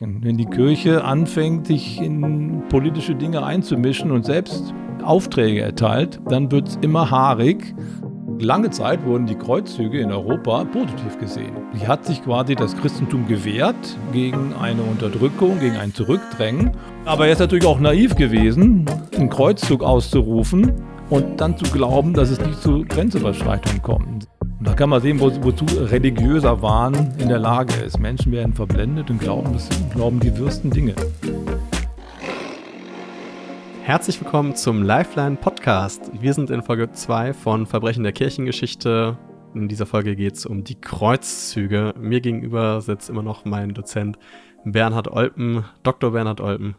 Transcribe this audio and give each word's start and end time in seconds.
Wenn 0.00 0.36
die 0.36 0.46
Kirche 0.46 1.04
anfängt, 1.04 1.68
sich 1.68 2.00
in 2.00 2.64
politische 2.68 3.14
Dinge 3.14 3.44
einzumischen 3.44 4.10
und 4.10 4.24
selbst 4.24 4.74
Aufträge 5.04 5.60
erteilt, 5.60 6.20
dann 6.28 6.50
wird 6.50 6.66
es 6.66 6.78
immer 6.82 7.12
haarig. 7.12 7.76
Lange 8.40 8.70
Zeit 8.70 9.06
wurden 9.06 9.26
die 9.26 9.36
Kreuzzüge 9.36 10.00
in 10.00 10.10
Europa 10.10 10.64
positiv 10.64 11.16
gesehen. 11.20 11.54
Sie 11.74 11.86
hat 11.86 12.04
sich 12.04 12.24
quasi 12.24 12.56
das 12.56 12.76
Christentum 12.76 13.28
gewehrt 13.28 13.96
gegen 14.12 14.52
eine 14.60 14.82
Unterdrückung, 14.82 15.60
gegen 15.60 15.76
ein 15.76 15.94
Zurückdrängen. 15.94 16.72
Aber 17.04 17.26
er 17.26 17.34
ist 17.34 17.38
natürlich 17.38 17.66
auch 17.66 17.78
naiv 17.78 18.16
gewesen, 18.16 18.86
einen 19.16 19.30
Kreuzzug 19.30 19.84
auszurufen 19.84 20.72
und 21.08 21.40
dann 21.40 21.56
zu 21.56 21.70
glauben, 21.70 22.14
dass 22.14 22.30
es 22.30 22.40
nicht 22.40 22.60
zu 22.60 22.84
Grenzüberschreitungen 22.84 23.80
kommt. 23.80 24.26
Und 24.64 24.70
da 24.70 24.76
kann 24.76 24.88
man 24.88 25.02
sehen, 25.02 25.20
wo, 25.20 25.30
wozu 25.44 25.66
religiöser 25.66 26.62
Wahn 26.62 27.14
in 27.18 27.28
der 27.28 27.38
Lage 27.38 27.74
ist. 27.82 27.98
Menschen 27.98 28.32
werden 28.32 28.54
verblendet 28.54 29.10
und 29.10 29.18
glauben, 29.18 29.52
das, 29.52 29.68
glauben 29.92 30.20
die 30.20 30.34
wirsten 30.38 30.70
Dinge. 30.70 30.94
Herzlich 33.82 34.18
willkommen 34.22 34.56
zum 34.56 34.82
Lifeline 34.82 35.36
Podcast. 35.36 36.10
Wir 36.18 36.32
sind 36.32 36.48
in 36.48 36.62
Folge 36.62 36.90
2 36.90 37.34
von 37.34 37.66
Verbrechen 37.66 38.04
der 38.04 38.14
Kirchengeschichte. 38.14 39.18
In 39.52 39.68
dieser 39.68 39.84
Folge 39.84 40.16
geht 40.16 40.36
es 40.36 40.46
um 40.46 40.64
die 40.64 40.80
Kreuzzüge. 40.80 41.92
Mir 42.00 42.22
gegenüber 42.22 42.80
sitzt 42.80 43.10
immer 43.10 43.22
noch 43.22 43.44
mein 43.44 43.74
Dozent 43.74 44.18
Bernhard 44.64 45.08
Olpen, 45.08 45.66
Dr. 45.82 46.12
Bernhard 46.12 46.40
Olpen 46.40 46.74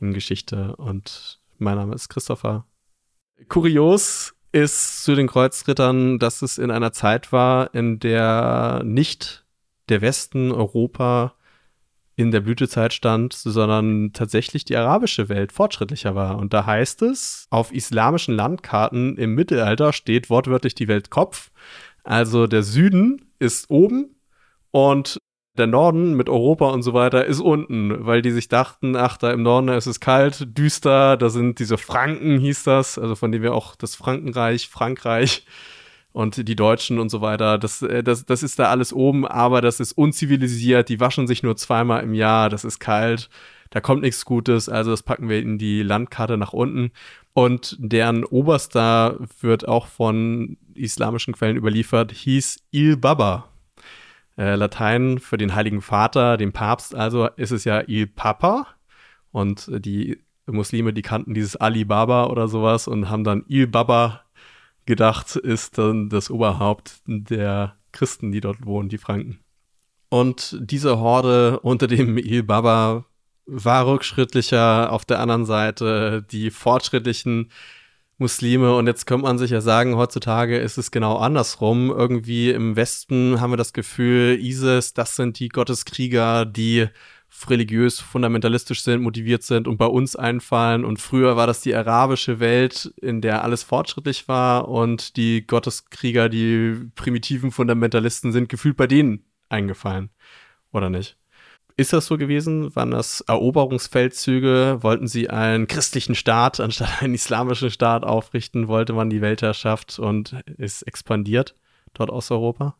in 0.00 0.14
Geschichte 0.14 0.76
und 0.76 1.42
mein 1.58 1.76
Name 1.76 1.94
ist 1.94 2.08
Christopher. 2.08 2.64
Kurios 3.50 4.34
ist 4.52 5.02
zu 5.02 5.14
den 5.14 5.26
Kreuzrittern, 5.26 6.18
dass 6.18 6.42
es 6.42 6.58
in 6.58 6.70
einer 6.70 6.92
Zeit 6.92 7.32
war, 7.32 7.74
in 7.74 7.98
der 7.98 8.82
nicht 8.84 9.44
der 9.88 10.00
Westen 10.00 10.52
Europa 10.52 11.34
in 12.14 12.30
der 12.30 12.40
Blütezeit 12.40 12.92
stand, 12.92 13.32
sondern 13.32 14.12
tatsächlich 14.12 14.64
die 14.64 14.76
arabische 14.76 15.28
Welt 15.30 15.50
fortschrittlicher 15.50 16.14
war. 16.14 16.36
Und 16.36 16.52
da 16.52 16.66
heißt 16.66 17.02
es, 17.02 17.46
auf 17.50 17.72
islamischen 17.72 18.34
Landkarten 18.34 19.16
im 19.16 19.34
Mittelalter 19.34 19.92
steht 19.92 20.28
wortwörtlich 20.28 20.74
die 20.74 20.88
Welt 20.88 21.08
Kopf. 21.10 21.50
Also 22.04 22.46
der 22.46 22.62
Süden 22.62 23.32
ist 23.38 23.70
oben 23.70 24.14
und 24.70 25.18
der 25.58 25.66
Norden 25.66 26.14
mit 26.14 26.28
Europa 26.28 26.70
und 26.70 26.82
so 26.82 26.94
weiter 26.94 27.26
ist 27.26 27.40
unten, 27.40 28.06
weil 28.06 28.22
die 28.22 28.30
sich 28.30 28.48
dachten, 28.48 28.96
ach, 28.96 29.18
da 29.18 29.30
im 29.32 29.42
Norden 29.42 29.68
ist 29.68 29.86
es 29.86 30.00
kalt, 30.00 30.56
düster, 30.56 31.16
da 31.16 31.28
sind 31.28 31.58
diese 31.58 31.76
Franken, 31.76 32.38
hieß 32.38 32.64
das, 32.64 32.98
also 32.98 33.14
von 33.14 33.32
denen 33.32 33.44
wir 33.44 33.54
auch 33.54 33.76
das 33.76 33.94
Frankenreich, 33.94 34.68
Frankreich 34.68 35.44
und 36.12 36.48
die 36.48 36.56
Deutschen 36.56 36.98
und 36.98 37.10
so 37.10 37.20
weiter, 37.20 37.58
das, 37.58 37.82
äh, 37.82 38.02
das, 38.02 38.24
das 38.24 38.42
ist 38.42 38.58
da 38.58 38.70
alles 38.70 38.92
oben, 38.94 39.26
aber 39.26 39.60
das 39.60 39.78
ist 39.78 39.92
unzivilisiert, 39.92 40.88
die 40.88 41.00
waschen 41.00 41.26
sich 41.26 41.42
nur 41.42 41.56
zweimal 41.56 42.02
im 42.02 42.14
Jahr, 42.14 42.48
das 42.48 42.64
ist 42.64 42.78
kalt, 42.78 43.28
da 43.68 43.80
kommt 43.80 44.02
nichts 44.02 44.24
Gutes, 44.24 44.70
also 44.70 44.90
das 44.90 45.02
packen 45.02 45.28
wir 45.28 45.40
in 45.40 45.58
die 45.58 45.82
Landkarte 45.82 46.36
nach 46.36 46.52
unten. 46.52 46.92
Und 47.34 47.76
deren 47.80 48.24
Oberster 48.24 49.16
wird 49.40 49.66
auch 49.66 49.86
von 49.86 50.58
islamischen 50.74 51.32
Quellen 51.32 51.56
überliefert, 51.56 52.12
hieß 52.12 52.64
Il 52.70 52.98
Baba 52.98 53.51
äh, 54.36 54.54
Latein 54.54 55.18
für 55.18 55.36
den 55.36 55.54
Heiligen 55.54 55.82
Vater, 55.82 56.36
den 56.36 56.52
Papst, 56.52 56.94
also 56.94 57.26
ist 57.36 57.50
es 57.50 57.64
ja 57.64 57.82
Il 57.86 58.06
Papa. 58.06 58.66
Und 59.30 59.70
die 59.70 60.22
Muslime, 60.46 60.92
die 60.92 61.02
kannten 61.02 61.34
dieses 61.34 61.56
Alibaba 61.56 62.26
oder 62.26 62.48
sowas 62.48 62.88
und 62.88 63.08
haben 63.08 63.24
dann 63.24 63.44
Il 63.48 63.66
Baba 63.66 64.22
gedacht, 64.86 65.36
ist 65.36 65.78
dann 65.78 66.08
das 66.08 66.30
Oberhaupt 66.30 67.00
der 67.06 67.76
Christen, 67.92 68.32
die 68.32 68.40
dort 68.40 68.64
wohnen, 68.64 68.88
die 68.88 68.98
Franken. 68.98 69.38
Und 70.08 70.58
diese 70.60 70.98
Horde 70.98 71.60
unter 71.60 71.86
dem 71.86 72.18
Il 72.18 72.42
Baba 72.42 73.06
war 73.46 73.86
rückschrittlicher. 73.86 74.92
Auf 74.92 75.04
der 75.04 75.20
anderen 75.20 75.46
Seite 75.46 76.22
die 76.30 76.50
fortschrittlichen 76.50 77.50
Muslime. 78.22 78.74
Und 78.74 78.86
jetzt 78.86 79.06
könnte 79.06 79.24
man 79.24 79.38
sich 79.38 79.50
ja 79.50 79.60
sagen, 79.60 79.96
heutzutage 79.96 80.58
ist 80.58 80.78
es 80.78 80.90
genau 80.90 81.16
andersrum. 81.18 81.90
Irgendwie 81.90 82.50
im 82.50 82.76
Westen 82.76 83.40
haben 83.40 83.52
wir 83.52 83.58
das 83.58 83.74
Gefühl, 83.74 84.38
ISIS, 84.40 84.94
das 84.94 85.16
sind 85.16 85.38
die 85.38 85.48
Gotteskrieger, 85.48 86.46
die 86.46 86.88
religiös 87.48 88.00
fundamentalistisch 88.00 88.82
sind, 88.82 89.02
motiviert 89.02 89.42
sind 89.42 89.66
und 89.66 89.76
bei 89.76 89.86
uns 89.86 90.16
einfallen. 90.16 90.84
Und 90.84 91.00
früher 91.00 91.36
war 91.36 91.46
das 91.46 91.60
die 91.60 91.74
arabische 91.74 92.40
Welt, 92.40 92.92
in 93.00 93.20
der 93.20 93.42
alles 93.42 93.62
fortschrittlich 93.62 94.28
war 94.28 94.68
und 94.68 95.16
die 95.16 95.46
Gotteskrieger, 95.46 96.28
die 96.28 96.90
primitiven 96.94 97.50
Fundamentalisten 97.50 98.32
sind 98.32 98.48
gefühlt 98.48 98.76
bei 98.76 98.86
denen 98.86 99.24
eingefallen. 99.48 100.10
Oder 100.72 100.88
nicht? 100.88 101.16
Ist 101.76 101.92
das 101.92 102.06
so 102.06 102.18
gewesen? 102.18 102.74
Waren 102.76 102.90
das 102.90 103.22
Eroberungsfeldzüge? 103.22 104.78
Wollten 104.82 105.06
sie 105.08 105.30
einen 105.30 105.66
christlichen 105.66 106.14
Staat 106.14 106.60
anstatt 106.60 107.02
einen 107.02 107.14
islamischen 107.14 107.70
Staat 107.70 108.04
aufrichten? 108.04 108.68
Wollte 108.68 108.92
man 108.92 109.10
die 109.10 109.20
Weltherrschaft 109.20 109.98
und 109.98 110.36
ist 110.58 110.82
expandiert 110.82 111.54
dort 111.94 112.10
aus 112.10 112.30
Europa? 112.30 112.76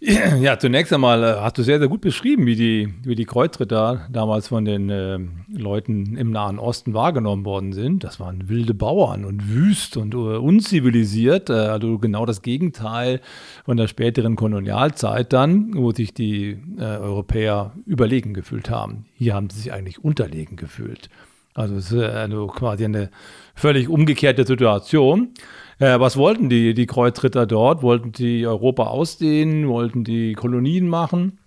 Ja, 0.40 0.58
zunächst 0.58 0.92
einmal 0.92 1.22
äh, 1.22 1.40
hast 1.40 1.58
du 1.58 1.62
sehr, 1.62 1.78
sehr 1.78 1.88
gut 1.88 2.00
beschrieben, 2.00 2.46
wie 2.46 2.56
die, 2.56 2.94
wie 3.02 3.14
die 3.14 3.24
Kreuzritter 3.24 4.06
damals 4.10 4.48
von 4.48 4.64
den 4.64 4.90
äh, 4.90 5.18
Leuten 5.48 6.16
im 6.16 6.30
Nahen 6.30 6.58
Osten 6.58 6.94
wahrgenommen 6.94 7.44
worden 7.44 7.72
sind. 7.72 8.04
Das 8.04 8.20
waren 8.20 8.48
wilde 8.48 8.74
Bauern 8.74 9.24
und 9.24 9.48
wüst 9.48 9.96
und 9.96 10.14
uh, 10.14 10.38
unzivilisiert. 10.38 11.50
Äh, 11.50 11.54
also 11.54 11.98
genau 11.98 12.26
das 12.26 12.42
Gegenteil 12.42 13.20
von 13.64 13.76
der 13.76 13.88
späteren 13.88 14.36
Kolonialzeit 14.36 15.32
dann, 15.32 15.74
wo 15.74 15.92
sich 15.92 16.12
die 16.12 16.58
äh, 16.78 16.82
Europäer 16.82 17.72
überlegen 17.86 18.34
gefühlt 18.34 18.70
haben. 18.70 19.06
Hier 19.14 19.34
haben 19.34 19.50
sie 19.50 19.60
sich 19.60 19.72
eigentlich 19.72 20.04
unterlegen 20.04 20.56
gefühlt. 20.56 21.08
Also 21.56 21.76
es 21.76 21.90
ist 21.90 22.02
also 22.02 22.48
quasi 22.48 22.84
eine 22.84 23.10
völlig 23.54 23.88
umgekehrte 23.88 24.46
Situation. 24.46 25.32
Äh, 25.78 25.98
was 25.98 26.16
wollten 26.16 26.50
die, 26.50 26.74
die 26.74 26.86
Kreuzritter 26.86 27.46
dort? 27.46 27.82
Wollten 27.82 28.12
die 28.12 28.46
Europa 28.46 28.84
ausdehnen? 28.84 29.68
Wollten 29.68 30.04
die 30.04 30.34
Kolonien 30.34 30.88
machen? 30.88 31.40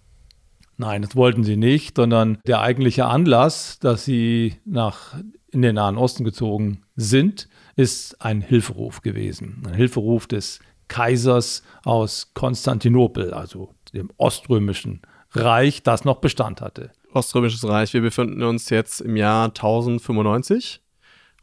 Nein, 0.78 1.03
das 1.03 1.16
wollten 1.16 1.44
sie 1.44 1.58
nicht, 1.58 1.98
sondern 1.98 2.40
der 2.48 2.62
eigentliche 2.62 3.06
Anlass, 3.06 3.80
dass 3.80 4.06
sie 4.06 4.56
nach 4.66 5.16
in 5.52 5.62
den 5.62 5.75
Nahen 5.75 5.98
Osten 5.98 6.24
gezogen 6.24 6.81
sind, 6.96 7.50
ist 7.75 8.22
ein 8.22 8.42
Hilferuf 8.42 9.02
gewesen. 9.02 9.64
Ein 9.68 9.74
Hilferuf 9.74 10.25
des 10.25 10.59
Kaisers 10.88 11.64
aus 11.84 12.34
Konstantinopel, 12.34 13.34
also 13.34 13.74
dem 13.94 14.09
oströmischen 14.18 15.02
Reich, 15.31 15.84
das 15.84 16.06
noch 16.06 16.18
Bestand 16.18 16.62
hatte. 16.62 16.92
Oströmisches 17.14 17.68
Reich, 17.68 17.94
wir 17.94 18.02
befinden 18.02 18.44
uns 18.44 18.70
jetzt 18.70 19.02
im 19.02 19.16
Jahr 19.16 19.46
1095. 19.46 20.81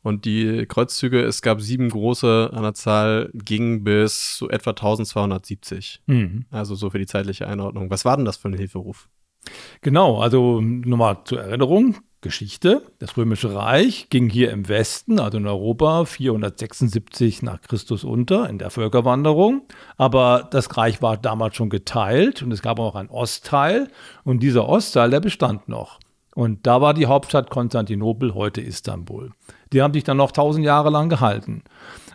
Und 0.03 0.25
die 0.25 0.67
Kreuzzüge, 0.67 1.21
es 1.21 1.43
gab 1.43 1.61
sieben 1.61 1.89
große 1.89 2.51
an 2.53 2.63
der 2.63 2.75
Zahl, 2.75 3.29
gingen 3.35 3.83
bis 3.83 4.37
so 4.39 4.49
etwa 4.49 4.71
1270. 4.71 6.03
Mhm. 6.07 6.45
Also 6.53 6.77
so 6.77 6.91
für 6.91 7.01
die 7.01 7.07
zeitliche 7.07 7.49
Einordnung. 7.49 7.91
Was 7.91 8.05
war 8.05 8.17
denn 8.17 8.25
das 8.25 8.37
für 8.37 8.49
ein 8.49 8.55
Hilferuf? 8.55 9.09
Genau, 9.81 10.21
also 10.21 10.61
nochmal 10.61 11.19
zur 11.25 11.41
Erinnerung. 11.41 11.97
Geschichte. 12.27 12.83
Das 12.99 13.17
Römische 13.17 13.55
Reich 13.55 14.09
ging 14.11 14.29
hier 14.29 14.51
im 14.51 14.69
Westen, 14.69 15.19
also 15.19 15.39
in 15.39 15.47
Europa, 15.47 16.05
476 16.05 17.43
nach 17.43 17.63
Christus 17.63 18.05
unter 18.05 18.51
in 18.51 18.59
der 18.59 18.71
Völkerwanderung. 18.71 19.63
Aber 19.97 20.49
das 20.51 20.77
Reich 20.77 21.01
war 21.03 21.17
damals 21.17 21.57
schon 21.57 21.71
geteilt 21.71 22.43
und 22.43 22.53
es 22.53 22.63
gab 22.63 22.79
auch 22.79 22.97
einen 22.97 23.09
Ostteil. 23.09 23.89
Und 24.25 24.43
dieser 24.43 24.69
Ostteil, 24.69 25.11
der 25.11 25.21
bestand 25.21 25.69
noch. 25.69 26.01
Und 26.35 26.67
da 26.67 26.83
war 26.83 26.93
die 26.93 27.07
Hauptstadt 27.07 27.49
Konstantinopel, 27.49 28.35
heute 28.35 28.61
Istanbul. 28.61 29.31
Die 29.73 29.81
haben 29.81 29.95
sich 29.95 30.05
dann 30.05 30.19
noch 30.19 30.33
tausend 30.33 30.67
Jahre 30.67 30.91
lang 30.91 31.09
gehalten. 31.09 31.63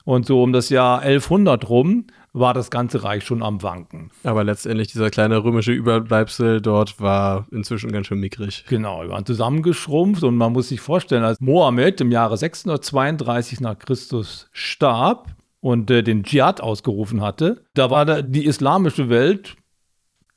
Und 0.03 0.25
so 0.25 0.43
um 0.43 0.53
das 0.53 0.69
Jahr 0.69 0.99
1100 0.99 1.69
rum 1.69 2.05
war 2.33 2.53
das 2.53 2.71
ganze 2.71 3.03
Reich 3.03 3.25
schon 3.25 3.43
am 3.43 3.61
Wanken. 3.61 4.11
Aber 4.23 4.43
letztendlich 4.43 4.87
dieser 4.87 5.09
kleine 5.09 5.43
römische 5.43 5.71
Überbleibsel 5.71 6.61
dort 6.61 6.99
war 6.99 7.45
inzwischen 7.51 7.91
ganz 7.91 8.07
schön 8.07 8.19
mickrig. 8.19 8.65
Genau, 8.69 9.03
die 9.03 9.09
waren 9.09 9.25
zusammengeschrumpft 9.25 10.23
und 10.23 10.37
man 10.37 10.53
muss 10.53 10.69
sich 10.69 10.79
vorstellen, 10.79 11.23
als 11.23 11.39
Mohammed 11.41 11.99
im 12.01 12.11
Jahre 12.11 12.37
632 12.37 13.59
nach 13.59 13.77
Christus 13.77 14.49
starb 14.51 15.35
und 15.59 15.91
äh, 15.91 16.03
den 16.03 16.23
Dschihad 16.23 16.61
ausgerufen 16.61 17.21
hatte, 17.21 17.63
da 17.73 17.89
war 17.89 18.05
da 18.05 18.21
die 18.21 18.45
islamische 18.45 19.09
Welt 19.09 19.55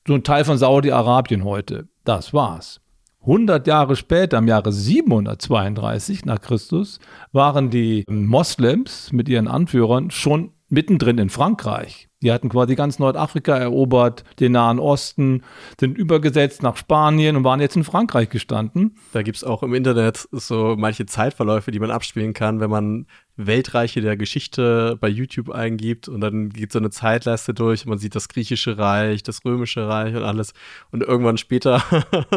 so 0.07 0.15
ein 0.15 0.25
Teil 0.25 0.45
von 0.45 0.59
Saudi-Arabien 0.59 1.45
heute. 1.45 1.89
Das 2.05 2.35
war's. 2.35 2.81
100 3.21 3.67
Jahre 3.67 3.97
später, 3.97 4.37
im 4.37 4.49
Jahre 4.49 4.71
732 4.71 6.27
nach 6.27 6.43
Christus, 6.43 6.99
waren 7.33 7.71
die 7.71 8.05
Moslems 8.07 9.13
mit 9.13 9.31
ihren 9.31 9.49
Anführern 9.49 10.11
schon 10.11 10.54
mittendrin 10.75 11.19
in 11.19 11.31
Frankreich. 11.31 12.09
Die 12.23 12.33
hatten 12.33 12.49
quasi 12.49 12.75
ganz 12.75 12.99
Nordafrika 12.99 13.57
erobert, 13.57 14.25
den 14.41 14.53
Nahen 14.53 14.79
Osten, 14.79 15.43
sind 15.79 15.97
übergesetzt 15.97 16.63
nach 16.63 16.77
Spanien 16.77 17.37
und 17.37 17.45
waren 17.45 17.61
jetzt 17.61 17.77
in 17.77 17.85
Frankreich 17.85 18.31
gestanden. 18.31 18.97
Da 19.13 19.23
gibt 19.23 19.37
es 19.37 19.45
auch 19.45 19.63
im 19.63 19.75
Internet 19.75 20.27
so 20.33 20.75
manche 20.79 21.05
Zeitverläufe, 21.05 21.71
die 21.71 21.81
man 21.81 21.91
abspielen 21.91 22.33
kann, 22.33 22.61
wenn 22.61 22.71
man 22.71 23.07
Weltreiche 23.37 24.01
der 24.01 24.17
Geschichte 24.17 24.97
bei 25.01 25.09
YouTube 25.09 25.51
eingibt 25.51 26.09
und 26.09 26.21
dann 26.21 26.49
geht 26.49 26.73
so 26.73 26.79
eine 26.79 26.91
Zeitleiste 26.91 27.53
durch 27.53 27.85
und 27.85 27.91
man 27.91 27.99
sieht 27.99 28.15
das 28.15 28.29
griechische 28.29 28.79
Reich, 28.79 29.23
das 29.23 29.45
römische 29.45 29.87
Reich 29.87 30.15
und 30.15 30.23
alles. 30.23 30.55
Und 30.93 31.03
irgendwann 31.03 31.37
später, 31.37 31.83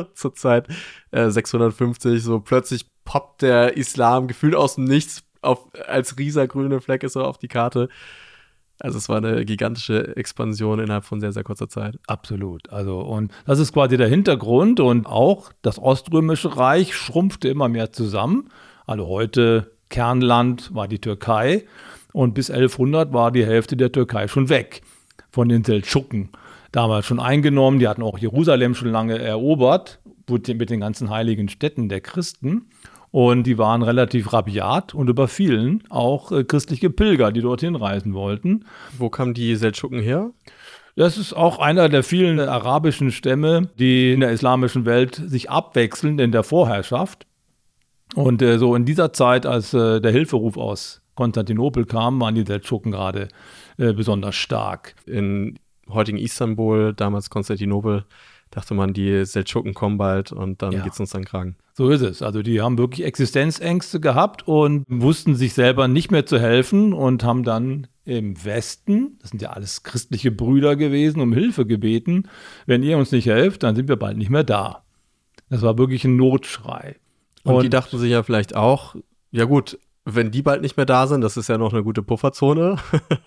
zur 0.16 0.34
Zeit 0.34 0.68
äh, 1.12 1.30
650, 1.30 2.22
so 2.22 2.42
plötzlich 2.42 2.88
poppt 3.06 3.42
der 3.42 3.78
Islam 3.78 4.28
gefühlt 4.28 4.56
aus 4.56 4.76
dem 4.76 4.84
Nichts 4.84 5.24
auf, 5.42 5.68
als 5.88 6.18
rieser 6.18 6.48
grüne 6.48 6.82
Flecke 6.82 7.10
so 7.10 7.24
auf 7.24 7.38
die 7.38 7.48
Karte. 7.48 7.90
Also 8.80 8.98
es 8.98 9.10
war 9.10 9.18
eine 9.18 9.44
gigantische 9.44 10.16
Expansion 10.16 10.80
innerhalb 10.80 11.04
von 11.04 11.20
sehr, 11.20 11.32
sehr 11.32 11.44
kurzer 11.44 11.68
Zeit. 11.68 11.98
Absolut. 12.06 12.70
Also, 12.70 13.00
und 13.00 13.32
das 13.46 13.60
ist 13.60 13.74
quasi 13.74 13.98
der 13.98 14.08
Hintergrund. 14.08 14.80
Und 14.80 15.08
auch 15.08 15.52
das 15.62 15.80
Oströmische 15.80 16.58
Reich 16.58 16.96
schrumpfte 16.96 17.48
immer 17.48 17.70
mehr 17.70 17.92
zusammen. 17.92 18.50
Also 18.86 19.08
heute 19.08 19.72
Kernland 19.90 20.74
war 20.76 20.88
die 20.88 21.00
Türkei. 21.00 21.66
Und 22.14 22.34
bis 22.34 22.50
1100 22.52 23.14
war 23.14 23.32
die 23.32 23.46
Hälfte 23.46 23.78
der 23.78 23.92
Türkei 23.92 24.28
schon 24.28 24.50
weg 24.50 24.82
von 25.30 25.50
den 25.50 25.64
Seldschuken. 25.64 26.30
Damals 26.72 27.06
schon 27.06 27.20
eingenommen. 27.20 27.80
Die 27.80 27.88
hatten 27.88 28.04
auch 28.04 28.20
Jerusalem 28.20 28.76
schon 28.76 28.90
lange 28.90 29.18
erobert 29.18 30.00
mit 30.30 30.70
den 30.70 30.80
ganzen 30.80 31.10
heiligen 31.10 31.50
Städten 31.50 31.90
der 31.90 32.02
Christen. 32.02 32.68
Und 33.12 33.44
die 33.44 33.58
waren 33.58 33.84
relativ 33.84 34.34
rabiat 34.34 34.94
und 34.94 35.10
überfielen 35.10 35.84
auch 35.90 36.32
äh, 36.32 36.44
christliche 36.44 36.90
Pilger, 36.90 37.32
die 37.32 37.42
dorthin 37.42 37.76
reisen 37.76 38.14
wollten. 38.14 38.66
Wo 38.98 39.10
kamen 39.10 39.34
die 39.34 39.56
Seldschuken 39.56 40.00
her? 40.00 40.32
Das 40.96 41.18
ist 41.18 41.34
auch 41.34 41.60
einer 41.60 41.90
der 41.90 42.04
vielen 42.04 42.40
arabischen 42.40 43.12
Stämme, 43.12 43.70
die 43.78 44.14
in 44.14 44.20
der 44.20 44.32
islamischen 44.32 44.86
Welt 44.86 45.16
sich 45.16 45.50
abwechseln 45.50 46.18
in 46.18 46.32
der 46.32 46.44
Vorherrschaft. 46.44 47.28
Und 48.16 48.42
äh, 48.42 48.58
so 48.58 48.76
in 48.76 48.86
dieser 48.86 49.14
Zeit, 49.14 49.46
als 49.46 49.74
äh, 49.74 50.02
der 50.02 50.12
Hilferuf 50.12 50.58
aus 50.58 51.02
Konstantinopel 51.14 51.86
kam, 51.86 52.20
waren 52.20 52.36
die 52.36 52.46
Seldschuken 52.46 52.92
gerade 52.92 53.28
äh, 53.78 53.94
besonders 53.94 54.36
stark. 54.36 54.96
In 55.06 55.60
heutigen 55.88 56.18
Istanbul, 56.18 56.94
damals 56.94 57.30
Konstantinopel, 57.30 58.06
dachte 58.52 58.74
man, 58.74 58.94
die 58.94 59.26
Seldschuken 59.26 59.74
kommen 59.74 59.98
bald 59.98 60.32
und 60.32 60.62
dann 60.62 60.72
ja. 60.74 60.84
geht 60.84 60.94
es 60.94 61.00
uns 61.00 61.14
an 61.14 61.22
den 61.22 61.28
Kragen. 61.28 61.56
So 61.74 61.90
ist 61.90 62.02
es. 62.02 62.22
Also 62.22 62.42
die 62.42 62.62
haben 62.62 62.78
wirklich 62.78 63.06
Existenzängste 63.06 64.00
gehabt 64.00 64.48
und 64.48 64.84
wussten 64.88 65.36
sich 65.36 65.54
selber 65.54 65.88
nicht 65.88 66.12
mehr 66.12 66.26
zu 66.26 66.40
helfen 66.40 66.94
und 66.94 67.24
haben 67.24 67.44
dann 67.44 67.88
im 68.04 68.44
Westen, 68.44 69.18
das 69.22 69.32
sind 69.32 69.42
ja 69.42 69.50
alles 69.50 69.84
christliche 69.84 70.32
Brüder 70.32 70.76
gewesen, 70.76 71.20
um 71.20 71.34
Hilfe 71.34 71.66
gebeten. 71.66 72.30
Wenn 72.66 72.82
ihr 72.82 72.98
uns 72.98 73.12
nicht 73.12 73.28
helft, 73.28 73.64
dann 73.64 73.76
sind 73.76 73.90
wir 73.90 73.98
bald 73.98 74.18
nicht 74.18 74.30
mehr 74.30 74.46
da. 74.46 74.84
Das 75.50 75.62
war 75.62 75.78
wirklich 75.78 76.06
ein 76.06 76.16
Notschrei. 76.16 76.96
Und, 77.44 77.56
und 77.56 77.64
die 77.64 77.70
dachten 77.70 77.98
sich 77.98 78.12
ja 78.12 78.24
vielleicht 78.24 78.56
auch, 78.56 78.96
ja 79.32 79.46
gut, 79.46 79.78
wenn 80.06 80.32
die 80.32 80.42
bald 80.42 80.62
nicht 80.62 80.78
mehr 80.78 80.86
da 80.86 81.06
sind, 81.06 81.22
das 81.22 81.36
ist 81.36 81.50
ja 81.50 81.58
noch 81.58 81.74
eine 81.74 81.84
gute 81.84 82.02
Pufferzone, 82.02 82.78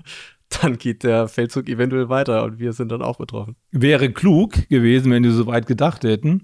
dann 0.63 0.79
geht 0.79 1.05
der 1.05 1.29
Feldzug 1.29 1.69
eventuell 1.69 2.09
weiter 2.09 2.45
und 2.45 2.59
wir 2.59 2.73
sind 2.73 2.91
dann 2.91 3.03
auch 3.03 3.19
betroffen. 3.19 3.57
Wäre 3.71 4.11
klug 4.11 4.69
gewesen, 4.69 5.13
wenn 5.13 5.23
die 5.23 5.31
so 5.31 5.47
weit 5.47 5.67
gedacht 5.67 6.05
hätten. 6.05 6.43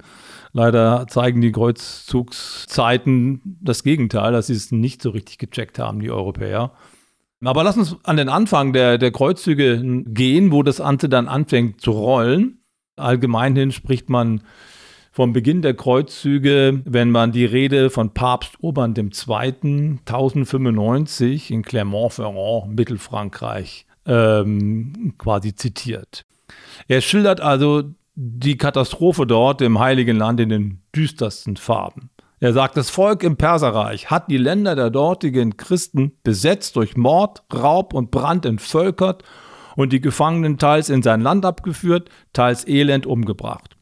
Leider 0.53 1.07
zeigen 1.09 1.41
die 1.41 1.53
Kreuzzugszeiten 1.53 3.59
das 3.61 3.83
Gegenteil, 3.83 4.33
dass 4.33 4.47
sie 4.47 4.55
es 4.55 4.73
nicht 4.73 5.03
so 5.03 5.11
richtig 5.11 5.39
gecheckt 5.39 5.79
haben, 5.79 6.01
die 6.01 6.11
Europäer. 6.11 6.73
Aber 7.45 7.65
lass 7.65 7.77
uns 7.77 7.97
an 8.05 8.17
den 8.17 8.31
Anfang 8.31 8.73
der, 8.73 8.97
der 8.97 9.11
Kreuzzüge 9.11 10.05
gehen, 10.07 10.53
wo 10.53 10.63
das 10.63 10.81
Ante 10.81 11.09
dann 11.09 11.27
anfängt 11.29 11.81
zu 11.81 11.91
rollen. 11.91 12.61
Allgemeinhin 12.97 13.73
spricht 13.73 14.09
man 14.09 14.43
vom 15.13 15.33
Beginn 15.33 15.63
der 15.63 15.75
Kreuzzüge, 15.75 16.83
wenn 16.85 17.11
man 17.11 17.33
die 17.33 17.45
Rede 17.45 17.91
von 17.91 18.15
Papst 18.15 18.55
Urban 18.61 18.95
II. 18.97 19.05
1095 19.05 21.51
in 21.51 21.63
Clermont-Ferrand, 21.63 22.75
Mittelfrankreich, 22.75 23.87
ähm, 24.07 25.15
quasi 25.19 25.55
zitiert. 25.55 26.25
Er 26.89 27.01
schildert 27.01 27.41
also 27.41 27.85
die 28.15 28.57
Katastrophe 28.57 29.27
dort 29.27 29.61
im 29.61 29.79
Heiligen 29.79 30.17
Land 30.17 30.41
in 30.41 30.49
den 30.49 30.83
düstersten 30.95 31.57
Farben. 31.57 32.11
Er 32.39 32.53
sagt, 32.53 32.77
das 32.77 32.91
Volk 32.91 33.23
im 33.23 33.37
Perserreich 33.37 34.11
hat 34.11 34.31
die 34.31 34.37
Länder 34.37 34.77
der 34.77 34.91
dortigen 34.91 35.57
Christen 35.57 36.13
besetzt 36.23 36.77
durch 36.77 36.97
Mord, 36.97 37.43
Raub 37.53 37.95
und 37.95 38.11
Brand 38.11 38.45
entvölkert 38.45 39.23
und 39.75 39.93
die 39.93 40.01
Gefangenen 40.01 40.59
teils 40.59 40.91
in 40.91 41.03
sein 41.03 41.23
Land 41.23 41.45
abgeführt, 41.45 42.11
teils 42.33 42.67
elend 42.67 43.07
umgebracht. 43.07 43.77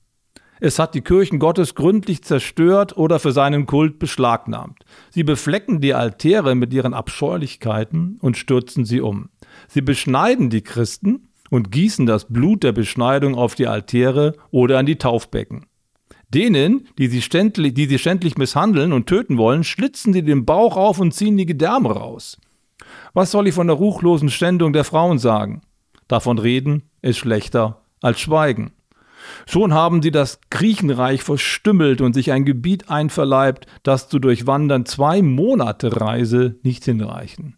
Es 0.61 0.79
hat 0.79 0.95
die 0.95 1.03
Kirchen 1.03 1.41
Gottes 1.41 1.75
gründlich 1.75 2.23
zerstört 2.23 2.97
oder 2.97 3.19
für 3.19 3.33
seinen 3.33 3.67
Kult 3.67 3.99
beschlagnahmt. 3.99 4.85
Sie 5.11 5.25
beflecken 5.25 5.81
die 5.81 5.95
Altäre 5.95 6.55
mit 6.55 6.73
ihren 6.73 6.95
Abscheulichkeiten 6.95 8.19
und 8.21 8.37
stürzen 8.37 8.85
sie 8.85 9.01
um. 9.01 9.31
Sie 9.69 9.81
beschneiden 9.81 10.51
die 10.51 10.63
Christen 10.63 11.29
und 11.51 11.71
gießen 11.71 12.07
das 12.07 12.27
Blut 12.29 12.63
der 12.63 12.73
Beschneidung 12.73 13.35
auf 13.35 13.55
die 13.55 13.67
Altäre 13.67 14.35
oder 14.51 14.79
an 14.79 14.87
die 14.87 14.97
Taufbecken. 14.97 15.67
Denen, 16.29 16.89
die 16.99 17.07
sie, 17.07 17.23
ständlich, 17.23 17.75
die 17.75 17.87
sie 17.87 17.99
schändlich 17.99 18.37
misshandeln 18.37 18.93
und 18.93 19.07
töten 19.07 19.39
wollen, 19.39 19.63
schlitzen 19.63 20.13
sie 20.13 20.25
den 20.25 20.45
Bauch 20.45 20.77
auf 20.77 20.99
und 20.99 21.15
ziehen 21.15 21.37
die 21.37 21.47
Gedärme 21.47 21.93
raus. 21.93 22.39
Was 23.13 23.31
soll 23.31 23.47
ich 23.47 23.55
von 23.55 23.69
der 23.69 23.77
ruchlosen 23.77 24.31
Ständung 24.31 24.73
der 24.73 24.85
Frauen 24.85 25.19
sagen? 25.19 25.63
Davon 26.09 26.39
reden 26.39 26.91
ist 27.03 27.19
schlechter 27.19 27.83
als 28.01 28.21
schweigen. 28.21 28.73
Schon 29.47 29.73
haben 29.73 30.03
sie 30.03 30.11
das 30.11 30.41
Griechenreich 30.51 31.23
verstümmelt 31.23 32.01
und 32.01 32.15
sich 32.15 32.33
ein 32.33 32.45
Gebiet 32.45 32.91
einverleibt, 32.91 33.67
das 33.83 34.09
zu 34.09 34.19
durchwandern 34.19 34.87
zwei 34.87 35.23
Monate 35.23 36.01
Reise 36.01 36.57
nicht 36.63 36.85
hinreichen 36.85 37.57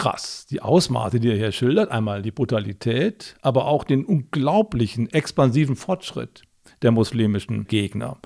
krass. 0.00 0.46
Die 0.50 0.62
Ausmaße, 0.62 1.20
die 1.20 1.28
er 1.28 1.36
hier 1.36 1.52
schildert, 1.52 1.90
einmal 1.90 2.22
die 2.22 2.30
Brutalität, 2.30 3.36
aber 3.42 3.66
auch 3.66 3.84
den 3.84 4.04
unglaublichen 4.06 5.10
expansiven 5.10 5.76
Fortschritt 5.76 6.42
der 6.80 6.90
muslimischen 6.90 7.66
Gegner. 7.66 8.16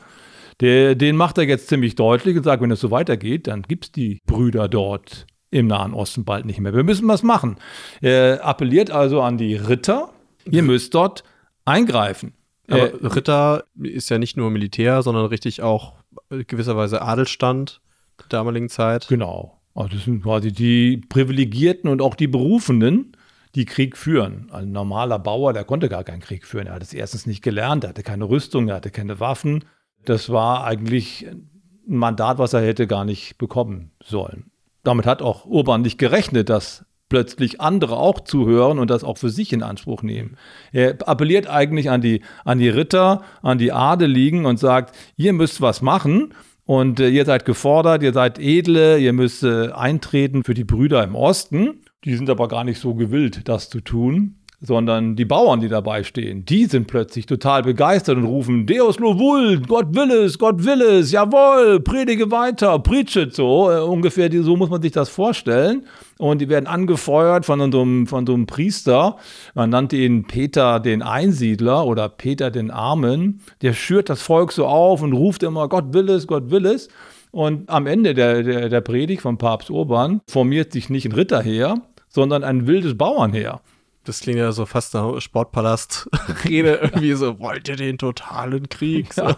Der, 0.60 0.94
den 0.94 1.16
macht 1.16 1.36
er 1.36 1.44
jetzt 1.44 1.66
ziemlich 1.66 1.96
deutlich 1.96 2.36
und 2.36 2.44
sagt, 2.44 2.62
wenn 2.62 2.70
es 2.70 2.78
so 2.78 2.92
weitergeht, 2.92 3.48
dann 3.48 3.62
gibt 3.62 3.86
es 3.86 3.92
die 3.92 4.20
Brüder 4.24 4.68
dort 4.68 5.26
im 5.50 5.66
Nahen 5.66 5.94
Osten 5.94 6.24
bald 6.24 6.46
nicht 6.46 6.60
mehr. 6.60 6.74
Wir 6.74 6.84
müssen 6.84 7.08
was 7.08 7.24
machen. 7.24 7.56
Er 8.00 8.44
appelliert 8.44 8.92
also 8.92 9.20
an 9.20 9.36
die 9.36 9.56
Ritter, 9.56 10.10
ihr 10.48 10.62
müsst 10.62 10.94
dort 10.94 11.24
eingreifen. 11.64 12.34
Aber 12.68 12.92
äh, 12.92 13.06
Ritter 13.06 13.64
ist 13.82 14.10
ja 14.10 14.18
nicht 14.18 14.36
nur 14.36 14.50
Militär, 14.52 15.02
sondern 15.02 15.26
richtig 15.26 15.60
auch 15.60 15.94
gewisserweise 16.30 17.02
Adelstand 17.02 17.80
der 18.20 18.28
damaligen 18.28 18.68
Zeit. 18.68 19.08
Genau. 19.08 19.60
Also 19.74 19.96
das 19.96 20.04
sind 20.04 20.22
quasi 20.22 20.52
die 20.52 20.98
Privilegierten 21.08 21.90
und 21.90 22.00
auch 22.00 22.14
die 22.14 22.28
Berufenen, 22.28 23.16
die 23.54 23.64
Krieg 23.64 23.96
führen. 23.96 24.48
Ein 24.50 24.72
normaler 24.72 25.18
Bauer, 25.18 25.52
der 25.52 25.64
konnte 25.64 25.88
gar 25.88 26.04
keinen 26.04 26.20
Krieg 26.20 26.46
führen. 26.46 26.66
Er 26.66 26.74
hat 26.74 26.82
es 26.82 26.92
erstens 26.92 27.26
nicht 27.26 27.42
gelernt, 27.42 27.84
er 27.84 27.90
hatte 27.90 28.02
keine 28.02 28.28
Rüstung, 28.28 28.68
er 28.68 28.76
hatte 28.76 28.90
keine 28.90 29.20
Waffen. 29.20 29.64
Das 30.04 30.30
war 30.30 30.64
eigentlich 30.64 31.26
ein 31.26 31.50
Mandat, 31.86 32.38
was 32.38 32.52
er 32.52 32.62
hätte 32.62 32.86
gar 32.86 33.04
nicht 33.04 33.38
bekommen 33.38 33.90
sollen. 34.02 34.50
Damit 34.82 35.06
hat 35.06 35.22
auch 35.22 35.46
Urban 35.46 35.82
nicht 35.82 35.98
gerechnet, 35.98 36.48
dass 36.48 36.84
plötzlich 37.08 37.60
andere 37.60 37.96
auch 37.96 38.20
zuhören 38.20 38.78
und 38.78 38.90
das 38.90 39.04
auch 39.04 39.18
für 39.18 39.30
sich 39.30 39.52
in 39.52 39.62
Anspruch 39.62 40.02
nehmen. 40.02 40.36
Er 40.72 40.96
appelliert 41.06 41.46
eigentlich 41.46 41.90
an 41.90 42.00
die, 42.00 42.22
an 42.44 42.58
die 42.58 42.68
Ritter, 42.68 43.22
an 43.42 43.58
die 43.58 43.72
Adeligen 43.72 44.46
und 44.46 44.58
sagt, 44.58 44.96
ihr 45.16 45.32
müsst 45.32 45.60
was 45.60 45.82
machen. 45.82 46.34
Und 46.66 46.98
äh, 47.00 47.08
ihr 47.08 47.24
seid 47.24 47.44
gefordert, 47.44 48.02
ihr 48.02 48.12
seid 48.12 48.38
edle, 48.38 48.98
ihr 48.98 49.12
müsst 49.12 49.42
äh, 49.42 49.70
eintreten 49.70 50.44
für 50.44 50.54
die 50.54 50.64
Brüder 50.64 51.04
im 51.04 51.14
Osten. 51.14 51.82
Die 52.04 52.14
sind 52.14 52.30
aber 52.30 52.48
gar 52.48 52.64
nicht 52.64 52.80
so 52.80 52.94
gewillt, 52.94 53.48
das 53.48 53.68
zu 53.68 53.80
tun, 53.80 54.36
sondern 54.66 55.14
die 55.16 55.24
Bauern, 55.24 55.60
die 55.60 55.68
dabei 55.68 56.02
stehen, 56.02 56.44
die 56.44 56.64
sind 56.64 56.86
plötzlich 56.86 57.26
total 57.26 57.62
begeistert 57.62 58.16
und 58.16 58.24
rufen 58.24 58.66
Deus 58.66 58.98
lo 58.98 59.18
vult, 59.18 59.68
Gott 59.68 59.94
will 59.94 60.10
es, 60.10 60.38
Gott 60.38 60.64
will 60.64 60.80
es, 60.80 61.12
jawohl, 61.12 61.80
predige 61.80 62.30
weiter, 62.30 62.78
preachet 62.78 63.34
so, 63.34 63.70
äh, 63.70 63.80
ungefähr 63.80 64.30
so 64.42 64.56
muss 64.56 64.70
man 64.70 64.82
sich 64.82 64.92
das 64.92 65.08
vorstellen 65.08 65.84
und 66.18 66.40
die 66.40 66.48
werden 66.48 66.66
angefeuert 66.66 67.44
von 67.44 67.70
so, 67.70 67.82
einem, 67.82 68.06
von 68.06 68.26
so 68.26 68.34
einem 68.34 68.46
Priester. 68.46 69.16
Man 69.54 69.70
nannte 69.70 69.96
ihn 69.96 70.24
Peter 70.24 70.80
den 70.80 71.02
Einsiedler 71.02 71.86
oder 71.86 72.08
Peter 72.08 72.50
den 72.50 72.70
Armen. 72.70 73.40
Der 73.62 73.72
schürt 73.72 74.08
das 74.08 74.22
Volk 74.22 74.52
so 74.52 74.66
auf 74.66 75.02
und 75.02 75.12
ruft 75.12 75.42
immer, 75.42 75.68
Gott 75.68 75.92
will 75.92 76.08
es, 76.08 76.26
Gott 76.26 76.50
will 76.50 76.66
es. 76.66 76.88
Und 77.30 77.68
am 77.68 77.86
Ende 77.86 78.14
der, 78.14 78.42
der, 78.44 78.68
der 78.68 78.80
Predigt 78.80 79.22
von 79.22 79.38
Papst 79.38 79.68
Urban 79.68 80.20
formiert 80.28 80.72
sich 80.72 80.88
nicht 80.88 81.06
ein 81.06 81.12
Ritterheer, 81.12 81.82
sondern 82.08 82.44
ein 82.44 82.68
wildes 82.68 82.96
Bauernheer. 82.96 83.60
Das 84.04 84.20
klingt 84.20 84.38
ja 84.38 84.52
so 84.52 84.66
fast 84.66 84.92
nach 84.94 85.18
Sportpalast-Rede, 85.20 86.74
irgendwie 86.82 87.14
so, 87.14 87.38
wollt 87.40 87.68
ihr 87.68 87.76
den 87.76 87.96
totalen 87.96 88.68
Krieg? 88.68 89.16
Ja, 89.16 89.36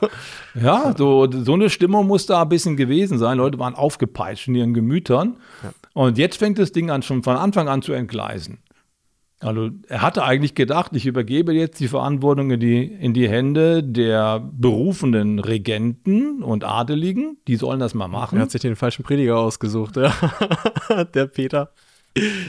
ja 0.54 0.94
so, 0.96 1.30
so 1.30 1.54
eine 1.54 1.70
Stimmung 1.70 2.06
muss 2.08 2.26
da 2.26 2.42
ein 2.42 2.48
bisschen 2.48 2.76
gewesen 2.76 3.18
sein. 3.18 3.38
Leute 3.38 3.58
waren 3.58 3.74
aufgepeitscht 3.74 4.48
in 4.48 4.56
ihren 4.56 4.74
Gemütern. 4.74 5.36
Ja. 5.62 5.72
Und 5.94 6.18
jetzt 6.18 6.38
fängt 6.38 6.58
das 6.58 6.72
Ding 6.72 6.90
an, 6.90 7.02
schon 7.02 7.22
von 7.22 7.36
Anfang 7.36 7.68
an 7.68 7.80
zu 7.80 7.92
entgleisen. 7.92 8.58
Also 9.38 9.68
er 9.88 10.00
hatte 10.00 10.24
eigentlich 10.24 10.54
gedacht, 10.54 10.92
ich 10.94 11.04
übergebe 11.04 11.52
jetzt 11.52 11.78
die 11.78 11.88
Verantwortung 11.88 12.50
in 12.50 12.60
die, 12.60 12.84
in 12.84 13.12
die 13.12 13.28
Hände 13.28 13.82
der 13.82 14.40
berufenen 14.40 15.38
Regenten 15.38 16.42
und 16.42 16.64
Adeligen. 16.64 17.36
Die 17.46 17.56
sollen 17.56 17.78
das 17.78 17.92
mal 17.92 18.08
machen. 18.08 18.38
Er 18.38 18.42
hat 18.42 18.50
sich 18.50 18.62
den 18.62 18.76
falschen 18.76 19.02
Prediger 19.02 19.38
ausgesucht, 19.38 19.96
ja. 19.96 20.12
der 21.14 21.26
Peter. 21.26 21.70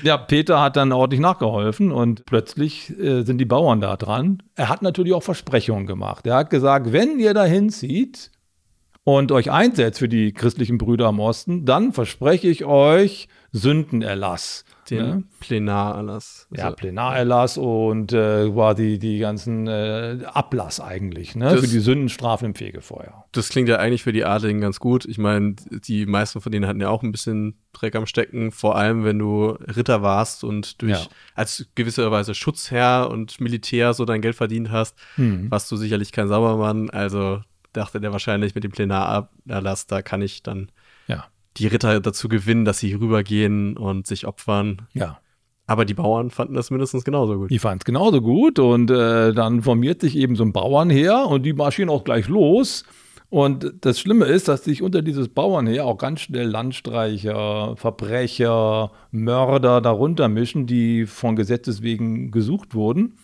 Ja, 0.04 0.18
Peter 0.18 0.62
hat 0.62 0.76
dann 0.76 0.92
ordentlich 0.92 1.20
nachgeholfen 1.20 1.92
und 1.92 2.26
plötzlich 2.26 2.98
äh, 3.00 3.24
sind 3.24 3.38
die 3.38 3.46
Bauern 3.46 3.82
da 3.82 3.98
dran. 3.98 4.42
Er 4.56 4.70
hat 4.70 4.82
natürlich 4.82 5.14
auch 5.14 5.24
Versprechungen 5.24 5.86
gemacht. 5.86 6.26
Er 6.26 6.36
hat 6.36 6.50
gesagt, 6.50 6.94
wenn 6.94 7.20
ihr 7.20 7.34
da 7.34 7.44
hinzieht 7.44 8.32
und 9.04 9.32
euch 9.32 9.52
einsetzt 9.52 10.00
für 10.00 10.10
die 10.10 10.34
christlichen 10.34 10.78
Brüder 10.78 11.08
am 11.08 11.20
Osten, 11.20 11.66
dann 11.66 11.94
verspreche 11.94 12.48
ich 12.48 12.66
euch 12.66 13.28
Sündenerlass. 13.52 14.66
Den 14.89 15.06
ne? 15.06 15.24
Plenarerlass. 15.39 16.48
Also, 16.51 16.63
ja, 16.63 16.72
Plenarerlass 16.72 17.58
und 17.58 18.13
äh, 18.13 18.50
quasi 18.50 19.00
die 19.00 19.20
ganzen 19.20 19.67
äh, 19.67 20.20
Ablass 20.25 20.79
eigentlich, 20.79 21.36
ne? 21.36 21.46
Das, 21.46 21.62
für 21.62 21.67
die 21.67 21.79
Sündenstrafen 21.79 22.48
im 22.48 22.56
Fegefeuer. 22.56 23.25
Das 23.32 23.50
klingt 23.50 23.70
ja 23.70 23.77
eigentlich 23.77 24.03
für 24.03 24.13
die 24.13 24.25
Adligen 24.25 24.62
ganz 24.62 24.79
gut. 24.79 25.06
Ich 25.06 25.17
meine, 25.17 25.56
die 25.72 26.06
meisten 26.06 26.41
von 26.41 26.51
denen 26.51 26.67
hatten 26.67 26.82
ja 26.82 26.89
auch 26.89 27.03
ein 27.03 27.12
bisschen 27.12 27.60
Dreck 27.74 27.96
am 27.96 28.06
Stecken, 28.06 28.51
vor 28.51 28.75
allem 28.75 29.03
wenn 29.03 29.20
du 29.20 29.50
Ritter 29.50 30.01
warst 30.01 30.44
und 30.44 30.82
durch 30.82 30.91
ja. 30.91 31.08
als 31.36 31.67
gewisserweise 31.75 32.34
Schutzherr 32.34 33.10
und 33.12 33.39
Militär 33.39 33.94
so 33.94 34.06
dein 34.06 34.22
Geld 34.22 34.36
verdient 34.36 34.72
hast, 34.72 34.98
hm. 35.15 35.51
warst 35.51 35.72
du 35.72 35.75
sicherlich 35.75 36.12
kein 36.12 36.27
Saubermann. 36.27 36.89
Also 36.89 37.41
dachte 37.74 38.00
der 38.01 38.12
wahrscheinlich 38.12 38.56
mit 38.56 38.63
dem 38.63 38.72
Plenarerlass, 38.72 39.88
da 39.88 40.01
kann 40.01 40.22
ich 40.22 40.44
dann 40.44 40.72
die 41.58 41.68
Ritter 41.68 42.00
dazu 42.00 42.30
gewinnen, 42.30 42.66
dass 42.66 42.80
sie 42.80 42.94
rübergehen 42.94 43.78
und 43.78 44.08
sich 44.08 44.28
opfern. 44.28 44.84
Ja. 44.94 45.20
Aber 45.66 45.84
die 45.84 45.94
Bauern 45.94 46.30
fanden 46.30 46.54
das 46.54 46.72
mindestens 46.72 47.04
genauso 47.04 47.38
gut. 47.38 47.52
Die 47.52 47.60
fanden 47.60 47.80
es 47.80 47.86
genauso 47.86 48.22
gut 48.22 48.58
und 48.58 48.90
äh, 48.90 49.34
dann 49.34 49.62
formiert 49.62 50.00
sich 50.00 50.16
eben 50.16 50.36
so 50.36 50.44
ein 50.44 50.54
Bauernheer 50.54 51.28
und 51.28 51.44
die 51.44 51.54
marschieren 51.54 51.90
auch 51.90 52.06
gleich 52.06 52.30
los. 52.30 52.86
Und 53.30 53.74
das 53.82 54.00
Schlimme 54.00 54.26
ist, 54.26 54.48
dass 54.48 54.64
sich 54.64 54.82
unter 54.82 55.02
dieses 55.02 55.28
Bauernheer 55.28 55.86
auch 55.86 55.98
ganz 55.98 56.22
schnell 56.22 56.48
Landstreicher, 56.48 57.76
Verbrecher, 57.76 58.92
Mörder 59.12 59.82
darunter 59.82 60.30
mischen, 60.30 60.66
die 60.66 61.06
von 61.06 61.36
Gesetzes 61.36 61.82
wegen 61.82 62.32
gesucht 62.32 62.74
wurden. 62.74 63.18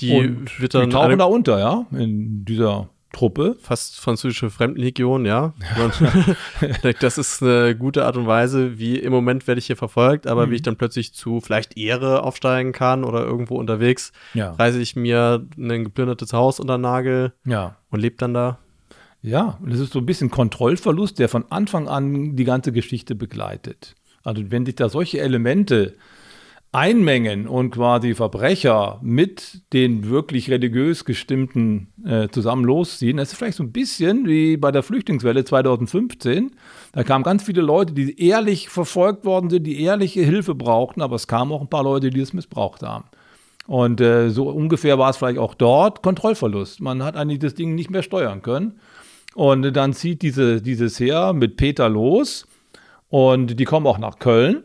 Die, 0.00 0.12
und 0.12 0.50
die 0.60 0.68
tauchen 0.68 1.18
da 1.18 1.24
unter, 1.24 1.58
ja, 1.58 1.86
in 1.92 2.44
dieser 2.44 2.90
Truppe. 3.12 3.56
Fast 3.60 3.98
französische 3.98 4.50
Fremdenlegion, 4.50 5.26
ja. 5.26 5.54
das 7.00 7.18
ist 7.18 7.42
eine 7.42 7.76
gute 7.76 8.06
Art 8.06 8.16
und 8.16 8.26
Weise, 8.26 8.78
wie 8.78 8.98
im 8.98 9.12
Moment 9.12 9.46
werde 9.46 9.58
ich 9.58 9.66
hier 9.66 9.76
verfolgt, 9.76 10.26
aber 10.26 10.46
mhm. 10.46 10.50
wie 10.50 10.54
ich 10.56 10.62
dann 10.62 10.76
plötzlich 10.76 11.12
zu 11.12 11.40
vielleicht 11.40 11.76
Ehre 11.76 12.22
aufsteigen 12.22 12.72
kann 12.72 13.04
oder 13.04 13.24
irgendwo 13.24 13.56
unterwegs, 13.56 14.12
ja. 14.34 14.52
reise 14.52 14.80
ich 14.80 14.96
mir 14.96 15.46
ein 15.58 15.84
geplündertes 15.84 16.32
Haus 16.32 16.60
unter 16.60 16.78
Nagel 16.78 17.32
ja. 17.44 17.76
und 17.90 18.00
lebe 18.00 18.16
dann 18.16 18.34
da. 18.34 18.58
Ja, 19.22 19.58
und 19.62 19.70
das 19.72 19.80
ist 19.80 19.92
so 19.92 19.98
ein 19.98 20.06
bisschen 20.06 20.30
Kontrollverlust, 20.30 21.18
der 21.18 21.28
von 21.28 21.44
Anfang 21.50 21.88
an 21.88 22.36
die 22.36 22.44
ganze 22.44 22.72
Geschichte 22.72 23.14
begleitet. 23.14 23.94
Also 24.22 24.50
wenn 24.50 24.64
sich 24.64 24.76
da 24.76 24.88
solche 24.88 25.20
Elemente 25.20 25.96
einmengen 26.72 27.48
und 27.48 27.72
quasi 27.72 28.14
Verbrecher 28.14 29.00
mit 29.02 29.62
den 29.72 30.08
wirklich 30.08 30.50
religiös 30.50 31.04
gestimmten 31.04 31.88
äh, 32.04 32.28
zusammen 32.28 32.64
losziehen. 32.64 33.16
Das 33.16 33.32
ist 33.32 33.38
vielleicht 33.38 33.56
so 33.56 33.64
ein 33.64 33.72
bisschen 33.72 34.26
wie 34.26 34.56
bei 34.56 34.70
der 34.70 34.84
Flüchtlingswelle 34.84 35.44
2015. 35.44 36.52
Da 36.92 37.02
kamen 37.02 37.24
ganz 37.24 37.42
viele 37.42 37.60
Leute, 37.60 37.92
die 37.92 38.24
ehrlich 38.24 38.68
verfolgt 38.68 39.24
worden 39.24 39.50
sind, 39.50 39.64
die 39.64 39.82
ehrliche 39.82 40.22
Hilfe 40.22 40.54
brauchten, 40.54 41.02
aber 41.02 41.16
es 41.16 41.26
kamen 41.26 41.50
auch 41.50 41.60
ein 41.60 41.70
paar 41.70 41.82
Leute, 41.82 42.10
die 42.10 42.20
es 42.20 42.32
missbraucht 42.32 42.82
haben. 42.82 43.06
Und 43.66 44.00
äh, 44.00 44.30
so 44.30 44.48
ungefähr 44.48 44.98
war 44.98 45.10
es 45.10 45.16
vielleicht 45.16 45.38
auch 45.38 45.54
dort 45.54 46.02
Kontrollverlust. 46.02 46.80
Man 46.80 47.02
hat 47.02 47.16
eigentlich 47.16 47.40
das 47.40 47.54
Ding 47.54 47.74
nicht 47.74 47.90
mehr 47.90 48.02
steuern 48.02 48.42
können. 48.42 48.78
Und 49.34 49.72
dann 49.76 49.92
zieht 49.92 50.22
diese, 50.22 50.60
dieses 50.62 50.98
Heer 50.98 51.32
mit 51.32 51.56
Peter 51.56 51.88
los 51.88 52.46
und 53.08 53.58
die 53.58 53.64
kommen 53.64 53.86
auch 53.86 53.98
nach 53.98 54.18
Köln. 54.18 54.64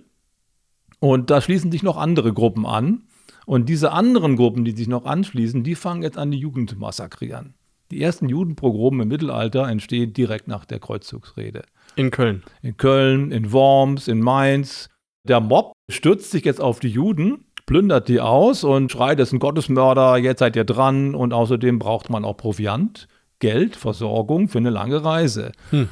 Und 1.06 1.30
da 1.30 1.40
schließen 1.40 1.72
sich 1.72 1.84
noch 1.84 1.98
andere 1.98 2.34
Gruppen 2.34 2.66
an. 2.66 3.04
Und 3.46 3.70
diese 3.70 3.92
anderen 3.92 4.38
Gruppen, 4.38 4.66
die 4.66 4.72
sich 4.72 4.88
noch 4.88 5.06
anschließen, 5.06 5.64
die 5.64 5.76
fangen 5.76 6.02
jetzt 6.02 6.18
an, 6.18 6.32
die 6.32 6.40
Jugend 6.40 6.72
zu 6.72 6.78
massakrieren. 6.78 7.54
Die 7.92 8.02
ersten 8.02 8.28
Judenpogrome 8.28 9.04
im 9.04 9.10
Mittelalter 9.10 9.68
entstehen 9.68 10.14
direkt 10.14 10.48
nach 10.48 10.66
der 10.66 10.80
Kreuzzugsrede. 10.80 11.62
In 11.96 12.10
Köln. 12.10 12.42
In 12.64 12.76
Köln, 12.78 13.32
in 13.32 13.52
Worms, 13.52 14.08
in 14.08 14.20
Mainz. 14.20 14.90
Der 15.28 15.42
Mob 15.42 15.74
stürzt 15.92 16.32
sich 16.32 16.44
jetzt 16.44 16.60
auf 16.60 16.80
die 16.80 16.90
Juden, 16.90 17.46
plündert 17.68 18.08
die 18.08 18.20
aus 18.20 18.64
und 18.64 18.92
schreit, 18.92 19.20
es 19.20 19.28
ist 19.28 19.34
ein 19.34 19.40
Gottesmörder, 19.40 20.18
jetzt 20.18 20.40
seid 20.40 20.56
ihr 20.56 20.66
dran. 20.66 21.14
Und 21.14 21.34
außerdem 21.34 21.78
braucht 21.78 22.10
man 22.10 22.26
auch 22.26 22.36
Proviant, 22.36 23.08
Geld, 23.38 23.76
Versorgung 23.76 24.50
für 24.50 24.58
eine 24.58 24.72
lange 24.72 25.06
Reise. 25.06 25.52
Hm. 25.70 25.88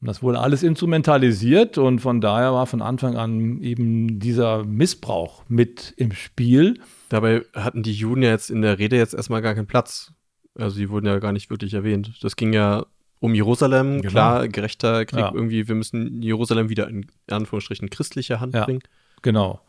Und 0.00 0.06
das 0.06 0.22
wurde 0.22 0.38
alles 0.40 0.62
instrumentalisiert 0.62 1.76
und 1.76 2.00
von 2.00 2.22
daher 2.22 2.54
war 2.54 2.66
von 2.66 2.80
Anfang 2.80 3.16
an 3.16 3.60
eben 3.60 4.18
dieser 4.18 4.64
Missbrauch 4.64 5.44
mit 5.48 5.92
im 5.98 6.12
Spiel. 6.12 6.80
Dabei 7.10 7.42
hatten 7.54 7.82
die 7.82 7.92
Juden 7.92 8.22
ja 8.22 8.30
jetzt 8.30 8.50
in 8.50 8.62
der 8.62 8.78
Rede 8.78 8.96
jetzt 8.96 9.12
erstmal 9.12 9.42
gar 9.42 9.54
keinen 9.54 9.66
Platz. 9.66 10.14
Also 10.54 10.78
die 10.78 10.88
wurden 10.88 11.06
ja 11.06 11.18
gar 11.18 11.32
nicht 11.32 11.50
wirklich 11.50 11.74
erwähnt. 11.74 12.12
Das 12.22 12.36
ging 12.36 12.54
ja 12.54 12.86
um 13.20 13.34
Jerusalem, 13.34 14.00
genau. 14.00 14.10
klar, 14.10 14.48
gerechter 14.48 15.04
Krieg 15.04 15.20
ja. 15.20 15.32
irgendwie, 15.34 15.68
wir 15.68 15.74
müssen 15.74 16.22
Jerusalem 16.22 16.70
wieder 16.70 16.88
in 16.88 17.06
Anführungsstrichen 17.28 17.90
christliche 17.90 18.40
Hand 18.40 18.54
ja, 18.54 18.64
bringen. 18.64 18.80
Genau. 19.20 19.60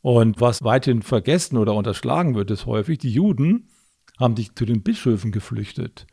Und 0.00 0.40
was 0.40 0.64
weithin 0.64 1.02
vergessen 1.02 1.58
oder 1.58 1.74
unterschlagen 1.74 2.34
wird, 2.34 2.50
ist 2.50 2.64
häufig, 2.64 2.98
die 2.98 3.10
Juden 3.10 3.68
haben 4.18 4.36
sich 4.36 4.54
zu 4.54 4.64
den 4.64 4.82
Bischöfen 4.82 5.32
geflüchtet, 5.32 6.06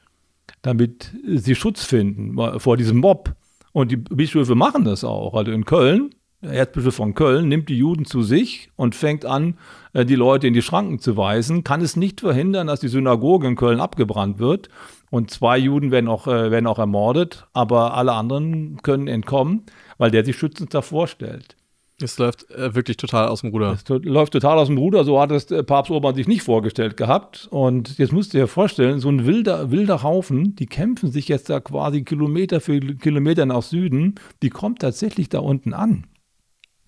damit 0.62 1.16
sie 1.26 1.56
Schutz 1.56 1.86
finden 1.86 2.38
vor 2.60 2.76
diesem 2.76 2.98
Mob. 2.98 3.34
Und 3.74 3.92
die 3.92 3.98
Bischöfe 3.98 4.56
machen 4.56 4.86
das 4.86 5.04
auch. 5.04 5.34
Also 5.34 5.52
in 5.52 5.66
Köln, 5.66 6.16
der 6.42 6.54
Erzbischof 6.54 6.96
von 6.96 7.16
Köln 7.16 7.48
nimmt 7.48 7.70
die 7.70 7.78
Juden 7.78 8.06
zu 8.06 8.22
sich 8.22 8.70
und 8.76 8.96
fängt 8.96 9.26
an, 9.26 9.58
äh, 9.94 10.06
die 10.06 10.16
Leute 10.16 10.48
in 10.48 10.54
die 10.54 10.62
Schranken 10.62 11.00
zu 11.00 11.18
weisen, 11.18 11.64
kann 11.64 11.82
es 11.82 11.96
nicht 11.96 12.22
verhindern, 12.22 12.68
dass 12.68 12.80
die 12.80 12.88
Synagoge 12.88 13.48
in 13.48 13.56
Köln 13.56 13.80
abgebrannt 13.80 14.40
wird. 14.40 14.70
Und 15.10 15.32
zwei 15.32 15.58
Juden 15.58 15.92
werden 15.92 16.08
auch, 16.08 16.28
äh, 16.28 16.52
werden 16.52 16.68
auch 16.68 16.80
ermordet, 16.80 17.48
aber 17.54 17.96
alle 17.96 18.14
anderen 18.14 18.82
können 18.84 19.08
entkommen, 19.08 19.64
weil 19.98 20.12
der 20.12 20.24
sich 20.26 20.38
schützend 20.38 20.74
davor 20.74 21.08
stellt. 21.08 21.56
Es 22.04 22.18
läuft 22.18 22.50
äh, 22.52 22.76
wirklich 22.76 22.98
total 22.98 23.28
aus 23.28 23.42
dem 23.42 23.52
Ruder. 23.52 23.72
Es 23.72 23.84
läuft 23.88 24.34
total 24.34 24.58
aus 24.58 24.68
dem 24.68 24.78
Ruder, 24.78 25.04
so 25.04 25.20
hat 25.20 25.32
es 25.32 25.50
äh, 25.52 25.64
Papst 25.64 25.90
Urban 25.90 26.16
sich 26.16 26.28
nicht 26.28 26.44
vorgestellt 26.44 26.98
gehabt. 26.98 27.48
Und 27.50 27.98
jetzt 27.98 28.12
musst 28.12 28.34
du 28.34 28.38
dir 28.38 28.48
vorstellen, 28.48 29.00
so 29.00 29.10
ein 29.10 29.26
wilder, 29.26 29.72
wilder 29.72 30.04
Haufen, 30.04 30.56
die 30.56 30.66
kämpfen 30.66 31.12
sich 31.12 31.28
jetzt 31.28 31.50
da 31.50 31.60
quasi 31.60 32.04
Kilometer 32.04 32.60
für 32.62 32.80
Kilometer 32.80 33.46
nach 33.46 33.64
Süden, 33.64 34.16
die 34.42 34.50
kommt 34.50 34.80
tatsächlich 34.80 35.30
da 35.30 35.40
unten 35.40 35.74
an. 35.74 36.06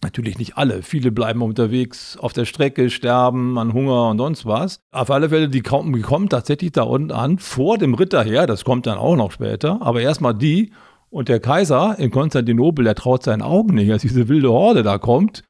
Natürlich 0.04 0.38
nicht 0.38 0.58
alle. 0.58 0.84
Viele 0.84 1.12
bleiben 1.12 1.42
unterwegs 1.42 2.18
auf 2.18 2.34
der 2.34 2.46
Strecke, 2.46 2.90
sterben 2.90 3.58
an 3.58 3.74
Hunger 3.74 4.10
und 4.10 4.18
sonst 4.18 4.46
was. 4.46 4.82
Auf 4.92 5.10
alle 5.10 5.30
Fälle, 5.30 5.50
die 5.50 5.62
kommen, 5.62 5.94
die 5.94 6.02
kommen 6.02 6.30
tatsächlich 6.30 6.74
da 6.74 6.84
unten 6.84 7.12
an, 7.12 7.40
vor 7.40 7.78
dem 7.78 7.94
Ritter 7.94 8.24
her, 8.24 8.46
das 8.46 8.66
kommt 8.66 8.86
dann 8.86 8.98
auch 8.98 9.16
noch 9.16 9.32
später, 9.32 9.82
aber 9.82 10.02
erstmal 10.02 10.36
die 10.36 10.72
und 11.10 11.30
der 11.30 11.40
Kaiser 11.40 11.98
in 12.00 12.12
Konstantinopel, 12.12 12.84
der 12.86 12.96
traut 12.96 13.24
seinen 13.24 13.42
Augen 13.42 13.76
nicht, 13.76 13.92
als 13.92 14.02
diese 14.02 14.28
wilde 14.28 14.52
Horde 14.52 14.84
da 14.84 14.98
kommt, 14.98 15.44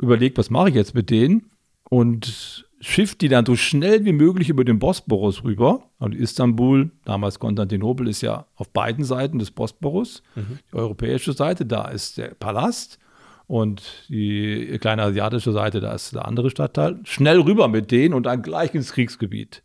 überlegt, 0.00 0.38
was 0.38 0.50
mache 0.50 0.68
ich 0.70 0.74
jetzt 0.74 0.94
mit 0.94 1.10
denen? 1.10 1.50
Und 1.88 2.66
schifft 2.80 3.22
die 3.22 3.28
dann 3.28 3.46
so 3.46 3.56
schnell 3.56 4.04
wie 4.04 4.12
möglich 4.12 4.50
über 4.50 4.64
den 4.64 4.78
Bosporus 4.78 5.42
rüber. 5.44 5.90
Und 5.98 6.14
Istanbul, 6.14 6.90
damals 7.04 7.38
Konstantinopel, 7.38 8.08
ist 8.08 8.20
ja 8.20 8.46
auf 8.56 8.70
beiden 8.70 9.04
Seiten 9.04 9.38
des 9.38 9.50
Bosporus. 9.50 10.22
Mhm. 10.34 10.58
Die 10.70 10.76
europäische 10.76 11.32
Seite, 11.32 11.64
da 11.64 11.88
ist 11.88 12.18
der 12.18 12.34
Palast. 12.34 12.98
Und 13.46 14.06
die 14.08 14.78
kleine 14.80 15.02
asiatische 15.02 15.52
Seite, 15.52 15.80
da 15.80 15.92
ist 15.92 16.14
der 16.14 16.26
andere 16.26 16.50
Stadtteil. 16.50 16.98
Schnell 17.04 17.40
rüber 17.40 17.68
mit 17.68 17.90
denen 17.90 18.14
und 18.14 18.24
dann 18.24 18.42
gleich 18.42 18.74
ins 18.74 18.92
Kriegsgebiet 18.92 19.62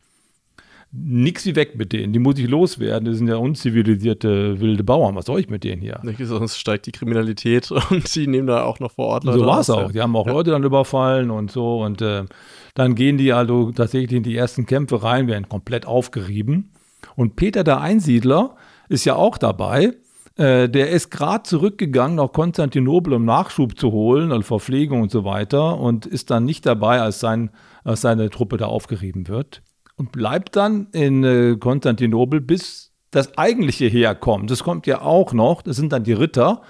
nix 0.92 1.46
wie 1.46 1.56
weg 1.56 1.76
mit 1.76 1.94
denen. 1.94 2.14
Die 2.14 2.20
muss 2.20 2.40
ich 2.40 2.48
loswerden. 2.48 3.06
Das 3.06 3.18
sind 3.18 3.28
ja 3.28 3.36
unzivilisierte 3.36 4.60
wilde 4.60 4.84
Bauern. 4.84 5.16
Was 5.16 5.26
soll 5.26 5.40
ich 5.40 5.50
mit 5.50 5.64
denen 5.64 5.82
hier? 5.82 6.02
Sonst 6.20 6.58
steigt 6.58 6.88
die 6.88 6.92
Kriminalität 6.92 7.72
und 7.90 8.14
die 8.16 8.28
nehmen 8.28 8.48
da 8.48 8.64
auch 8.64 8.80
noch 8.80 8.92
vor 8.92 9.08
Ort 9.08 9.24
Leute 9.24 9.40
So 9.40 9.46
war 9.46 9.60
es 9.60 9.70
auch. 9.70 9.92
Die 9.92 10.02
haben 10.02 10.16
auch 10.16 10.26
ja. 10.26 10.34
Leute 10.34 10.52
dann 10.52 10.64
überfallen 10.64 11.30
und 11.30 11.52
so. 11.52 11.82
Und 11.82 12.02
äh, 12.02 12.26
dann 12.74 12.96
gehen 12.96 13.18
die 13.18 13.34
also 13.34 13.72
tatsächlich 13.72 14.18
in 14.18 14.24
die 14.24 14.36
ersten 14.36 14.66
Kämpfe 14.66 15.04
rein, 15.04 15.28
werden 15.28 15.48
komplett 15.48 15.86
aufgerieben. 15.86 16.72
Und 17.16 17.36
Peter 17.36 17.64
der 17.64 17.82
Einsiedler 17.82 18.56
ist 18.88 19.06
ja 19.06 19.16
auch 19.16 19.38
dabei. 19.38 19.94
Äh, 20.38 20.70
der 20.70 20.90
ist 20.90 21.12
gerade 21.12 21.44
zurückgegangen 21.44 22.16
nach 22.16 22.32
Konstantinopel, 22.32 23.14
um 23.14 23.26
Nachschub 23.26 23.78
zu 23.78 23.92
holen, 23.92 24.32
also 24.32 24.42
Verpflegung 24.42 25.04
und 25.04 25.12
so 25.12 25.24
weiter. 25.24 25.78
Und 25.78 26.08
ist 26.08 26.32
dann 26.32 26.46
nicht 26.46 26.66
dabei, 26.66 27.00
als, 27.00 27.20
sein, 27.20 27.52
als 27.84 28.02
seine 28.02 28.32
Truppe 28.32 28.58
da 28.58 28.66
aufgerieben 28.66 29.28
wird 29.28 29.62
und 30.00 30.12
bleibt 30.12 30.56
dann 30.56 30.88
in 30.94 31.24
äh, 31.24 31.58
Konstantinopel, 31.60 32.42
bis 32.42 32.92
das 33.12 33.38
eigentliche 33.38 33.86
Heer 33.86 34.16
kommt. 34.16 34.50
Das 34.50 34.64
kommt 34.64 34.88
ja 34.88 35.02
auch 35.02 35.34
noch, 35.34 35.62
das 35.62 35.76
sind 35.76 35.92
dann 35.94 36.04
die 36.04 36.14
Ritter. 36.14 36.62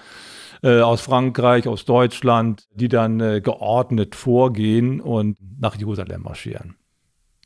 äh, 0.61 0.81
aus 0.81 1.01
Frankreich, 1.01 1.67
aus 1.67 1.85
Deutschland, 1.85 2.67
die 2.73 2.89
dann 2.89 3.19
äh, 3.19 3.41
geordnet 3.41 4.15
vorgehen 4.15 4.99
und 5.01 5.37
nach 5.59 5.75
Jerusalem 5.75 6.23
marschieren. 6.23 6.75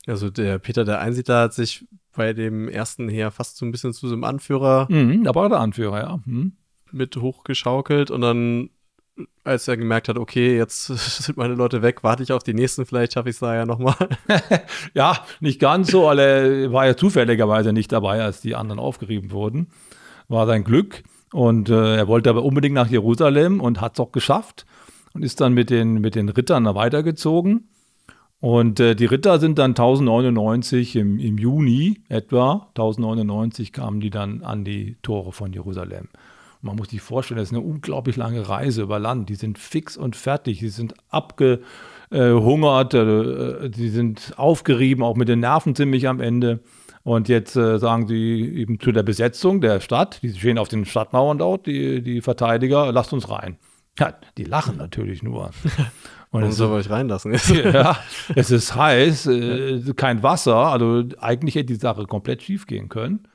Also 0.08 0.30
der 0.30 0.60
Peter 0.60 0.84
der 0.84 1.00
Einsiedler 1.00 1.42
hat 1.44 1.54
sich 1.54 1.86
bei 2.16 2.34
dem 2.34 2.68
ersten 2.68 3.10
Heer 3.10 3.32
fast 3.32 3.58
so 3.58 3.66
ein 3.66 3.72
bisschen 3.72 3.94
zu 3.94 4.08
so 4.08 4.14
einem 4.14 4.24
Anführer. 4.24 4.88
Mhm, 4.90 5.24
da 5.24 5.34
war 5.34 5.50
der 5.50 5.60
Anführer, 5.60 6.00
ja. 6.02 6.20
Mhm. 6.26 6.54
Mit 6.92 7.16
hochgeschaukelt 7.18 8.12
und 8.12 8.22
dann, 8.22 8.70
als 9.44 9.68
er 9.68 9.78
gemerkt 9.78 10.10
hat, 10.10 10.18
okay, 10.18 10.58
jetzt 10.58 10.86
sind 10.88 11.38
meine 11.38 11.56
Leute 11.56 11.82
weg, 11.82 12.04
warte 12.04 12.24
ich 12.24 12.32
auf 12.32 12.44
die 12.44 12.54
nächsten, 12.54 12.86
vielleicht 12.86 13.14
schaffe 13.14 13.30
ich 13.30 13.36
es 13.36 13.40
da 13.40 13.56
ja 13.56 13.66
nochmal. 13.66 13.96
ja, 14.94 15.18
nicht 15.40 15.60
ganz 15.60 15.92
so, 15.92 16.10
aber 16.10 16.22
er 16.22 16.72
war 16.72 16.86
ja 16.86 16.96
zufälligerweise 16.96 17.74
nicht 17.74 17.92
dabei, 17.92 18.22
als 18.22 18.42
die 18.42 18.56
anderen 18.56 18.80
aufgerieben 18.80 19.32
wurden. 19.32 19.68
War 20.28 20.48
sein 20.48 20.64
Glück. 20.64 21.04
Und 21.32 21.70
äh, 21.70 21.98
er 21.98 22.08
wollte 22.08 22.30
aber 22.30 22.44
unbedingt 22.44 22.76
nach 22.76 22.88
Jerusalem 22.88 23.60
und 23.60 23.82
hat 23.82 23.94
es 23.94 24.00
auch 24.00 24.12
geschafft 24.12 24.68
und 25.14 25.24
ist 25.24 25.42
dann 25.42 25.54
mit 25.54 25.72
den, 25.72 25.96
mit 25.96 26.14
den 26.14 26.30
Rittern 26.30 26.66
weitergezogen. 26.66 27.70
Und 28.40 28.80
äh, 28.80 28.96
die 28.96 29.06
Ritter 29.06 29.40
sind 29.40 29.58
dann 29.58 29.72
1099 29.72 30.96
im, 30.98 31.18
im 31.18 31.38
Juni 31.38 32.02
etwa, 32.10 32.68
1099 32.76 33.72
kamen 33.72 34.00
die 34.00 34.10
dann 34.10 34.44
an 34.44 34.64
die 34.64 34.98
Tore 35.02 35.32
von 35.32 35.54
Jerusalem. 35.54 36.10
Man 36.64 36.78
muss 36.78 36.90
sich 36.90 37.02
vorstellen, 37.02 37.38
das 37.38 37.50
ist 37.50 37.58
eine 37.58 37.64
unglaublich 37.64 38.16
lange 38.16 38.48
Reise 38.48 38.84
über 38.84 38.98
Land. 38.98 39.28
Die 39.28 39.36
sind 39.36 39.60
fix 39.60 39.98
und 39.98 40.16
fertig, 40.16 40.60
die 40.60 40.70
sind 40.70 40.94
abgehungert, 41.10 42.94
äh, 42.94 43.70
die 43.70 43.90
sind 43.90 44.34
aufgerieben, 44.38 45.04
auch 45.04 45.18
mit 45.18 45.28
den 45.28 45.42
Nerven 45.42 45.76
ziemlich 45.76 46.08
am 46.08 46.22
Ende. 46.22 46.62
Und 47.04 47.28
jetzt 47.28 47.58
äh, 47.58 47.80
sagen 47.80 48.08
sie 48.08 48.40
eben 48.56 48.80
zu 48.80 48.94
der 48.94 49.04
Besetzung 49.04 49.60
der 49.60 49.82
Stadt, 49.82 50.22
die 50.24 50.34
stehen 50.34 50.58
auf 50.58 50.70
den 50.70 50.86
Stadtmauern 50.86 51.38
dort, 51.38 51.68
die, 51.68 52.02
die 52.02 52.22
Verteidiger, 52.22 52.94
lasst 52.94 53.12
uns 53.12 53.30
rein. 53.30 53.58
Ja, 54.00 54.14
die 54.38 54.46
lachen 54.46 54.78
natürlich 54.78 55.22
nur. 55.22 55.52
Und 56.32 56.42
Warum 56.42 56.52
soll 56.54 56.72
euch 56.72 56.90
reinlassen? 56.90 57.34
ja, 57.74 57.98
es 58.36 58.52
ist 58.52 58.74
heiß, 58.74 59.28
äh, 59.28 59.94
kein 59.96 60.24
Wasser, 60.24 60.56
also 60.56 61.04
eigentlich 61.20 61.56
hätte 61.56 61.74
die 61.74 61.76
Sache 61.76 62.06
komplett 62.06 62.42
schief 62.42 62.66
gehen 62.68 62.88
können. 62.88 63.28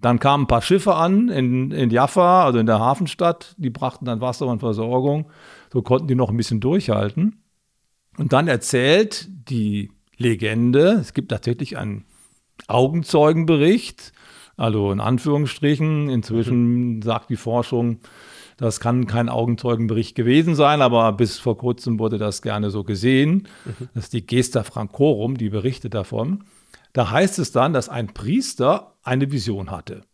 Dann 0.00 0.18
kamen 0.18 0.44
ein 0.44 0.48
paar 0.48 0.62
Schiffe 0.62 0.94
an 0.94 1.28
in, 1.28 1.70
in 1.70 1.90
Jaffa, 1.90 2.44
also 2.44 2.58
in 2.58 2.66
der 2.66 2.78
Hafenstadt, 2.78 3.54
die 3.58 3.70
brachten 3.70 4.04
dann 4.04 4.20
Wasser 4.20 4.46
und 4.46 4.60
Versorgung. 4.60 5.30
So 5.72 5.82
konnten 5.82 6.08
die 6.08 6.14
noch 6.14 6.30
ein 6.30 6.36
bisschen 6.36 6.60
durchhalten. 6.60 7.42
Und 8.18 8.32
dann 8.32 8.48
erzählt 8.48 9.28
die 9.48 9.90
Legende, 10.16 10.92
es 11.00 11.12
gibt 11.12 11.30
tatsächlich 11.30 11.76
einen 11.76 12.04
Augenzeugenbericht, 12.68 14.12
also 14.56 14.92
in 14.92 15.00
Anführungsstrichen. 15.00 16.08
Inzwischen 16.08 17.02
sagt 17.02 17.30
die 17.30 17.36
Forschung, 17.36 18.00
das 18.56 18.80
kann 18.80 19.06
kein 19.06 19.28
Augenzeugenbericht 19.28 20.14
gewesen 20.14 20.54
sein, 20.54 20.80
aber 20.80 21.12
bis 21.12 21.38
vor 21.38 21.58
kurzem 21.58 21.98
wurde 21.98 22.16
das 22.16 22.40
gerne 22.40 22.70
so 22.70 22.84
gesehen. 22.84 23.48
Mhm. 23.64 23.88
Das 23.94 24.04
ist 24.04 24.12
die 24.14 24.24
Gesta 24.24 24.62
Francorum, 24.62 25.36
die 25.36 25.50
berichtet 25.50 25.92
davon. 25.92 26.44
Da 26.96 27.10
heißt 27.10 27.38
es 27.38 27.52
dann, 27.52 27.74
dass 27.74 27.90
ein 27.90 28.14
Priester 28.14 28.96
eine 29.02 29.30
Vision 29.30 29.70
hatte. 29.70 30.06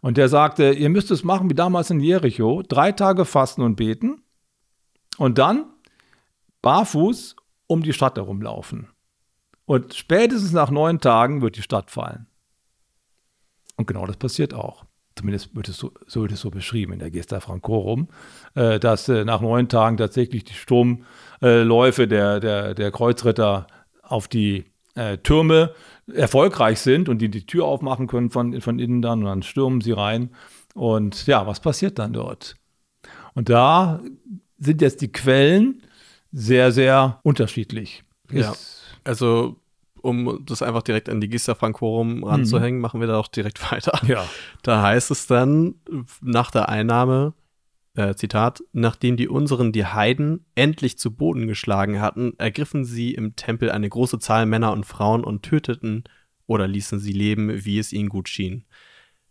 Und 0.00 0.16
der 0.16 0.28
sagte, 0.28 0.72
ihr 0.72 0.88
müsst 0.88 1.12
es 1.12 1.22
machen 1.22 1.48
wie 1.48 1.54
damals 1.54 1.90
in 1.90 2.00
Jericho, 2.00 2.64
drei 2.66 2.90
Tage 2.90 3.24
fasten 3.24 3.62
und 3.62 3.76
beten 3.76 4.20
und 5.16 5.38
dann 5.38 5.66
barfuß 6.60 7.36
um 7.68 7.84
die 7.84 7.92
Stadt 7.92 8.16
herumlaufen. 8.16 8.88
Und 9.64 9.94
spätestens 9.94 10.50
nach 10.50 10.70
neun 10.70 10.98
Tagen 10.98 11.40
wird 11.40 11.56
die 11.56 11.62
Stadt 11.62 11.92
fallen. 11.92 12.26
Und 13.76 13.86
genau 13.86 14.06
das 14.06 14.16
passiert 14.16 14.52
auch 14.52 14.86
zumindest 15.16 15.54
wird 15.54 15.68
es 15.68 15.76
so, 15.76 15.92
so 16.06 16.22
wird 16.22 16.32
es 16.32 16.40
so 16.40 16.50
beschrieben 16.50 16.94
in 16.94 16.98
der 16.98 17.10
Gesta 17.10 17.40
Francorum, 17.40 18.08
äh, 18.54 18.80
dass 18.80 19.08
äh, 19.08 19.24
nach 19.24 19.42
neun 19.42 19.68
Tagen 19.68 19.98
tatsächlich 19.98 20.44
die 20.44 20.54
Sturmläufe 20.54 22.08
der, 22.08 22.40
der, 22.40 22.74
der 22.74 22.90
Kreuzritter 22.90 23.66
auf 24.02 24.28
die 24.28 24.69
äh, 25.00 25.18
Türme 25.18 25.74
erfolgreich 26.12 26.80
sind 26.80 27.08
und 27.08 27.18
die 27.18 27.30
die 27.30 27.46
Tür 27.46 27.64
aufmachen 27.64 28.06
können 28.06 28.30
von, 28.30 28.60
von 28.60 28.78
innen 28.78 29.00
dann 29.00 29.20
und 29.20 29.26
dann 29.26 29.42
stürmen 29.42 29.80
sie 29.80 29.92
rein. 29.92 30.30
Und 30.74 31.26
ja, 31.26 31.46
was 31.46 31.60
passiert 31.60 31.98
dann 31.98 32.12
dort? 32.12 32.56
Und 33.34 33.48
da 33.48 34.00
sind 34.58 34.82
jetzt 34.82 35.00
die 35.00 35.10
Quellen 35.10 35.82
sehr, 36.32 36.72
sehr 36.72 37.20
unterschiedlich. 37.22 38.04
Ja, 38.30 38.54
also 39.04 39.56
um 40.02 40.44
das 40.46 40.62
einfach 40.62 40.82
direkt 40.82 41.08
an 41.08 41.20
die 41.20 41.28
Gista 41.28 41.54
Francorum 41.54 42.24
ranzuhängen, 42.24 42.76
mhm. 42.76 42.82
machen 42.82 43.00
wir 43.00 43.08
da 43.08 43.18
auch 43.18 43.28
direkt 43.28 43.70
weiter. 43.72 44.00
Ja. 44.06 44.24
Da 44.62 44.82
heißt 44.82 45.10
es 45.10 45.26
dann 45.26 45.74
nach 46.20 46.50
der 46.50 46.68
Einnahme, 46.68 47.34
äh, 47.94 48.14
Zitat, 48.14 48.62
nachdem 48.72 49.16
die 49.16 49.28
unseren 49.28 49.72
die 49.72 49.86
Heiden 49.86 50.46
endlich 50.54 50.98
zu 50.98 51.14
Boden 51.14 51.46
geschlagen 51.46 52.00
hatten, 52.00 52.34
ergriffen 52.38 52.84
sie 52.84 53.14
im 53.14 53.36
Tempel 53.36 53.70
eine 53.70 53.88
große 53.88 54.18
Zahl 54.18 54.46
Männer 54.46 54.72
und 54.72 54.86
Frauen 54.86 55.24
und 55.24 55.42
töteten 55.42 56.04
oder 56.46 56.68
ließen 56.68 56.98
sie 56.98 57.12
leben, 57.12 57.64
wie 57.64 57.78
es 57.78 57.92
ihnen 57.92 58.08
gut 58.08 58.28
schien. 58.28 58.64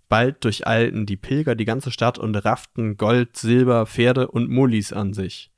Bald 0.10 0.44
durcheilten 0.44 1.06
die 1.06 1.18
Pilger 1.18 1.56
die 1.56 1.66
ganze 1.66 1.92
Stadt 1.92 2.18
und 2.18 2.36
rafften 2.36 2.98
Gold, 2.98 3.38
Silber, 3.38 3.86
Pferde 3.86 4.28
und 4.30 4.50
Mullis 4.50 4.92
an 4.92 5.14
sich. 5.14 5.52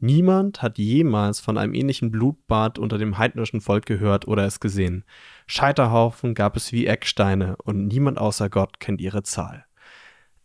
Niemand 0.00 0.62
hat 0.62 0.78
jemals 0.78 1.40
von 1.40 1.58
einem 1.58 1.74
ähnlichen 1.74 2.10
Blutbad 2.10 2.78
unter 2.78 2.98
dem 2.98 3.18
heidnischen 3.18 3.60
Volk 3.60 3.84
gehört 3.84 4.28
oder 4.28 4.44
es 4.46 4.60
gesehen. 4.60 5.04
Scheiterhaufen 5.46 6.34
gab 6.34 6.56
es 6.56 6.72
wie 6.72 6.86
Ecksteine 6.86 7.56
und 7.64 7.88
niemand 7.88 8.16
außer 8.16 8.48
Gott 8.48 8.78
kennt 8.78 9.00
ihre 9.00 9.24
Zahl. 9.24 9.67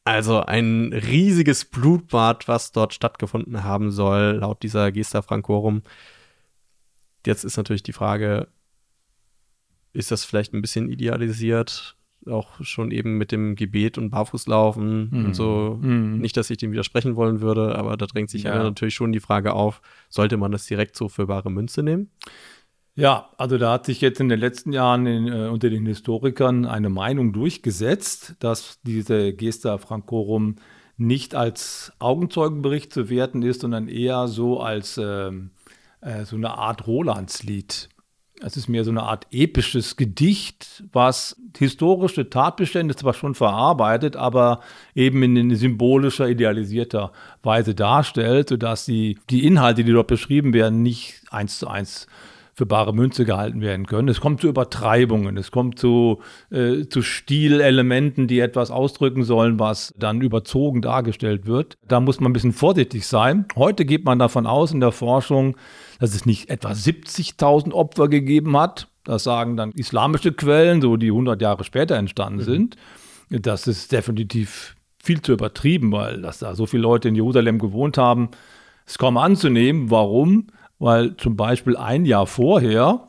Also 0.05 0.41
ein 0.41 0.91
riesiges 0.91 1.65
Blutbad, 1.65 2.47
was 2.47 2.71
dort 2.71 2.93
stattgefunden 2.93 3.63
haben 3.63 3.91
soll, 3.91 4.37
laut 4.41 4.61
dieser 4.63 4.91
Gesta 4.91 5.21
Francorum. 5.21 5.81
Jetzt 7.25 7.45
ist 7.45 7.55
natürlich 7.55 7.83
die 7.83 7.93
Frage, 7.93 8.47
ist 9.93 10.11
das 10.11 10.25
vielleicht 10.25 10.53
ein 10.53 10.61
bisschen 10.61 10.89
idealisiert? 10.89 11.95
auch 12.27 12.63
schon 12.63 12.91
eben 12.91 13.17
mit 13.17 13.31
dem 13.31 13.55
Gebet 13.55 13.97
und 13.97 14.09
Barfußlaufen 14.09 15.09
mhm. 15.11 15.25
und 15.25 15.35
so. 15.35 15.77
Mhm. 15.81 16.19
Nicht, 16.19 16.37
dass 16.37 16.49
ich 16.49 16.57
dem 16.57 16.71
widersprechen 16.71 17.15
wollen 17.15 17.41
würde, 17.41 17.75
aber 17.75 17.97
da 17.97 18.05
drängt 18.05 18.29
sich 18.29 18.43
ja. 18.43 18.63
natürlich 18.63 18.93
schon 18.93 19.11
die 19.11 19.19
Frage 19.19 19.53
auf, 19.53 19.81
sollte 20.09 20.37
man 20.37 20.51
das 20.51 20.65
direkt 20.65 20.95
so 20.95 21.09
für 21.09 21.27
bare 21.27 21.51
Münze 21.51 21.83
nehmen? 21.83 22.09
Ja, 22.95 23.31
also 23.37 23.57
da 23.57 23.73
hat 23.73 23.87
sich 23.87 24.01
jetzt 24.01 24.19
in 24.19 24.29
den 24.29 24.39
letzten 24.39 24.71
Jahren 24.71 25.07
in, 25.07 25.27
äh, 25.27 25.47
unter 25.47 25.69
den 25.71 25.85
Historikern 25.85 26.65
eine 26.65 26.89
Meinung 26.89 27.33
durchgesetzt, 27.33 28.35
dass 28.39 28.79
diese 28.83 29.33
Gesta 29.33 29.79
Francorum 29.79 30.57
nicht 30.95 31.33
als 31.33 31.91
Augenzeugenbericht 31.97 32.93
zu 32.93 33.09
werten 33.09 33.41
ist, 33.41 33.61
sondern 33.61 33.87
eher 33.87 34.27
so 34.27 34.59
als 34.59 34.99
ähm, 35.01 35.49
äh, 36.01 36.23
so 36.25 36.35
eine 36.35 36.51
Art 36.51 36.85
Rolandslied. 36.85 37.89
Es 38.41 38.57
ist 38.57 38.67
mehr 38.67 38.83
so 38.83 38.91
eine 38.91 39.03
Art 39.03 39.25
episches 39.31 39.95
Gedicht, 39.95 40.83
was 40.91 41.41
historische 41.57 42.29
Tatbestände 42.29 42.95
zwar 42.95 43.13
schon 43.13 43.33
verarbeitet, 43.33 44.17
aber 44.17 44.59
eben 44.93 45.23
in 45.23 45.55
symbolischer, 45.55 46.27
idealisierter 46.27 47.11
Weise 47.41 47.73
darstellt, 47.73 48.49
sodass 48.49 48.85
die, 48.85 49.17
die 49.29 49.47
Inhalte, 49.47 49.83
die 49.83 49.93
dort 49.93 50.07
beschrieben 50.07 50.53
werden, 50.53 50.83
nicht 50.83 51.23
eins 51.31 51.57
zu 51.57 51.67
eins 51.67 52.07
für 52.55 52.65
bare 52.67 52.93
Münze 52.93 53.25
gehalten 53.25 53.61
werden 53.61 53.87
können. 53.87 54.07
Es 54.07 54.21
kommt 54.21 54.41
zu 54.41 54.47
Übertreibungen, 54.47 55.37
es 55.37 55.49
kommt 55.51 55.79
zu, 55.79 56.21
äh, 56.51 56.85
zu 56.87 57.01
Stilelementen, 57.01 58.27
die 58.27 58.39
etwas 58.39 58.69
ausdrücken 58.69 59.23
sollen, 59.23 59.59
was 59.59 59.93
dann 59.97 60.21
überzogen 60.21 60.81
dargestellt 60.81 61.47
wird. 61.47 61.77
Da 61.87 61.99
muss 61.99 62.19
man 62.19 62.29
ein 62.29 62.33
bisschen 62.33 62.53
vorsichtig 62.53 63.07
sein. 63.07 63.45
Heute 63.55 63.85
geht 63.85 64.05
man 64.05 64.19
davon 64.19 64.45
aus 64.45 64.71
in 64.71 64.79
der 64.79 64.91
Forschung, 64.91 65.57
dass 65.99 66.13
es 66.13 66.25
nicht 66.25 66.49
etwa 66.49 66.71
70.000 66.71 67.71
Opfer 67.71 68.07
gegeben 68.07 68.55
hat. 68.57 68.87
Das 69.03 69.23
sagen 69.23 69.57
dann 69.57 69.71
islamische 69.71 70.31
Quellen, 70.31 70.81
so 70.81 70.95
die 70.95 71.07
100 71.07 71.41
Jahre 71.41 71.63
später 71.63 71.95
entstanden 71.95 72.39
mhm. 72.39 72.43
sind. 72.43 72.77
Das 73.29 73.67
ist 73.67 73.91
definitiv 73.91 74.75
viel 75.03 75.21
zu 75.21 75.33
übertrieben, 75.33 75.91
weil 75.91 76.21
dass 76.21 76.39
da 76.39 76.53
so 76.53 76.67
viele 76.67 76.83
Leute 76.83 77.09
in 77.09 77.15
Jerusalem 77.15 77.57
gewohnt 77.57 77.97
haben, 77.97 78.29
ist 78.85 78.99
kaum 78.99 79.17
anzunehmen. 79.17 79.89
Warum? 79.89 80.47
Weil 80.79 81.15
zum 81.17 81.35
Beispiel 81.35 81.77
ein 81.77 82.05
Jahr 82.05 82.27
vorher 82.27 83.05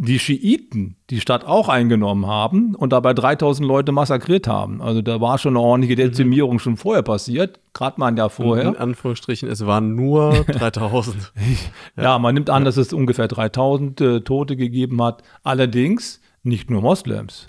die 0.00 0.20
Schiiten 0.20 0.94
die 1.10 1.20
Stadt 1.20 1.44
auch 1.44 1.68
eingenommen 1.68 2.26
haben 2.26 2.76
und 2.76 2.92
dabei 2.92 3.14
3000 3.14 3.66
Leute 3.66 3.90
massakriert 3.90 4.46
haben. 4.46 4.80
Also 4.80 5.02
da 5.02 5.20
war 5.20 5.38
schon 5.38 5.56
eine 5.56 5.64
ordentliche 5.64 5.94
mhm. 5.94 6.10
Dezimierung 6.10 6.60
schon 6.60 6.76
vorher 6.76 7.02
passiert, 7.02 7.58
gerade 7.74 7.98
mal 7.98 8.06
ein 8.06 8.16
Jahr 8.16 8.30
vorher. 8.30 8.68
In 8.68 8.76
Anführungsstrichen, 8.76 9.48
es 9.48 9.66
waren 9.66 9.96
nur 9.96 10.44
3000. 10.46 11.32
ja. 11.96 12.02
ja. 12.02 12.18
man 12.20 12.34
nimmt 12.34 12.48
an, 12.48 12.64
dass 12.64 12.76
es 12.76 12.92
ungefähr 12.92 13.26
3000 13.26 14.00
äh, 14.00 14.20
Tote 14.20 14.56
gegeben 14.56 15.02
hat. 15.02 15.24
Allerdings 15.42 16.20
nicht 16.44 16.70
nur 16.70 16.80
Moslems, 16.80 17.48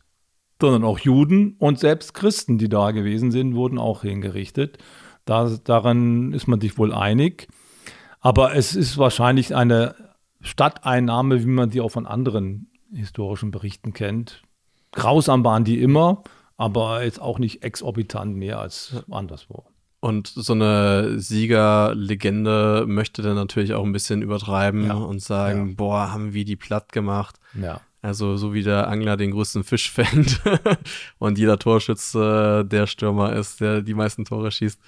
sondern 0.59 0.83
auch 0.83 0.97
Juden 0.97 1.55
und 1.59 1.77
selbst 1.77 2.15
Christen, 2.15 2.57
die 2.57 2.67
da 2.67 2.89
gewesen 2.89 3.29
sind, 3.29 3.53
wurden 3.53 3.77
auch 3.77 4.01
hingerichtet. 4.01 4.79
Da, 5.25 5.51
daran 5.63 6.33
ist 6.33 6.47
man 6.47 6.59
sich 6.59 6.79
wohl 6.79 6.93
einig. 6.93 7.47
Aber 8.19 8.55
es 8.55 8.75
ist 8.75 8.97
wahrscheinlich 8.97 9.55
eine 9.55 9.95
Stadteinnahme, 10.41 11.41
wie 11.41 11.47
man 11.47 11.71
sie 11.71 11.81
auch 11.81 11.89
von 11.89 12.05
anderen 12.05 12.71
historischen 12.93 13.51
Berichten 13.51 13.93
kennt. 13.93 14.41
Grausam 14.91 15.43
waren 15.43 15.63
die 15.63 15.81
immer, 15.81 16.23
aber 16.57 17.03
jetzt 17.03 17.21
auch 17.21 17.39
nicht 17.39 17.63
exorbitant 17.63 18.35
mehr 18.35 18.59
als 18.59 19.03
anderswo. 19.09 19.65
Und 20.01 20.27
so 20.27 20.53
eine 20.53 21.19
Siegerlegende 21.19 22.85
möchte 22.87 23.21
dann 23.21 23.35
natürlich 23.35 23.73
auch 23.73 23.83
ein 23.83 23.91
bisschen 23.91 24.21
übertreiben 24.21 24.87
ja. 24.87 24.93
und 24.93 25.21
sagen, 25.21 25.69
ja. 25.69 25.73
boah, 25.75 26.11
haben 26.11 26.33
wir 26.33 26.45
die 26.45 26.55
platt 26.55 26.93
gemacht. 26.93 27.35
Ja. 27.59 27.81
Also 28.01 28.37
so 28.37 28.53
wie 28.53 28.63
der 28.63 28.87
Angler 28.87 29.17
den 29.17 29.31
größten 29.31 29.65
Fisch 29.65 29.91
fängt 29.91 30.41
und 31.17 31.37
jeder 31.37 31.59
Torschütze 31.59 32.65
der 32.65 32.87
Stürmer 32.87 33.33
ist, 33.33 33.59
der 33.59 33.81
die 33.81 33.93
meisten 33.93 34.23
Tore 34.23 34.51
schießt, 34.51 34.79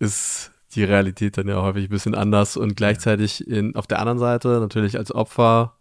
ist 0.00 0.50
die 0.76 0.84
Realität 0.84 1.38
dann 1.38 1.48
ja 1.48 1.62
häufig 1.62 1.84
ein 1.84 1.90
bisschen 1.90 2.14
anders. 2.14 2.56
Und 2.56 2.76
gleichzeitig 2.76 3.46
in, 3.46 3.74
auf 3.76 3.86
der 3.86 4.00
anderen 4.00 4.18
Seite 4.18 4.60
natürlich 4.60 4.96
als 4.96 5.14
Opfer 5.14 5.76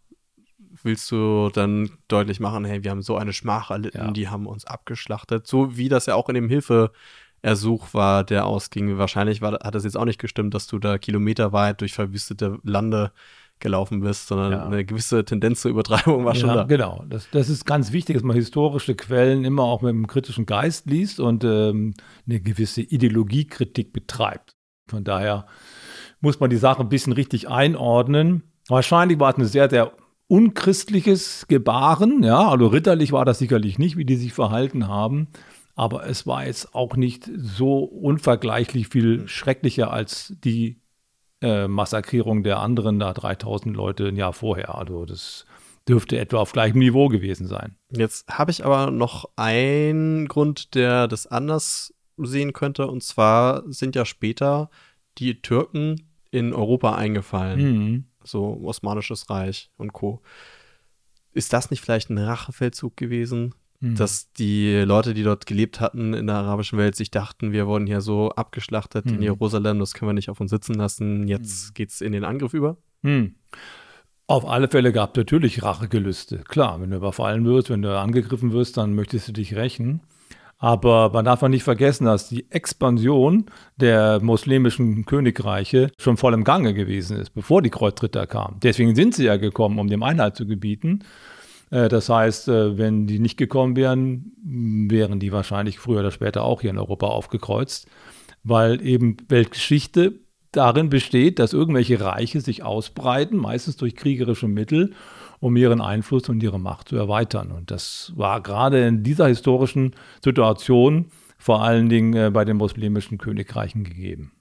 willst 0.83 1.11
du 1.11 1.49
dann 1.53 1.89
deutlich 2.07 2.39
machen, 2.39 2.65
hey, 2.65 2.83
wir 2.83 2.91
haben 2.91 3.01
so 3.01 3.17
eine 3.17 3.33
Schmach 3.33 3.71
erlitten, 3.71 3.97
ja. 3.97 4.11
die 4.11 4.29
haben 4.29 4.45
uns 4.45 4.65
abgeschlachtet. 4.65 5.47
So 5.47 5.77
wie 5.77 5.89
das 5.89 6.05
ja 6.05 6.15
auch 6.15 6.29
in 6.29 6.35
dem 6.35 6.49
Hilfeersuch 6.49 7.93
war, 7.93 8.23
der 8.23 8.45
ausging. 8.45 8.97
Wahrscheinlich 8.97 9.41
war, 9.41 9.53
hat 9.53 9.75
es 9.75 9.83
jetzt 9.83 9.97
auch 9.97 10.05
nicht 10.05 10.19
gestimmt, 10.19 10.53
dass 10.53 10.67
du 10.67 10.79
da 10.79 10.97
kilometerweit 10.97 11.81
durch 11.81 11.93
verwüstete 11.93 12.59
Lande 12.63 13.11
gelaufen 13.59 14.01
bist, 14.01 14.27
sondern 14.27 14.51
ja. 14.51 14.65
eine 14.65 14.83
gewisse 14.83 15.23
Tendenz 15.23 15.61
zur 15.61 15.71
Übertreibung 15.71 16.25
war 16.25 16.35
schon 16.35 16.49
ja, 16.49 16.55
da. 16.55 16.63
Genau, 16.63 17.05
das, 17.07 17.29
das 17.31 17.49
ist 17.49 17.65
ganz 17.65 17.91
wichtig, 17.91 18.15
dass 18.15 18.23
man 18.23 18.35
historische 18.35 18.95
Quellen 18.95 19.45
immer 19.45 19.63
auch 19.63 19.81
mit 19.81 19.89
einem 19.89 20.07
kritischen 20.07 20.45
Geist 20.45 20.85
liest 20.87 21.19
und 21.19 21.43
ähm, 21.43 21.93
eine 22.27 22.41
gewisse 22.41 22.81
Ideologiekritik 22.81 23.93
betreibt. 23.93 24.55
Von 24.87 25.03
daher 25.03 25.45
muss 26.21 26.39
man 26.39 26.49
die 26.49 26.57
Sache 26.57 26.81
ein 26.81 26.89
bisschen 26.89 27.13
richtig 27.13 27.49
einordnen. 27.49 28.43
Wahrscheinlich 28.67 29.19
war 29.19 29.31
es 29.31 29.37
ein 29.37 29.45
sehr, 29.45 29.69
sehr 29.69 29.93
unchristliches 30.27 31.45
Gebaren. 31.47 32.23
Ja, 32.23 32.49
also 32.49 32.67
ritterlich 32.67 33.11
war 33.11 33.25
das 33.25 33.39
sicherlich 33.39 33.77
nicht, 33.77 33.97
wie 33.97 34.05
die 34.05 34.15
sich 34.15 34.33
verhalten 34.33 34.87
haben. 34.87 35.27
Aber 35.75 36.07
es 36.07 36.27
war 36.27 36.45
jetzt 36.45 36.75
auch 36.75 36.95
nicht 36.95 37.29
so 37.35 37.79
unvergleichlich 37.79 38.87
viel 38.87 39.27
schrecklicher 39.27 39.91
als 39.91 40.33
die 40.43 40.81
äh, 41.41 41.67
Massakrierung 41.67 42.43
der 42.43 42.59
anderen 42.59 42.99
da 42.99 43.13
3000 43.13 43.75
Leute 43.75 44.07
ein 44.07 44.15
Jahr 44.15 44.33
vorher. 44.33 44.75
Also 44.75 45.05
das 45.05 45.45
dürfte 45.87 46.17
etwa 46.17 46.37
auf 46.37 46.53
gleichem 46.53 46.79
Niveau 46.79 47.09
gewesen 47.09 47.47
sein. 47.47 47.75
Jetzt 47.89 48.27
habe 48.29 48.51
ich 48.51 48.63
aber 48.63 48.91
noch 48.91 49.29
einen 49.35 50.27
Grund, 50.27 50.75
der 50.75 51.07
das 51.07 51.27
anders 51.27 51.93
sehen 52.17 52.53
könnte. 52.53 52.87
Und 52.87 53.03
zwar 53.03 53.63
sind 53.71 53.95
ja 53.95 54.05
später 54.05 54.69
die 55.17 55.41
Türken 55.41 56.07
in 56.31 56.53
Europa 56.53 56.95
eingefallen. 56.95 57.59
Mhm. 57.59 58.03
So 58.23 58.59
Osmanisches 58.63 59.29
Reich 59.29 59.69
und 59.77 59.93
Co. 59.93 60.21
Ist 61.33 61.53
das 61.53 61.71
nicht 61.71 61.81
vielleicht 61.81 62.09
ein 62.09 62.17
Rachefeldzug 62.17 62.95
gewesen? 62.95 63.53
Mhm. 63.79 63.95
Dass 63.95 64.31
die 64.33 64.77
Leute, 64.77 65.13
die 65.13 65.23
dort 65.23 65.45
gelebt 65.45 65.81
hatten 65.81 66.13
in 66.13 66.27
der 66.27 66.37
arabischen 66.37 66.79
Welt, 66.79 66.95
sich 66.95 67.11
dachten, 67.11 67.51
wir 67.51 67.67
wurden 67.67 67.85
hier 67.85 68.01
so 68.01 68.29
abgeschlachtet 68.29 69.05
mhm. 69.05 69.15
in 69.15 69.21
Jerusalem, 69.23 69.79
das 69.79 69.93
können 69.93 70.09
wir 70.09 70.13
nicht 70.13 70.29
auf 70.29 70.39
uns 70.39 70.51
sitzen 70.51 70.75
lassen, 70.75 71.27
jetzt 71.27 71.69
mhm. 71.69 71.73
geht 71.73 71.89
es 71.89 72.01
in 72.01 72.13
den 72.13 72.23
Angriff 72.23 72.53
über? 72.53 72.77
Mhm. 73.01 73.35
Auf 74.25 74.45
alle 74.45 74.69
Fälle 74.69 74.93
gab 74.93 75.11
es 75.11 75.17
natürlich 75.17 75.63
Rachegelüste. 75.63 76.39
Klar, 76.47 76.79
wenn 76.81 76.91
du 76.91 76.97
überfallen 76.97 77.45
wirst, 77.45 77.69
wenn 77.69 77.81
du 77.81 77.99
angegriffen 77.99 78.53
wirst, 78.53 78.77
dann 78.77 78.95
möchtest 78.95 79.27
du 79.27 79.33
dich 79.33 79.55
rächen. 79.55 79.99
Aber 80.63 81.09
man 81.11 81.25
darf 81.25 81.41
nicht 81.41 81.63
vergessen, 81.63 82.05
dass 82.05 82.29
die 82.29 82.49
Expansion 82.49 83.47
der 83.75 84.21
muslimischen 84.21 85.03
Königreiche 85.03 85.91
schon 85.97 86.15
voll 86.15 86.33
im 86.33 86.45
Gange 86.45 86.73
gewesen 86.73 87.17
ist, 87.17 87.31
bevor 87.31 87.61
die 87.61 87.69
Kreuzritter 87.69 88.27
kamen. 88.27 88.61
Deswegen 88.63 88.95
sind 88.95 89.13
sie 89.13 89.25
ja 89.25 89.35
gekommen, 89.35 89.77
um 89.77 89.89
dem 89.89 90.03
Einhalt 90.03 90.37
zu 90.37 90.47
gebieten. 90.47 91.03
Äh, 91.69 91.89
das 91.89 92.07
heißt, 92.07 92.47
äh, 92.47 92.77
wenn 92.77 93.07
die 93.07 93.19
nicht 93.19 93.35
gekommen 93.35 93.75
wären, 93.75 94.31
wären 94.41 95.19
die 95.19 95.33
wahrscheinlich 95.33 95.79
früher 95.79 95.99
oder 95.99 96.11
später 96.11 96.43
auch 96.43 96.61
hier 96.61 96.69
in 96.69 96.77
Europa 96.77 97.07
aufgekreuzt, 97.07 97.85
weil 98.45 98.81
eben 98.87 99.17
Weltgeschichte 99.27 100.13
darin 100.53 100.89
besteht, 100.89 101.39
dass 101.39 101.51
irgendwelche 101.51 101.99
Reiche 101.99 102.39
sich 102.39 102.63
ausbreiten, 102.63 103.35
meistens 103.35 103.75
durch 103.75 103.97
kriegerische 103.97 104.47
Mittel 104.47 104.93
um 105.43 105.57
ihren 105.57 105.81
Einfluss 105.81 106.29
und 106.29 106.41
ihre 106.41 106.57
Macht 106.57 106.87
zu 106.87 106.95
erweitern. 106.95 107.51
Und 107.51 107.69
das 107.69 108.13
war 108.15 108.41
gerade 108.41 108.87
in 108.87 109.03
dieser 109.03 109.27
historischen 109.27 109.93
Situation 110.23 111.07
vor 111.37 111.61
allen 111.61 111.89
Dingen 111.89 112.13
äh, 112.13 112.31
bei 112.31 112.45
den 112.45 112.55
muslimischen 112.55 113.17
Königreichen 113.17 113.83
gegeben. 113.83 114.31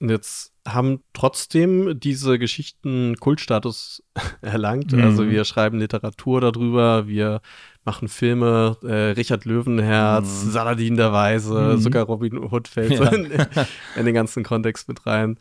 Jetzt 0.00 0.52
haben 0.66 1.04
trotzdem 1.12 2.00
diese 2.00 2.40
Geschichten 2.40 3.14
Kultstatus 3.20 4.02
erlangt. 4.40 4.90
Mhm. 4.90 5.04
Also 5.04 5.30
wir 5.30 5.44
schreiben 5.44 5.78
Literatur 5.78 6.40
darüber, 6.40 7.06
wir 7.06 7.40
machen 7.84 8.08
Filme, 8.08 8.76
äh, 8.82 9.12
Richard 9.12 9.44
Löwenherz, 9.44 10.44
mhm. 10.44 10.50
Saladin 10.50 10.96
der 10.96 11.12
Weise, 11.12 11.74
mhm. 11.76 11.78
sogar 11.78 12.06
Robin 12.06 12.38
Hood 12.38 12.66
fällt 12.66 12.90
ja. 12.98 13.08
in, 13.10 13.30
in, 13.94 14.04
den 14.04 14.14
ganzen 14.14 14.42
Kontext 14.42 14.88
mit 14.88 15.06
rein. 15.06 15.38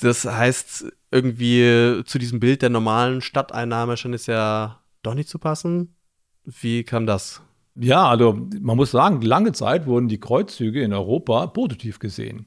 Das 0.00 0.24
heißt, 0.24 0.86
irgendwie 1.10 2.02
zu 2.04 2.18
diesem 2.18 2.40
Bild 2.40 2.62
der 2.62 2.70
normalen 2.70 3.20
Stadteinnahme 3.20 3.96
scheint 3.96 4.14
es 4.14 4.26
ja 4.26 4.80
doch 5.02 5.14
nicht 5.14 5.28
zu 5.28 5.38
passen. 5.38 5.94
Wie 6.44 6.84
kam 6.84 7.06
das? 7.06 7.42
Ja, 7.74 8.08
also 8.08 8.48
man 8.60 8.76
muss 8.76 8.90
sagen, 8.90 9.20
lange 9.20 9.52
Zeit 9.52 9.86
wurden 9.86 10.08
die 10.08 10.20
Kreuzzüge 10.20 10.82
in 10.82 10.92
Europa 10.92 11.46
positiv 11.48 11.98
gesehen. 11.98 12.46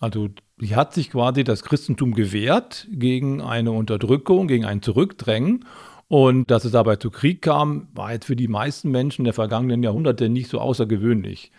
Also 0.00 0.28
hier 0.60 0.76
hat 0.76 0.94
sich 0.94 1.10
quasi 1.10 1.44
das 1.44 1.62
Christentum 1.62 2.14
gewehrt 2.14 2.86
gegen 2.90 3.40
eine 3.40 3.72
Unterdrückung, 3.72 4.48
gegen 4.48 4.64
ein 4.64 4.82
Zurückdrängen. 4.82 5.64
Und 6.06 6.50
dass 6.50 6.64
es 6.64 6.72
dabei 6.72 6.96
zu 6.96 7.10
Krieg 7.10 7.42
kam, 7.42 7.88
war 7.94 8.12
jetzt 8.12 8.24
für 8.24 8.36
die 8.36 8.48
meisten 8.48 8.90
Menschen 8.90 9.24
der 9.24 9.34
vergangenen 9.34 9.82
Jahrhunderte 9.82 10.28
nicht 10.28 10.48
so 10.48 10.58
außergewöhnlich. 10.60 11.52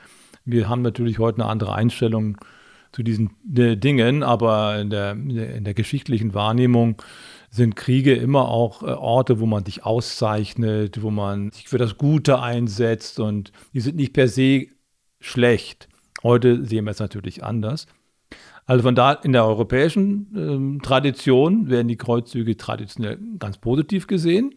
Wir 0.46 0.68
haben 0.68 0.82
natürlich 0.82 1.20
heute 1.20 1.42
eine 1.42 1.52
andere 1.52 1.76
Einstellung 1.76 2.38
zu 2.92 3.04
diesen 3.04 3.32
äh, 3.56 3.76
Dingen, 3.78 4.24
aber 4.24 4.80
in 4.80 4.90
der, 4.90 5.12
in 5.12 5.64
der 5.64 5.74
geschichtlichen 5.74 6.34
Wahrnehmung 6.34 7.02
sind 7.50 7.76
Kriege 7.76 8.14
immer 8.14 8.50
auch 8.50 8.84
äh, 8.84 8.88
Orte, 8.88 9.40
wo 9.40 9.46
man 9.46 9.66
sich 9.66 9.86
auszeichnet, 9.86 11.02
wo 11.02 11.12
man 11.12 11.52
sich 11.52 11.68
für 11.68 11.78
das 11.78 11.98
Gute 11.98 12.42
einsetzt 12.42 13.20
und 13.20 13.52
die 13.74 13.82
sind 13.82 13.96
nicht 13.96 14.14
per 14.14 14.28
se 14.28 14.68
schlecht. 15.20 15.88
Heute 16.24 16.66
sehen 16.66 16.86
wir 16.86 16.92
es 16.92 17.00
natürlich 17.00 17.44
anders. 17.44 17.88
Also 18.66 18.84
von 18.84 18.94
da 18.94 19.14
in 19.14 19.34
der 19.34 19.46
europäischen 19.46 20.78
äh, 20.80 20.84
Tradition 20.84 21.70
werden 21.70 21.88
die 21.88 21.98
Kreuzzüge 21.98 22.56
traditionell 22.56 23.18
ganz 23.40 23.58
positiv 23.58 24.06
gesehen. 24.06 24.56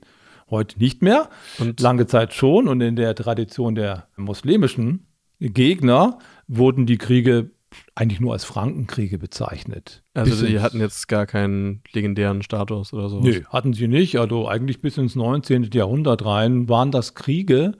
Heute 0.50 0.78
nicht 0.78 1.00
mehr. 1.00 1.30
Und 1.58 1.80
lange 1.80 2.06
Zeit 2.06 2.34
schon. 2.34 2.68
Und 2.68 2.82
in 2.82 2.94
der 2.94 3.14
Tradition 3.14 3.74
der 3.74 4.08
muslimischen 4.16 5.06
Gegner 5.40 6.18
wurden 6.46 6.84
die 6.84 6.98
Kriege 6.98 7.52
eigentlich 7.94 8.20
nur 8.20 8.32
als 8.32 8.44
Frankenkriege 8.44 9.18
bezeichnet. 9.18 10.02
Also 10.14 10.46
die 10.46 10.60
hatten 10.60 10.80
jetzt 10.80 11.08
gar 11.08 11.26
keinen 11.26 11.82
legendären 11.92 12.42
Status 12.42 12.92
oder 12.92 13.08
so. 13.08 13.20
Nee, 13.20 13.44
hatten 13.50 13.74
sie 13.74 13.88
nicht. 13.88 14.18
Also 14.18 14.48
eigentlich 14.48 14.80
bis 14.80 14.96
ins 14.96 15.14
19. 15.14 15.70
Jahrhundert 15.74 16.24
rein 16.24 16.68
waren 16.68 16.90
das 16.90 17.14
Kriege, 17.14 17.72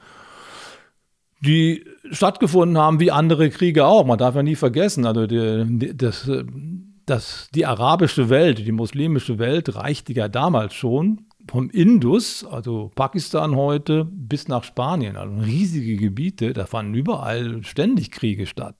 die 1.40 1.85
stattgefunden 2.11 2.77
haben 2.77 3.01
wie 3.01 3.11
andere 3.11 3.48
Kriege 3.51 3.87
auch. 3.87 4.05
Man 4.05 4.18
darf 4.18 4.35
ja 4.35 4.42
nie 4.42 4.55
vergessen, 4.55 5.07
also 5.07 5.27
die, 5.27 5.96
das, 5.96 6.31
das, 7.07 7.48
die 7.55 7.64
arabische 7.64 8.29
Welt, 8.29 8.59
die 8.59 8.72
muslimische 8.72 9.38
Welt 9.38 9.75
reichte 9.75 10.12
ja 10.12 10.29
damals 10.29 10.75
schon 10.75 11.22
vom 11.48 11.70
Indus, 11.70 12.44
also 12.44 12.92
Pakistan 12.94 13.57
heute, 13.57 14.05
bis 14.05 14.46
nach 14.46 14.62
Spanien. 14.62 15.16
Also 15.16 15.35
riesige 15.38 15.96
Gebiete, 15.96 16.53
da 16.53 16.66
fanden 16.66 16.94
überall 16.94 17.64
ständig 17.64 18.12
Kriege 18.12 18.46
statt 18.46 18.77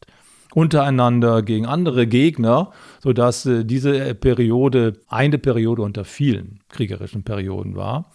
untereinander, 0.54 1.42
gegen 1.42 1.66
andere 1.66 2.06
Gegner, 2.06 2.70
sodass 3.00 3.46
äh, 3.46 3.64
diese 3.64 4.14
Periode 4.14 4.94
eine 5.08 5.38
Periode 5.38 5.82
unter 5.82 6.04
vielen 6.04 6.60
kriegerischen 6.68 7.22
Perioden 7.22 7.76
war. 7.76 8.10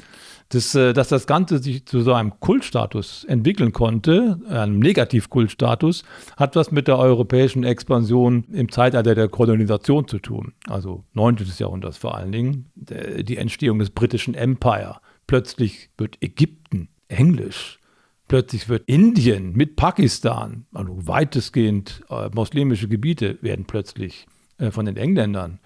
Das, 0.50 0.76
äh, 0.76 0.93
dass 0.93 1.10
das 1.10 1.28
Ganze 1.28 1.58
sich 1.60 1.86
zu 1.86 2.02
so 2.02 2.13
einem 2.13 2.39
Kultstatus 2.39 3.26
entwickeln 3.26 3.73
konnte, 3.73 4.39
einem 4.50 4.80
Negativkultstatus, 4.80 6.04
hat 6.38 6.56
was 6.56 6.71
mit 6.71 6.88
der 6.88 6.97
europäischen 6.97 7.63
Expansion 7.63 8.45
im 8.54 8.71
Zeitalter 8.71 9.13
der 9.13 9.28
Kolonisation 9.28 10.08
zu 10.08 10.19
tun. 10.19 10.54
Also 10.67 11.04
9. 11.13 11.38
Jahrhunderts 11.58 11.97
vor 11.97 12.15
allen 12.15 12.32
Dingen, 12.32 12.71
die 12.76 13.38
Entstehung 13.38 13.80
des 13.80 13.89
britischen 13.89 14.36
Empire. 14.36 14.97
Plötzlich 15.26 15.89
wird 15.97 16.17
Ägypten 16.21 16.88
Englisch. 17.10 17.80
Plötzlich 18.28 18.68
wird 18.68 18.84
Indien 18.88 19.54
mit 19.54 19.78
Pakistan, 19.78 20.66
also 20.74 21.08
weitestgehend 21.08 22.04
äh, 22.10 22.30
muslimische 22.34 22.88
Gebiete, 22.88 23.38
werden 23.42 23.66
plötzlich 23.66 24.28
äh, 24.58 24.72
von 24.72 24.86
den 24.86 24.98
Engländern 24.98 25.60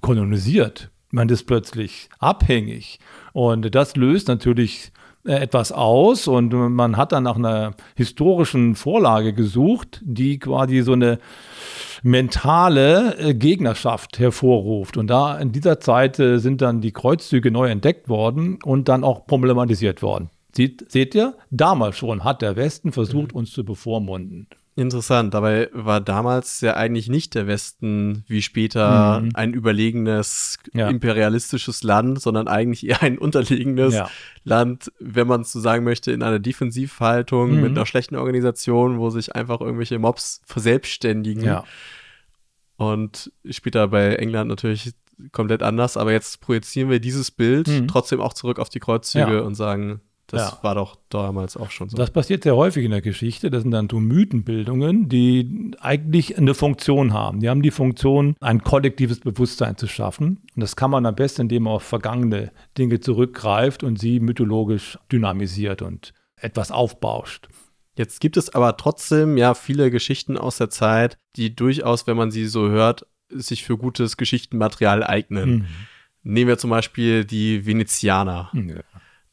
kolonisiert. 0.00 0.90
Man 1.10 1.28
ist 1.28 1.44
plötzlich 1.44 2.08
abhängig. 2.18 2.98
Und 3.32 3.74
das 3.74 3.96
löst 3.96 4.28
natürlich 4.28 4.92
äh, 5.24 5.34
etwas 5.34 5.72
aus 5.72 6.26
und 6.26 6.52
man 6.52 6.96
hat 6.96 7.12
dann 7.12 7.24
nach 7.24 7.36
einer 7.36 7.74
historischen 7.94 8.74
Vorlage 8.74 9.32
gesucht, 9.32 10.00
die 10.04 10.38
quasi 10.38 10.80
so 10.80 10.92
eine 10.92 11.18
mentale 12.02 13.16
äh, 13.18 13.34
Gegnerschaft 13.34 14.18
hervorruft. 14.18 14.96
Und 14.96 15.08
da 15.08 15.38
in 15.38 15.52
dieser 15.52 15.80
Zeit 15.80 16.18
äh, 16.18 16.38
sind 16.38 16.62
dann 16.62 16.80
die 16.80 16.92
Kreuzzüge 16.92 17.50
neu 17.50 17.68
entdeckt 17.68 18.08
worden 18.08 18.58
und 18.64 18.88
dann 18.88 19.04
auch 19.04 19.26
problematisiert 19.26 20.02
worden. 20.02 20.30
Seht, 20.54 20.90
seht 20.90 21.14
ihr? 21.14 21.36
Damals 21.50 21.98
schon 21.98 22.24
hat 22.24 22.42
der 22.42 22.56
Westen 22.56 22.92
versucht, 22.92 23.32
mhm. 23.32 23.38
uns 23.38 23.52
zu 23.52 23.64
bevormunden. 23.64 24.48
Interessant, 24.78 25.34
dabei 25.34 25.70
war 25.72 26.00
damals 26.00 26.60
ja 26.60 26.76
eigentlich 26.76 27.08
nicht 27.08 27.34
der 27.34 27.48
Westen 27.48 28.22
wie 28.28 28.42
später 28.42 29.20
mhm. 29.20 29.30
ein 29.34 29.52
überlegenes 29.52 30.60
ja. 30.72 30.88
imperialistisches 30.88 31.82
Land, 31.82 32.22
sondern 32.22 32.46
eigentlich 32.46 32.86
eher 32.86 33.02
ein 33.02 33.18
unterlegenes 33.18 33.92
ja. 33.92 34.08
Land, 34.44 34.92
wenn 35.00 35.26
man 35.26 35.40
es 35.40 35.50
so 35.50 35.58
sagen 35.58 35.82
möchte, 35.82 36.12
in 36.12 36.22
einer 36.22 36.38
Defensivhaltung 36.38 37.56
mhm. 37.56 37.60
mit 37.60 37.70
einer 37.72 37.86
schlechten 37.86 38.14
Organisation, 38.14 39.00
wo 39.00 39.10
sich 39.10 39.34
einfach 39.34 39.60
irgendwelche 39.60 39.98
Mobs 39.98 40.42
verselbstständigen. 40.46 41.42
Ja. 41.42 41.64
Und 42.76 43.32
später 43.50 43.88
bei 43.88 44.14
England 44.14 44.48
natürlich 44.48 44.92
komplett 45.32 45.64
anders, 45.64 45.96
aber 45.96 46.12
jetzt 46.12 46.40
projizieren 46.40 46.88
wir 46.88 47.00
dieses 47.00 47.32
Bild 47.32 47.66
mhm. 47.66 47.88
trotzdem 47.88 48.20
auch 48.20 48.32
zurück 48.32 48.60
auf 48.60 48.68
die 48.68 48.78
Kreuzzüge 48.78 49.42
und 49.42 49.56
sagen, 49.56 50.02
das 50.28 50.52
ja. 50.52 50.58
war 50.60 50.74
doch 50.74 50.98
damals 51.08 51.56
auch 51.56 51.70
schon 51.70 51.88
so. 51.88 51.96
Das 51.96 52.10
passiert 52.10 52.42
sehr 52.42 52.54
häufig 52.54 52.84
in 52.84 52.90
der 52.90 53.00
Geschichte. 53.00 53.50
Das 53.50 53.62
sind 53.62 53.70
dann 53.70 53.88
so 53.90 53.98
Mythenbildungen, 53.98 55.08
die 55.08 55.72
eigentlich 55.80 56.36
eine 56.36 56.52
Funktion 56.52 57.14
haben. 57.14 57.40
Die 57.40 57.48
haben 57.48 57.62
die 57.62 57.70
Funktion, 57.70 58.36
ein 58.40 58.62
kollektives 58.62 59.20
Bewusstsein 59.20 59.78
zu 59.78 59.86
schaffen. 59.86 60.42
Und 60.54 60.60
das 60.60 60.76
kann 60.76 60.90
man 60.90 61.06
am 61.06 61.14
besten, 61.14 61.42
indem 61.42 61.62
man 61.62 61.74
auf 61.74 61.82
vergangene 61.82 62.52
Dinge 62.76 63.00
zurückgreift 63.00 63.82
und 63.82 63.98
sie 63.98 64.20
mythologisch 64.20 64.98
dynamisiert 65.10 65.80
und 65.80 66.12
etwas 66.36 66.70
aufbauscht. 66.70 67.48
Jetzt 67.96 68.20
gibt 68.20 68.36
es 68.36 68.54
aber 68.54 68.76
trotzdem 68.76 69.38
ja 69.38 69.54
viele 69.54 69.90
Geschichten 69.90 70.36
aus 70.36 70.58
der 70.58 70.68
Zeit, 70.68 71.16
die 71.36 71.56
durchaus, 71.56 72.06
wenn 72.06 72.18
man 72.18 72.30
sie 72.30 72.46
so 72.46 72.68
hört, 72.68 73.06
sich 73.30 73.64
für 73.64 73.78
gutes 73.78 74.18
Geschichtenmaterial 74.18 75.02
eignen. 75.02 75.50
Mhm. 75.50 75.66
Nehmen 76.22 76.48
wir 76.48 76.58
zum 76.58 76.68
Beispiel 76.68 77.24
die 77.24 77.64
Venezianer. 77.64 78.50
Ja. 78.52 78.82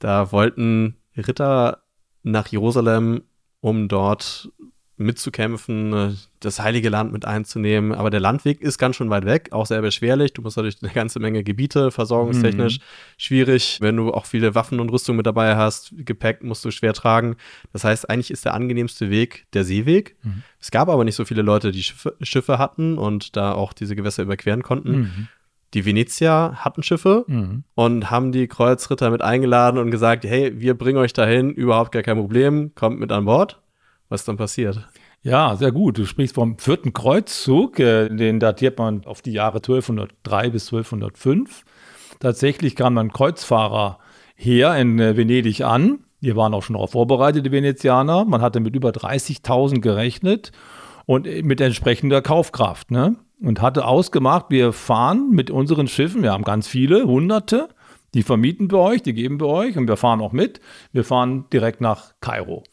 Da 0.06 0.32
wollten 0.32 0.98
Ritter 1.18 1.82
nach 2.22 2.46
Jerusalem, 2.50 3.24
um 3.60 3.88
dort 3.88 4.52
mitzukämpfen, 4.98 6.16
das 6.40 6.60
heilige 6.60 6.90
Land 6.90 7.12
mit 7.12 7.26
einzunehmen. 7.26 7.92
Aber 7.92 8.12
der 8.12 8.20
Landweg 8.20 8.62
ist 8.62 8.78
ganz 8.78 8.98
schön 8.98 9.10
weit 9.10 9.26
weg, 9.26 9.48
auch 9.52 9.66
sehr 9.66 9.82
beschwerlich. 9.82 10.34
Du 10.34 10.44
musst 10.44 10.58
dadurch 10.58 10.76
eine 10.84 10.92
ganze 10.94 11.20
Menge 11.20 11.44
Gebiete, 11.44 11.90
versorgungstechnisch 11.90 12.78
mhm. 12.78 12.84
schwierig. 13.18 13.80
Wenn 13.82 13.98
du 13.98 14.14
auch 14.14 14.28
viele 14.28 14.54
Waffen 14.54 14.80
und 14.80 14.92
Rüstung 14.92 15.16
mit 15.16 15.26
dabei 15.26 15.56
hast, 15.56 15.92
Gepäck 15.98 16.44
musst 16.44 16.64
du 16.66 16.70
schwer 16.70 16.94
tragen. 16.94 17.36
Das 17.74 17.84
heißt, 17.84 18.08
eigentlich 18.08 18.30
ist 18.30 18.46
der 18.46 18.54
angenehmste 18.54 19.10
Weg 19.10 19.48
der 19.54 19.64
Seeweg. 19.64 20.18
Mhm. 20.22 20.44
Es 20.60 20.70
gab 20.70 20.88
aber 20.88 21.04
nicht 21.04 21.16
so 21.16 21.26
viele 21.26 21.42
Leute, 21.42 21.72
die 21.72 21.82
Schiffe, 21.82 22.16
Schiffe 22.22 22.60
hatten 22.60 23.00
und 23.00 23.36
da 23.36 23.54
auch 23.54 23.74
diese 23.74 23.96
Gewässer 23.96 24.22
überqueren 24.22 24.62
konnten. 24.62 24.92
Mhm 24.92 25.28
die 25.76 25.86
Venezier 25.86 26.54
hatten 26.56 26.84
Schiffe 26.84 27.26
mhm. 27.28 27.64
und 27.76 28.10
haben 28.10 28.32
die 28.32 28.48
Kreuzritter 28.48 29.12
mit 29.12 29.22
eingeladen 29.22 29.78
und 29.78 29.92
gesagt, 29.92 30.24
hey, 30.24 30.60
wir 30.60 30.76
bringen 30.76 30.98
euch 30.98 31.14
dahin, 31.14 31.52
überhaupt 31.52 31.92
gar 31.92 32.02
kein 32.02 32.18
Problem, 32.18 32.72
kommt 32.76 33.00
mit 33.00 33.12
an 33.12 33.26
Bord. 33.26 33.62
Was 34.10 34.22
ist 34.22 34.28
dann 34.28 34.38
passiert? 34.38 34.88
Ja, 35.22 35.56
sehr 35.56 35.72
gut. 35.72 35.98
Du 35.98 36.06
sprichst 36.06 36.36
vom 36.36 36.58
vierten 36.58 36.94
Kreuzzug, 36.94 37.80
äh, 37.80 38.10
den 38.10 38.40
datiert 38.40 38.78
man 38.78 39.06
auf 39.06 39.22
die 39.22 39.34
Jahre 39.34 39.58
1203 39.58 40.50
bis 40.50 40.68
1205. 40.68 41.64
Tatsächlich 42.20 42.76
kam 42.76 42.96
dann 42.96 43.12
Kreuzfahrer 43.12 44.00
her 44.36 44.76
in 44.78 45.00
äh, 45.00 45.18
Venedig 45.18 45.62
an. 45.62 46.00
Die 46.22 46.36
waren 46.36 46.54
auch 46.54 46.64
schon 46.64 46.76
darauf 46.76 46.92
vorbereitet, 46.92 47.46
die 47.46 47.52
Venezianer. 47.52 48.24
Man 48.24 48.42
hatte 48.42 48.60
mit 48.60 48.76
über 48.76 48.92
30.000 48.92 49.82
gerechnet 49.82 50.52
und 51.06 51.28
äh, 51.28 51.42
mit 51.42 51.60
entsprechender 51.60 52.22
Kaufkraft. 52.22 52.92
Ne? 52.92 53.16
Und 53.42 53.62
hatte 53.62 53.86
ausgemacht, 53.86 54.48
wir 54.50 54.74
fahren 54.74 55.32
mit 55.32 55.52
unseren 55.52 55.88
Schiffen, 55.88 56.24
wir 56.24 56.32
haben 56.32 56.44
ganz 56.44 56.68
viele, 56.68 57.06
hunderte, 57.06 57.70
die 58.16 58.24
vermieten 58.24 58.72
wir 58.72 58.80
euch, 58.80 59.02
die 59.04 59.14
geben 59.14 59.42
wir 59.42 59.48
euch 59.48 59.78
und 59.78 59.90
wir 59.90 59.98
fahren 59.98 60.22
auch 60.22 60.32
mit. 60.32 60.62
Wir 60.94 61.04
fahren 61.04 61.46
direkt 61.52 61.82
nach 61.82 62.14
Kairo. 62.22 62.64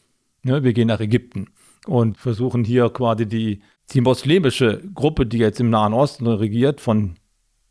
Ja, 0.45 0.63
wir 0.63 0.71
gehen 0.71 0.87
nach 0.87 1.01
Ägypten 1.01 1.49
und 1.85 2.17
versuchen 2.17 2.63
hier 2.63 2.89
quasi 2.89 3.25
die, 3.25 3.61
die 3.91 3.99
muslimische 3.99 4.81
Gruppe, 4.93 5.25
die 5.25 5.39
jetzt 5.39 5.59
im 5.59 5.69
Nahen 5.69 5.93
Osten 5.93 6.27
regiert, 6.27 6.79
von, 6.79 7.15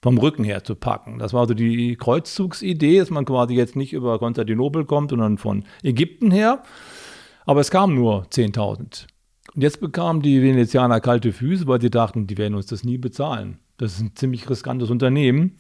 vom 0.03 0.19
Rücken 0.19 0.45
her 0.45 0.65
zu 0.65 0.75
packen. 0.75 1.19
Das 1.19 1.33
war 1.33 1.41
also 1.41 1.55
die 1.55 1.97
Kreuzzugsidee, 1.97 2.99
dass 2.99 3.09
man 3.09 3.25
quasi 3.25 3.55
jetzt 3.55 3.75
nicht 3.75 3.95
über 3.95 4.19
Konstantinopel 4.19 4.85
kommt, 4.85 5.09
sondern 5.09 5.39
von 5.39 5.65
Ägypten 5.83 6.31
her. 6.31 6.63
Aber 7.47 7.61
es 7.61 7.71
kamen 7.71 7.95
nur 7.95 8.25
10.000. 8.27 9.07
Und 9.55 9.63
jetzt 9.63 9.81
bekamen 9.81 10.23
die 10.23 10.43
Venezianer 10.43 11.01
kalte 11.01 11.33
Füße, 11.33 11.67
weil 11.67 11.81
sie 11.81 11.91
dachten, 11.91 12.27
die 12.27 12.39
werden 12.39 12.55
uns 12.55 12.67
das 12.67 12.85
nie 12.85 12.99
bezahlen. 12.99 13.59
Das 13.77 13.95
ist 13.95 14.01
ein 14.01 14.13
ziemlich 14.15 14.49
riskantes 14.49 14.91
Unternehmen. 14.91 15.59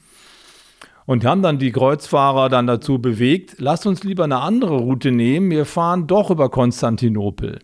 Und 1.04 1.24
haben 1.24 1.42
dann 1.42 1.58
die 1.58 1.72
Kreuzfahrer 1.72 2.48
dann 2.48 2.66
dazu 2.66 3.00
bewegt, 3.00 3.56
lasst 3.58 3.86
uns 3.86 4.04
lieber 4.04 4.24
eine 4.24 4.38
andere 4.38 4.76
Route 4.76 5.10
nehmen, 5.10 5.50
wir 5.50 5.66
fahren 5.66 6.06
doch 6.06 6.30
über 6.30 6.48
Konstantinopel. 6.48 7.58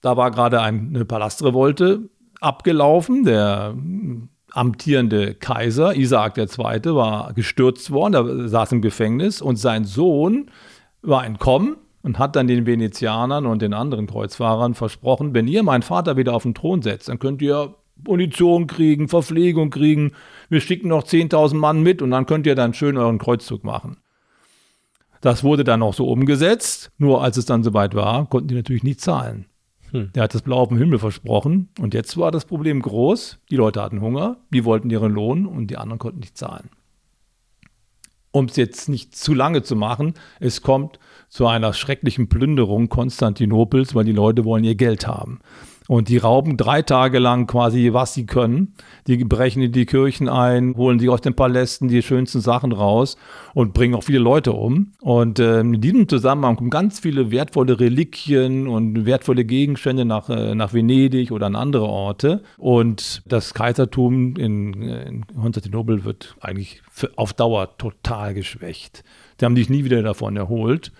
Da 0.00 0.16
war 0.16 0.32
gerade 0.32 0.60
eine 0.60 1.04
Palastrevolte 1.04 2.10
abgelaufen, 2.40 3.24
der 3.24 3.76
amtierende 4.50 5.34
Kaiser, 5.34 5.94
Isaak 5.94 6.36
II., 6.36 6.48
war 6.86 7.32
gestürzt 7.34 7.92
worden, 7.92 8.14
er 8.14 8.48
saß 8.48 8.72
im 8.72 8.82
Gefängnis 8.82 9.40
und 9.40 9.56
sein 9.56 9.84
Sohn 9.84 10.50
war 11.02 11.24
entkommen 11.24 11.76
und 12.02 12.18
hat 12.18 12.36
dann 12.36 12.46
den 12.46 12.66
Venezianern 12.66 13.46
und 13.46 13.62
den 13.62 13.74
anderen 13.74 14.06
Kreuzfahrern 14.06 14.74
versprochen, 14.74 15.34
wenn 15.34 15.48
ihr 15.48 15.62
meinen 15.62 15.82
Vater 15.82 16.16
wieder 16.16 16.34
auf 16.34 16.42
den 16.42 16.54
Thron 16.54 16.82
setzt, 16.82 17.08
dann 17.08 17.18
könnt 17.18 17.42
ihr 17.42 17.74
Munition 18.06 18.66
kriegen, 18.66 19.08
Verpflegung 19.08 19.70
kriegen, 19.70 20.12
wir 20.48 20.60
schicken 20.60 20.88
noch 20.88 21.04
10.000 21.04 21.54
Mann 21.54 21.82
mit 21.82 22.02
und 22.02 22.10
dann 22.10 22.26
könnt 22.26 22.46
ihr 22.46 22.54
dann 22.54 22.74
schön 22.74 22.96
euren 22.96 23.18
Kreuzzug 23.18 23.64
machen. 23.64 23.98
Das 25.20 25.44
wurde 25.44 25.62
dann 25.62 25.82
auch 25.82 25.94
so 25.94 26.08
umgesetzt, 26.08 26.90
nur 26.98 27.22
als 27.22 27.36
es 27.36 27.46
dann 27.46 27.62
soweit 27.62 27.94
war, 27.94 28.26
konnten 28.26 28.48
die 28.48 28.56
natürlich 28.56 28.82
nicht 28.82 29.00
zahlen. 29.00 29.46
Hm. 29.92 30.10
Der 30.14 30.24
hat 30.24 30.34
das 30.34 30.42
Blau 30.42 30.58
auf 30.58 30.68
dem 30.68 30.78
Himmel 30.78 30.98
versprochen 30.98 31.68
und 31.78 31.94
jetzt 31.94 32.16
war 32.16 32.32
das 32.32 32.44
Problem 32.44 32.82
groß. 32.82 33.38
Die 33.50 33.56
Leute 33.56 33.80
hatten 33.82 34.00
Hunger, 34.00 34.38
die 34.50 34.64
wollten 34.64 34.90
ihren 34.90 35.12
Lohn 35.12 35.46
und 35.46 35.68
die 35.68 35.76
anderen 35.76 36.00
konnten 36.00 36.20
nicht 36.20 36.36
zahlen. 36.36 36.70
Um 38.32 38.46
es 38.46 38.56
jetzt 38.56 38.88
nicht 38.88 39.14
zu 39.14 39.34
lange 39.34 39.62
zu 39.62 39.76
machen, 39.76 40.14
es 40.40 40.62
kommt 40.62 40.98
zu 41.32 41.46
einer 41.46 41.72
schrecklichen 41.72 42.28
Plünderung 42.28 42.90
Konstantinopels, 42.90 43.94
weil 43.94 44.04
die 44.04 44.12
Leute 44.12 44.44
wollen 44.44 44.64
ihr 44.64 44.74
Geld 44.74 45.06
haben. 45.06 45.40
Und 45.88 46.10
die 46.10 46.18
rauben 46.18 46.58
drei 46.58 46.82
Tage 46.82 47.18
lang 47.18 47.46
quasi, 47.46 47.94
was 47.94 48.12
sie 48.12 48.26
können. 48.26 48.74
Die 49.06 49.16
brechen 49.24 49.62
in 49.62 49.72
die 49.72 49.86
Kirchen 49.86 50.28
ein, 50.28 50.76
holen 50.76 50.98
sich 50.98 51.08
aus 51.08 51.22
den 51.22 51.34
Palästen 51.34 51.88
die 51.88 52.02
schönsten 52.02 52.42
Sachen 52.42 52.72
raus 52.72 53.16
und 53.54 53.72
bringen 53.72 53.94
auch 53.94 54.04
viele 54.04 54.18
Leute 54.18 54.52
um. 54.52 54.92
Und 55.00 55.38
äh, 55.38 55.60
in 55.60 55.80
diesem 55.80 56.06
Zusammenhang 56.06 56.56
kommen 56.56 56.70
ganz 56.70 57.00
viele 57.00 57.30
wertvolle 57.30 57.80
Reliquien 57.80 58.68
und 58.68 59.06
wertvolle 59.06 59.46
Gegenstände 59.46 60.04
nach, 60.04 60.28
äh, 60.28 60.54
nach 60.54 60.74
Venedig 60.74 61.32
oder 61.32 61.46
an 61.46 61.56
andere 61.56 61.86
Orte. 61.86 62.42
Und 62.58 63.22
das 63.24 63.54
Kaisertum 63.54 64.36
in, 64.36 64.74
in 64.74 65.26
Konstantinopel 65.28 66.04
wird 66.04 66.36
eigentlich 66.40 66.82
auf 67.16 67.32
Dauer 67.32 67.78
total 67.78 68.34
geschwächt. 68.34 69.02
Die 69.40 69.46
haben 69.46 69.56
sich 69.56 69.70
nie 69.70 69.84
wieder 69.84 70.02
davon 70.02 70.36
erholt. 70.36 70.92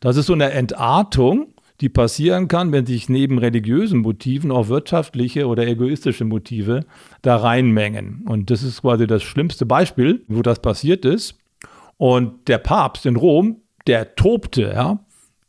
Das 0.00 0.16
ist 0.16 0.26
so 0.26 0.32
eine 0.32 0.50
Entartung, 0.50 1.48
die 1.80 1.88
passieren 1.88 2.48
kann, 2.48 2.72
wenn 2.72 2.86
sich 2.86 3.08
neben 3.08 3.38
religiösen 3.38 4.00
Motiven 4.00 4.50
auch 4.50 4.68
wirtschaftliche 4.68 5.46
oder 5.46 5.66
egoistische 5.66 6.24
Motive 6.24 6.84
da 7.22 7.36
reinmengen. 7.36 8.24
Und 8.26 8.50
das 8.50 8.62
ist 8.62 8.82
quasi 8.82 9.06
das 9.06 9.22
schlimmste 9.22 9.66
Beispiel, 9.66 10.22
wo 10.28 10.42
das 10.42 10.60
passiert 10.60 11.04
ist. 11.04 11.38
Und 11.96 12.48
der 12.48 12.58
Papst 12.58 13.06
in 13.06 13.16
Rom, 13.16 13.56
der 13.86 14.14
tobte, 14.14 14.72
ja. 14.74 15.00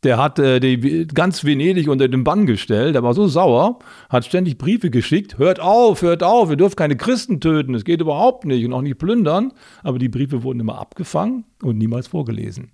Der 0.04 0.18
hat 0.18 0.40
äh, 0.40 0.58
die, 0.58 1.06
ganz 1.06 1.44
Venedig 1.44 1.88
unter 1.88 2.08
den 2.08 2.24
Bann 2.24 2.44
gestellt, 2.44 2.96
der 2.96 3.04
war 3.04 3.14
so 3.14 3.28
sauer, 3.28 3.78
hat 4.10 4.24
ständig 4.24 4.58
Briefe 4.58 4.90
geschickt, 4.90 5.38
hört 5.38 5.60
auf, 5.60 6.02
hört 6.02 6.24
auf, 6.24 6.50
ihr 6.50 6.56
dürft 6.56 6.76
keine 6.76 6.96
Christen 6.96 7.40
töten, 7.40 7.76
es 7.76 7.84
geht 7.84 8.00
überhaupt 8.00 8.44
nicht 8.44 8.64
und 8.66 8.72
auch 8.72 8.82
nicht 8.82 8.98
plündern. 8.98 9.52
Aber 9.84 10.00
die 10.00 10.08
Briefe 10.08 10.42
wurden 10.42 10.58
immer 10.58 10.78
abgefangen 10.78 11.44
und 11.62 11.78
niemals 11.78 12.08
vorgelesen. 12.08 12.72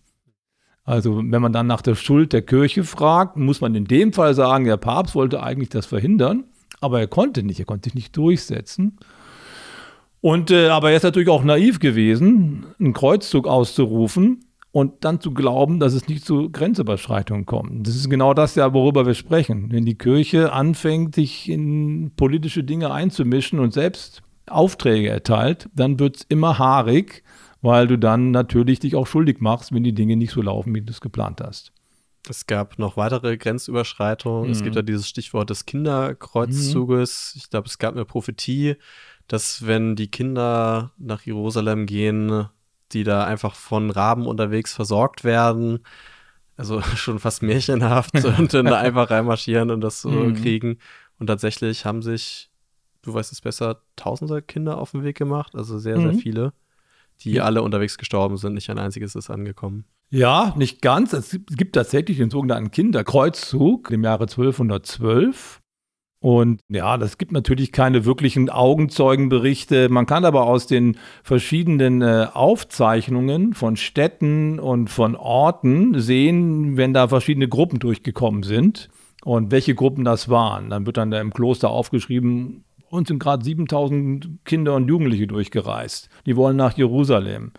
Also 0.89 1.19
wenn 1.19 1.43
man 1.43 1.53
dann 1.53 1.67
nach 1.67 1.83
der 1.83 1.97
Schuld 1.97 2.33
der 2.33 2.41
Kirche 2.41 2.83
fragt, 2.83 3.37
muss 3.37 3.61
man 3.61 3.75
in 3.75 3.85
dem 3.85 4.15
Fall 4.15 4.33
sagen, 4.33 4.65
der 4.65 4.79
Papst 4.79 5.15
wollte 5.15 5.43
eigentlich 5.43 5.69
das 5.69 5.85
verhindern, 5.85 6.45
aber 6.81 6.99
er 6.99 7.07
konnte 7.07 7.43
nicht, 7.43 7.61
er 7.61 7.67
konnte 7.67 7.91
sich 7.91 7.95
nicht 7.95 8.17
durchsetzen. 8.17 8.97
Und 10.23 10.51
äh, 10.51 10.69
aber 10.69 10.91
er 10.91 10.97
ist 10.97 11.03
natürlich 11.03 11.29
auch 11.29 11.45
naiv 11.45 11.79
gewesen, 11.79 12.65
einen 12.81 12.95
Kreuzzug 12.95 13.47
auszurufen 13.47 14.47
und 14.73 15.05
dann 15.05 15.21
zu 15.21 15.35
glauben, 15.35 15.79
dass 15.79 15.93
es 15.93 16.09
nicht 16.09 16.25
zu 16.25 16.49
Grenzüberschreitungen 16.49 17.45
kommt. 17.45 17.87
Das 17.87 17.95
ist 17.95 18.09
genau 18.09 18.33
das 18.33 18.55
ja, 18.55 18.73
worüber 18.73 19.05
wir 19.05 19.15
sprechen. 19.15 19.71
Wenn 19.71 19.85
die 19.85 19.99
Kirche 19.99 20.55
anfängt, 20.55 21.15
sich 21.15 21.51
in 21.51 22.13
politische 22.17 22.65
Dinge 22.65 22.93
einzumischen 22.93 23.59
und 23.59 23.75
selbst 23.75 24.23
Aufträge 24.47 25.11
erteilt, 25.11 25.69
dann 25.75 25.99
wird 25.99 26.17
es 26.17 26.23
immer 26.31 26.59
haarig 26.59 27.25
weil 27.61 27.87
du 27.87 27.99
dann 27.99 28.31
natürlich 28.31 28.81
dich 28.81 28.95
auch 28.95 29.07
schuldig 29.07 29.41
machst, 29.41 29.73
wenn 29.73 29.85
die 29.85 29.95
Dinge 29.95 30.17
nicht 30.17 30.33
so 30.33 30.43
laufen, 30.43 30.75
wie 30.75 30.83
du 30.83 30.91
es 30.91 31.01
geplant 31.01 31.41
hast. 31.41 31.73
Es 32.29 32.47
gab 32.47 32.79
noch 32.79 32.97
weitere 32.97 33.37
Grenzüberschreitungen. 33.37 34.47
Mhm. 34.47 34.53
Es 34.53 34.63
gibt 34.63 34.77
ja 34.77 34.83
dieses 34.83 35.09
Stichwort 35.09 35.51
des 35.51 35.67
Kinderkreuzzuges. 35.67 37.33
Mhm. 37.35 37.39
Ich 37.41 37.51
glaube, 37.51 37.69
es 37.69 37.79
gab 37.79 37.95
eine 37.95 38.05
Prophetie, 38.05 38.77
dass 39.29 39.67
wenn 39.67 39.97
die 39.97 40.11
Kinder 40.11 40.93
nach 40.99 41.23
Jerusalem 41.23 41.87
gehen, 41.87 42.49
die 42.93 43.05
da 43.05 43.25
einfach 43.25 43.55
von 43.55 43.91
Raben 43.91 44.27
unterwegs 44.27 44.75
versorgt 44.75 45.25
werden, 45.25 45.81
Also 46.57 46.81
schon 46.97 47.19
fast 47.19 47.43
märchenhaft 47.43 48.15
und 48.39 48.53
dann 48.53 48.67
da 48.67 48.79
einfach 48.79 49.11
reinmarschieren 49.11 49.71
und 49.71 49.81
das 49.81 50.01
so 50.01 50.11
mhm. 50.11 50.35
kriegen. 50.35 50.79
Und 51.19 51.29
tatsächlich 51.29 51.85
haben 51.85 52.03
sich, 52.03 52.51
du 53.03 53.15
weißt 53.15 53.33
es 53.33 53.41
besser, 53.41 53.83
tausende 53.97 54.43
Kinder 54.43 54.79
auf 54.79 54.93
den 54.93 55.03
Weg 55.03 55.17
gemacht, 55.17 55.55
also 55.55 55.79
sehr, 55.79 55.99
mhm. 55.99 56.03
sehr 56.03 56.15
viele, 56.15 56.53
die 57.23 57.33
ja. 57.33 57.45
alle 57.45 57.63
unterwegs 57.63 57.99
gestorben 57.99 58.37
sind. 58.37 58.55
Nicht 58.55 58.71
ein 58.71 58.79
einziges 58.79 59.15
ist 59.15 59.31
angekommen. 59.31 59.85
Ja, 60.11 60.55
nicht 60.57 60.81
ganz. 60.81 61.13
Es 61.13 61.39
gibt 61.51 61.75
tatsächlich 61.75 62.17
den 62.17 62.31
sogenannten 62.31 62.71
Kinderkreuzzug 62.71 63.91
im 63.91 64.05
Jahre 64.05 64.25
1212. 64.25 65.61
Und 66.21 66.61
ja, 66.69 66.97
das 66.97 67.17
gibt 67.17 67.31
natürlich 67.31 67.71
keine 67.71 68.05
wirklichen 68.05 68.51
Augenzeugenberichte. 68.51 69.89
Man 69.89 70.07
kann 70.07 70.25
aber 70.25 70.47
aus 70.47 70.67
den 70.67 70.97
verschiedenen 71.23 72.03
äh, 72.03 72.27
Aufzeichnungen 72.33 73.55
von 73.55 73.77
Städten 73.77 74.59
und 74.59 74.91
von 74.91 75.15
Orten 75.15 76.01
sehen, 76.01 76.77
wenn 76.77 76.93
da 76.93 77.07
verschiedene 77.07 77.49
Gruppen 77.49 77.79
durchgekommen 77.79 78.43
sind 78.43 78.89
und 79.25 79.53
welche 79.53 79.77
Gruppen 79.77 80.05
das 80.05 80.29
waren. 80.29 80.71
Dann 80.71 80.87
wird 80.87 80.97
dann 80.97 81.13
da 81.13 81.21
im 81.21 81.33
Kloster 81.33 81.71
aufgeschrieben, 81.71 82.65
uns 82.91 83.09
sind 83.09 83.19
gerade 83.19 83.45
7000 83.45 84.45
Kinder 84.45 84.75
und 84.75 84.89
Jugendliche 84.89 85.27
durchgereist. 85.27 86.09
Die 86.27 86.37
wollen 86.37 86.57
nach 86.57 86.77
Jerusalem. 86.77 87.53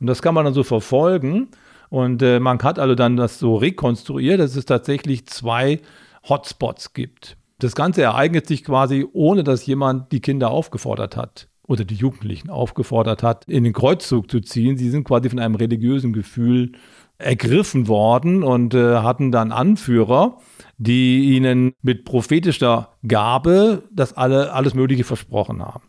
Und 0.00 0.06
das 0.06 0.22
kann 0.22 0.34
man 0.34 0.44
dann 0.44 0.54
so 0.54 0.62
verfolgen. 0.62 1.48
Und 1.88 2.22
äh, 2.22 2.40
man 2.40 2.60
hat 2.62 2.78
also 2.78 2.94
dann 2.94 3.16
das 3.16 3.38
so 3.38 3.56
rekonstruiert, 3.56 4.40
dass 4.40 4.56
es 4.56 4.64
tatsächlich 4.64 5.26
zwei 5.26 5.80
Hotspots 6.28 6.92
gibt. 6.92 7.36
Das 7.58 7.74
Ganze 7.74 8.02
ereignet 8.02 8.46
sich 8.46 8.64
quasi, 8.64 9.06
ohne 9.12 9.44
dass 9.44 9.66
jemand 9.66 10.12
die 10.12 10.20
Kinder 10.20 10.50
aufgefordert 10.50 11.16
hat 11.16 11.48
oder 11.66 11.84
die 11.84 11.94
Jugendlichen 11.94 12.50
aufgefordert 12.50 13.22
hat, 13.22 13.44
in 13.46 13.64
den 13.64 13.72
Kreuzzug 13.72 14.30
zu 14.30 14.40
ziehen. 14.40 14.76
Sie 14.76 14.90
sind 14.90 15.04
quasi 15.04 15.28
von 15.28 15.38
einem 15.38 15.54
religiösen 15.54 16.12
Gefühl 16.12 16.72
ergriffen 17.20 17.88
worden 17.88 18.42
und 18.42 18.74
äh, 18.74 18.96
hatten 18.96 19.30
dann 19.32 19.52
Anführer, 19.52 20.38
die 20.78 21.36
ihnen 21.36 21.72
mit 21.82 22.04
prophetischer 22.04 22.96
Gabe 23.06 23.84
das 23.92 24.12
alle, 24.12 24.52
alles 24.52 24.74
Mögliche 24.74 25.04
versprochen 25.04 25.62
haben. 25.62 25.84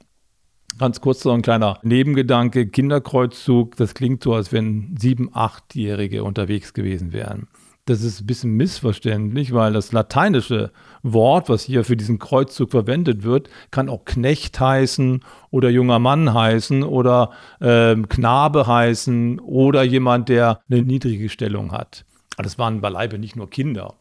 Ganz 0.77 1.01
kurz 1.01 1.21
so 1.21 1.31
ein 1.31 1.41
kleiner 1.41 1.79
Nebengedanke, 1.83 2.67
Kinderkreuzzug, 2.67 3.75
das 3.75 3.93
klingt 3.93 4.23
so, 4.23 4.33
als 4.33 4.51
wenn 4.51 4.95
sieben, 4.99 5.29
achtjährige 5.33 6.23
unterwegs 6.23 6.73
gewesen 6.73 7.13
wären 7.13 7.47
das 7.85 8.03
ist 8.03 8.21
ein 8.21 8.27
bisschen 8.27 8.51
missverständlich, 8.51 9.53
weil 9.53 9.73
das 9.73 9.91
lateinische 9.91 10.71
Wort, 11.03 11.49
was 11.49 11.63
hier 11.63 11.83
für 11.83 11.97
diesen 11.97 12.19
Kreuzzug 12.19 12.71
verwendet 12.71 13.23
wird, 13.23 13.49
kann 13.71 13.89
auch 13.89 14.05
Knecht 14.05 14.59
heißen 14.59 15.23
oder 15.49 15.69
junger 15.69 15.99
Mann 15.99 16.33
heißen 16.33 16.83
oder 16.83 17.31
äh, 17.59 17.95
Knabe 17.95 18.67
heißen 18.67 19.39
oder 19.39 19.83
jemand, 19.83 20.29
der 20.29 20.61
eine 20.69 20.83
niedrige 20.83 21.29
Stellung 21.29 21.71
hat. 21.71 22.05
Das 22.37 22.57
waren 22.57 22.81
beileibe 22.81 23.17
nicht 23.17 23.35
nur 23.35 23.49
Kinder. 23.49 23.95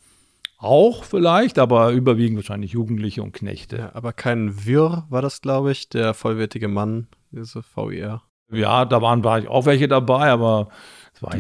Auch 0.59 1.05
vielleicht, 1.05 1.59
aber 1.59 1.91
überwiegend 1.93 2.37
wahrscheinlich 2.37 2.73
Jugendliche 2.73 3.23
und 3.23 3.33
Knechte. 3.33 3.79
Ja, 3.79 3.91
aber 3.95 4.13
kein 4.13 4.67
Wirr 4.67 5.07
war 5.09 5.23
das, 5.23 5.41
glaube 5.41 5.73
ich, 5.73 5.89
der 5.89 6.13
vollwertige 6.13 6.69
Mann, 6.69 7.09
diese 7.31 7.63
VIR. 7.63 8.23
Ja, 8.53 8.85
da 8.85 9.01
waren 9.01 9.25
war 9.25 9.39
ich 9.39 9.49
auch 9.49 9.65
welche 9.65 9.89
dabei, 9.89 10.31
aber 10.31 10.69
es 11.15 11.23
war 11.23 11.35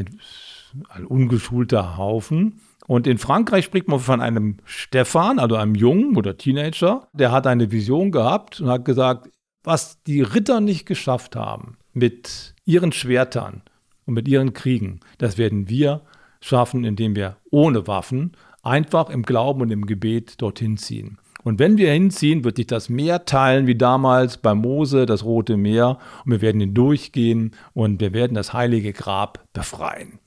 ein 0.88 1.06
ungeschulter 1.06 1.96
Haufen. 1.96 2.60
Und 2.86 3.06
in 3.06 3.18
Frankreich 3.18 3.64
spricht 3.64 3.88
man 3.88 4.00
von 4.00 4.20
einem 4.20 4.56
Stefan, 4.64 5.38
also 5.38 5.56
einem 5.56 5.74
Jungen 5.74 6.16
oder 6.16 6.36
Teenager, 6.36 7.08
der 7.12 7.32
hat 7.32 7.46
eine 7.46 7.70
Vision 7.70 8.10
gehabt 8.10 8.60
und 8.60 8.68
hat 8.68 8.84
gesagt, 8.84 9.30
was 9.62 10.02
die 10.04 10.22
Ritter 10.22 10.60
nicht 10.60 10.86
geschafft 10.86 11.36
haben 11.36 11.76
mit 11.92 12.54
ihren 12.64 12.92
Schwertern 12.92 13.62
und 14.06 14.14
mit 14.14 14.26
ihren 14.26 14.54
Kriegen, 14.54 15.00
das 15.18 15.38
werden 15.38 15.68
wir 15.68 16.02
schaffen, 16.40 16.84
indem 16.84 17.14
wir 17.14 17.36
ohne 17.50 17.86
Waffen 17.86 18.32
einfach 18.62 19.10
im 19.10 19.22
Glauben 19.22 19.62
und 19.62 19.70
im 19.70 19.86
Gebet 19.86 20.40
dorthin 20.40 20.76
ziehen. 20.76 21.18
Und 21.42 21.58
wenn 21.58 21.78
wir 21.78 21.90
hinziehen, 21.92 22.44
wird 22.44 22.56
sich 22.56 22.66
das 22.66 22.88
Meer 22.88 23.24
teilen, 23.24 23.66
wie 23.66 23.74
damals 23.74 24.36
bei 24.36 24.54
Mose, 24.54 25.06
das 25.06 25.24
Rote 25.24 25.56
Meer, 25.56 25.98
und 26.24 26.32
wir 26.32 26.42
werden 26.42 26.60
ihn 26.60 26.74
durchgehen 26.74 27.52
und 27.72 28.00
wir 28.00 28.12
werden 28.12 28.34
das 28.34 28.52
heilige 28.52 28.92
Grab 28.92 29.44
befreien. 29.52 30.18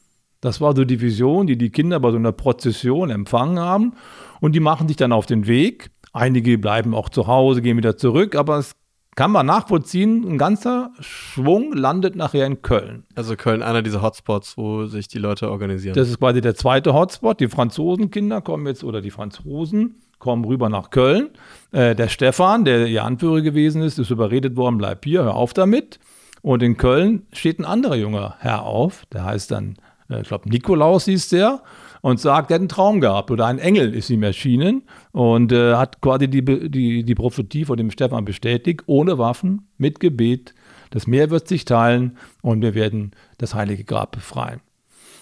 Das 0.44 0.60
war 0.60 0.76
so 0.76 0.84
die 0.84 1.00
Vision, 1.00 1.48
die 1.48 1.58
die 1.58 1.70
Kinder 1.70 2.02
bei 2.02 2.12
so 2.12 2.18
einer 2.18 2.34
Prozession 2.34 3.10
empfangen 3.10 3.60
haben. 3.60 3.94
Und 4.42 4.54
die 4.54 4.60
machen 4.60 4.90
sich 4.90 4.98
dann 4.98 5.14
auf 5.14 5.26
den 5.26 5.48
Weg. 5.48 5.90
Einige 6.12 6.58
bleiben 6.58 6.94
auch 6.94 7.08
zu 7.08 7.28
Hause, 7.28 7.62
gehen 7.62 7.78
wieder 7.78 7.96
zurück, 7.96 8.36
aber 8.36 8.58
es 8.58 8.76
kann 9.16 9.32
man 9.32 9.46
nachvollziehen, 9.46 10.28
ein 10.28 10.38
ganzer 10.38 10.92
Schwung 11.00 11.72
landet 11.72 12.18
nachher 12.18 12.46
in 12.46 12.62
Köln. 12.62 13.06
Also 13.16 13.38
Köln, 13.38 13.62
einer 13.62 13.82
dieser 13.84 14.02
Hotspots, 14.02 14.58
wo 14.58 14.86
sich 14.86 15.08
die 15.08 15.18
Leute 15.18 15.50
organisieren. 15.50 15.96
Das 15.96 16.10
ist 16.10 16.20
quasi 16.20 16.42
der 16.42 16.56
zweite 16.56 16.94
Hotspot. 16.94 17.40
Die 17.40 17.48
Franzosenkinder 17.48 18.42
kommen 18.42 18.68
jetzt, 18.68 18.84
oder 18.84 19.00
die 19.00 19.12
Franzosen 19.12 20.02
kommen 20.20 20.44
rüber 20.44 20.68
nach 20.68 20.90
Köln. 20.90 21.30
Äh, 21.72 21.96
der 21.96 22.10
Stefan, 22.10 22.66
der 22.66 22.88
ihr 22.88 23.06
Anführer 23.06 23.42
gewesen 23.42 23.82
ist, 23.82 23.98
ist 23.98 24.10
überredet 24.10 24.58
worden, 24.58 24.78
bleib 24.78 25.06
hier, 25.06 25.24
hör 25.24 25.36
auf 25.36 25.54
damit. 25.54 26.00
Und 26.42 26.62
in 26.64 26.76
Köln 26.76 27.28
steht 27.32 27.60
ein 27.60 27.66
anderer 27.66 27.96
junger 27.96 28.36
Herr 28.40 28.64
auf, 28.64 29.06
der 29.14 29.24
heißt 29.24 29.50
dann 29.52 29.78
ich 30.10 30.28
glaube 30.28 30.50
Nikolaus 30.50 31.06
hieß 31.06 31.30
der, 31.30 31.62
und 32.04 32.20
sagt, 32.20 32.52
er 32.52 32.56
hat 32.56 32.62
einen 32.62 32.70
Traum 32.70 33.00
gehabt 33.00 33.32
oder 33.32 33.46
ein 33.46 33.60
Engel 33.60 33.96
ist 33.96 34.10
ihm 34.10 34.24
erschienen 34.24 34.84
und 35.14 35.54
äh, 35.54 35.76
hat 35.76 36.02
quasi 36.02 36.28
die, 36.28 36.44
die, 36.44 37.04
die 37.04 37.16
Prophetie 37.16 37.64
von 37.64 37.78
dem 37.78 37.92
Stefan 37.92 38.26
bestätigt, 38.26 38.84
ohne 38.88 39.18
Waffen, 39.18 39.70
mit 39.78 40.02
Gebet. 40.02 40.54
Das 40.90 41.08
Meer 41.08 41.30
wird 41.30 41.48
sich 41.48 41.64
teilen 41.64 42.18
und 42.42 42.62
wir 42.62 42.76
werden 42.76 43.12
das 43.38 43.56
heilige 43.56 43.86
Grab 43.86 44.12
befreien. 44.12 44.60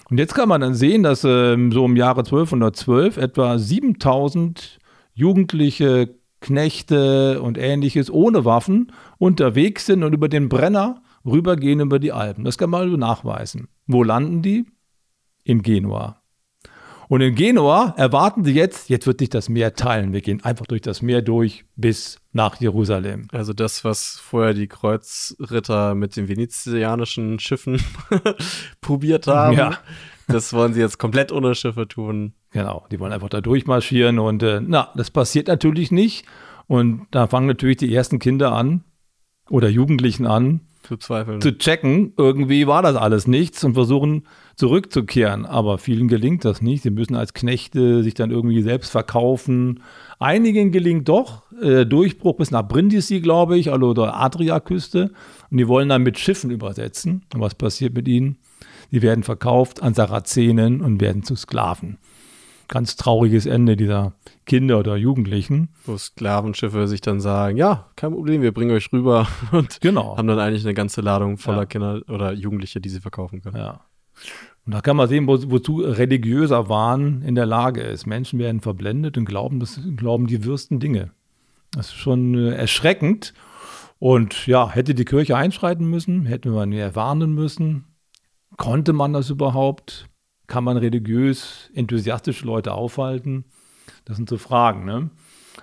Und 0.10 0.17
jetzt 0.17 0.34
kann 0.34 0.50
man 0.50 0.60
dann 0.60 0.74
sehen, 0.74 1.04
dass 1.04 1.24
äh, 1.24 1.56
so 1.70 1.86
im 1.86 1.96
Jahre 1.96 2.22
1212 2.22 3.17
etwa 3.17 3.60
7000 3.60 4.80
Jugendliche, 5.13 6.15
Knechte 6.41 7.44
und 7.44 7.60
ähnliches 7.60 8.10
ohne 8.10 8.44
Waffen 8.44 8.91
unterwegs 9.20 9.86
sind 9.86 10.04
und 10.04 10.13
über 10.13 10.28
den 10.28 10.50
Brenner 10.50 11.04
rübergehen 11.24 11.80
über 11.80 12.00
die 12.00 12.12
Alpen. 12.12 12.44
Das 12.44 12.58
kann 12.58 12.72
man 12.72 12.82
also 12.82 12.98
nachweisen. 12.98 13.67
Wo 13.91 14.04
landen 14.04 14.41
die? 14.41 14.65
in 15.43 15.62
Genua. 15.62 16.21
Und 17.08 17.19
in 17.19 17.36
Genua 17.36 17.93
erwarten 17.97 18.45
sie 18.45 18.54
jetzt, 18.54 18.89
jetzt 18.89 19.06
wird 19.06 19.19
sich 19.19 19.30
das 19.30 19.49
Meer 19.49 19.73
teilen. 19.73 20.13
Wir 20.13 20.21
gehen 20.21 20.45
einfach 20.45 20.65
durch 20.65 20.82
das 20.82 21.01
Meer 21.01 21.21
durch 21.21 21.65
bis 21.75 22.19
nach 22.32 22.62
Jerusalem. 22.62 23.27
Also 23.34 23.51
das, 23.51 23.84
was 23.84 24.17
vorher 24.17 24.54
die 24.54 24.67
Kreuzritter 24.67 25.93
mit 25.93 26.15
den 26.15 26.30
venezianischen 26.30 27.38
Schiffen 27.39 27.84
probiert 28.82 29.27
haben, 29.27 29.58
ja. 29.58 29.77
das 30.30 30.54
wollen 30.54 30.73
sie 30.73 30.80
jetzt 30.80 30.99
komplett 30.99 31.34
ohne 31.34 31.54
Schiffe 31.54 31.86
tun. 31.86 32.34
Genau, 32.51 32.86
die 32.91 32.99
wollen 33.01 33.12
einfach 33.12 33.30
da 33.30 33.41
durchmarschieren 33.41 34.17
und 34.17 34.41
äh, 34.41 34.62
na, 34.65 34.89
das 34.95 35.12
passiert 35.12 35.47
natürlich 35.49 35.91
nicht. 35.91 36.25
Und 36.67 37.08
da 37.12 37.27
fangen 37.27 37.47
natürlich 37.47 37.77
die 37.77 37.93
ersten 37.93 38.19
Kinder 38.19 38.54
an 38.54 38.86
oder 39.49 39.67
Jugendlichen 39.67 40.25
an, 40.25 40.62
zu 40.84 40.98
zweifeln. 40.98 41.41
Zu 41.41 41.58
checken, 41.58 42.13
irgendwie 42.17 42.67
war 42.67 42.82
das 42.82 42.96
alles 42.96 43.28
nichts 43.28 43.63
und 43.63 43.74
versuchen 43.74 44.24
zurückzukehren. 44.56 45.46
Aber 45.46 45.78
vielen 45.78 46.08
gelingt 46.08 46.46
das 46.46 46.62
nicht. 46.62 46.84
Sie 46.84 46.89
müssen 46.89 47.15
als 47.15 47.34
Knechte 47.34 48.04
sich 48.04 48.13
dann 48.13 48.32
irgendwie 48.32 48.62
selbst 48.62 48.91
verkaufen. 48.91 49.82
Einigen 50.20 50.72
gelingt 50.72 51.10
doch 51.10 51.44
äh, 51.62 51.86
Durchbruch 51.86 52.38
bis 52.38 52.52
nach 52.52 52.67
Brindisi, 52.67 53.22
glaube 53.22 53.58
ich, 53.58 53.72
also 53.72 53.94
der 53.94 54.15
Adriaküste. 54.15 55.12
Und 55.50 55.58
die 55.58 55.67
wollen 55.67 55.89
dann 55.89 56.04
mit 56.04 56.20
Schiffen 56.20 56.52
übersetzen. 56.52 57.24
Und 57.34 57.41
was 57.41 57.56
passiert 57.56 57.94
mit 57.94 58.08
ihnen? 58.08 58.38
Die 58.91 59.02
werden 59.02 59.24
verkauft 59.24 59.82
an 59.82 59.94
Sarazenen 59.94 60.82
und 60.82 61.00
werden 61.02 61.24
zu 61.24 61.36
Sklaven 61.36 61.98
ganz 62.72 62.96
trauriges 62.96 63.46
Ende 63.46 63.78
dieser 63.78 64.14
Kinder 64.46 64.80
oder 64.80 64.96
Jugendlichen. 64.96 65.70
Wo 65.86 65.98
Sklavenschiffe 65.98 66.88
sich 66.88 67.02
dann 67.02 67.20
sagen, 67.20 67.58
ja, 67.58 67.92
kein 67.96 68.14
Problem, 68.14 68.42
wir 68.42 68.54
bringen 68.54 68.72
euch 68.72 68.92
rüber 68.92 69.28
und 69.52 69.82
genau. 69.82 70.18
haben 70.18 70.28
dann 70.28 70.40
eigentlich 70.40 70.66
eine 70.66 70.74
ganze 70.74 71.02
Ladung 71.02 71.38
voller 71.38 71.60
ja. 71.60 71.66
Kinder 71.66 72.02
oder 72.08 72.32
Jugendliche, 72.32 72.82
die 72.82 72.90
sie 72.90 73.02
verkaufen 73.02 73.42
können. 73.42 73.58
Ja. 73.58 73.82
Und 74.66 74.74
da 74.74 74.82
kann 74.82 74.96
man 74.96 75.10
sehen, 75.10 75.28
wo, 75.28 75.38
wozu 75.52 75.82
religiöser 75.82 76.70
Wahn 76.70 77.24
in 77.24 77.36
der 77.36 77.46
Lage 77.46 77.82
ist. 77.82 78.08
Menschen 78.08 78.40
werden 78.40 78.62
verblendet 78.62 79.18
und 79.18 79.26
glauben, 79.26 79.60
das, 79.60 79.80
glauben 79.98 80.28
die 80.28 80.46
wirsten 80.46 80.80
Dinge. 80.80 81.12
Das 81.74 81.88
ist 81.88 81.96
schon 81.96 82.36
äh, 82.36 82.56
erschreckend. 82.56 83.34
Und 84.00 84.48
ja, 84.48 84.70
hätte 84.70 84.96
die 84.96 85.06
Kirche 85.06 85.36
einschreiten 85.36 85.88
müssen, 85.88 86.26
hätte 86.26 86.50
man 86.50 86.70
mehr 86.70 86.96
warnen 86.96 87.34
müssen. 87.36 87.86
Konnte 88.58 88.94
man 88.94 89.14
das 89.14 89.30
überhaupt? 89.30 90.08
Kann 90.52 90.66
man 90.66 90.76
religiös 90.76 91.72
enthusiastische 91.74 92.46
Leute 92.46 92.74
aufhalten? 92.74 93.46
Das 94.04 94.18
sind 94.18 94.28
so 94.28 94.38
Fragen. 94.38 94.84
Ne? 94.84 95.10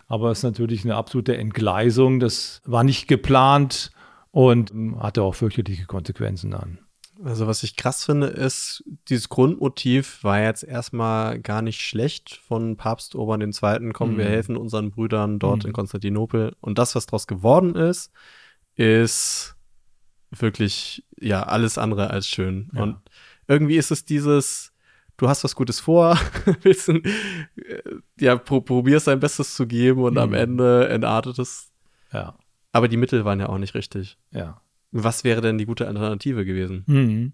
Aber 0.07 0.31
es 0.31 0.39
ist 0.39 0.45
natürlich 0.45 0.83
eine 0.83 0.97
absolute 0.97 1.37
Entgleisung. 1.37 2.21
Das 2.21 2.63
war 2.65 2.85
nicht 2.85 3.07
geplant 3.07 3.91
und 4.31 4.73
hatte 4.99 5.23
auch 5.23 5.35
fürchterliche 5.35 5.85
Konsequenzen 5.85 6.53
dann. 6.53 6.79
Also 7.23 7.47
was 7.47 7.65
ich 7.65 7.77
krass 7.77 8.03
finde, 8.03 8.29
ist, 8.29 8.83
dieses 9.11 9.29
Grundmotiv 9.29 10.25
war 10.25 10.41
jetzt 10.41 10.63
erstmal 10.63 11.39
gar 11.39 11.61
nicht 11.61 11.83
schlecht 11.83 12.37
von 12.37 12.79
Papst 12.79 13.15
Urban 13.15 13.43
II. 13.43 13.93
Kommen, 13.93 14.15
mhm. 14.15 14.19
wir 14.19 14.25
helfen 14.25 14.57
unseren 14.57 14.91
Brüdern 14.91 15.39
dort 15.39 15.65
mhm. 15.65 15.69
in 15.69 15.73
Konstantinopel. 15.75 16.57
Und 16.63 16.79
das, 16.79 16.95
was 16.95 17.05
daraus 17.05 17.27
geworden 17.27 17.75
ist, 17.75 18.11
ist 18.75 19.55
wirklich, 20.31 21.05
ja, 21.21 21.43
alles 21.43 21.77
andere 21.77 22.09
als 22.09 22.27
schön. 22.27 22.71
Ja. 22.73 22.85
Und 22.85 22.97
irgendwie 23.49 23.77
ist 23.77 23.91
es 23.91 24.07
dieses, 24.07 24.73
du 25.19 25.29
hast 25.29 25.45
was 25.45 25.55
Gutes 25.55 25.81
vor, 25.81 26.19
willst, 26.63 26.89
äh, 26.89 27.03
ja, 28.19 28.37
pro 28.37 28.63
probierst 28.63 29.09
dein 29.09 29.21
Bestes 29.21 29.55
zu 29.55 29.67
geben 29.67 30.03
und 30.03 30.15
mhm. 30.15 30.19
am 30.19 30.35
Ende 30.35 30.89
entartet 30.89 31.39
es. 31.39 31.71
Ja. 32.13 32.39
Aber 32.73 32.89
die 32.89 32.97
Mittel 32.97 33.25
waren 33.27 33.41
ja 33.41 33.49
auch 33.49 33.59
nicht 33.59 33.75
richtig. 33.75 34.17
Ja. 34.31 34.63
Was 34.91 35.25
wäre 35.25 35.43
denn 35.43 35.59
die 35.59 35.67
gute 35.67 35.87
Alternative 35.87 36.47
gewesen? 36.47 36.85
Mhm. 36.87 37.33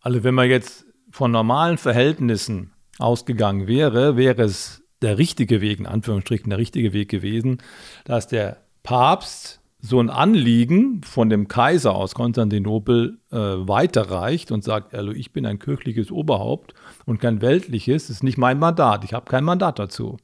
Also 0.00 0.24
wenn 0.24 0.34
man 0.34 0.50
jetzt 0.50 0.86
von 1.10 1.30
normalen 1.30 1.78
Verhältnissen 1.78 2.72
ausgegangen 2.98 3.68
wäre, 3.68 4.16
wäre 4.16 4.42
es 4.42 4.82
der 5.00 5.18
richtige 5.18 5.60
Weg, 5.60 5.78
in 5.78 5.86
Anführungsstrichen 5.86 6.50
der 6.50 6.58
richtige 6.58 6.92
Weg 6.92 7.08
gewesen, 7.08 7.58
dass 8.04 8.26
der 8.26 8.62
Papst 8.82 9.61
so 9.84 9.98
ein 10.00 10.10
Anliegen 10.10 11.02
von 11.02 11.28
dem 11.28 11.48
Kaiser 11.48 11.94
aus 11.96 12.14
Konstantinopel 12.14 13.18
äh, 13.32 13.36
weiterreicht 13.36 14.52
und 14.52 14.62
sagt, 14.62 14.94
also 14.94 15.10
ich 15.10 15.32
bin 15.32 15.44
ein 15.44 15.58
kirchliches 15.58 16.12
Oberhaupt 16.12 16.72
und 17.04 17.20
kein 17.20 17.42
weltliches, 17.42 18.06
das 18.06 18.16
ist 18.16 18.22
nicht 18.22 18.38
mein 18.38 18.60
Mandat, 18.60 19.02
ich 19.02 19.12
habe 19.12 19.28
kein 19.28 19.42
Mandat 19.42 19.80
dazu. 19.80 20.18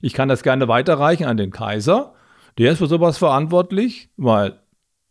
Ich 0.00 0.14
kann 0.14 0.30
das 0.30 0.42
gerne 0.42 0.66
weiterreichen 0.66 1.26
an 1.26 1.36
den 1.36 1.50
Kaiser, 1.50 2.14
der 2.56 2.72
ist 2.72 2.78
für 2.78 2.86
sowas 2.86 3.18
verantwortlich, 3.18 4.08
weil 4.16 4.58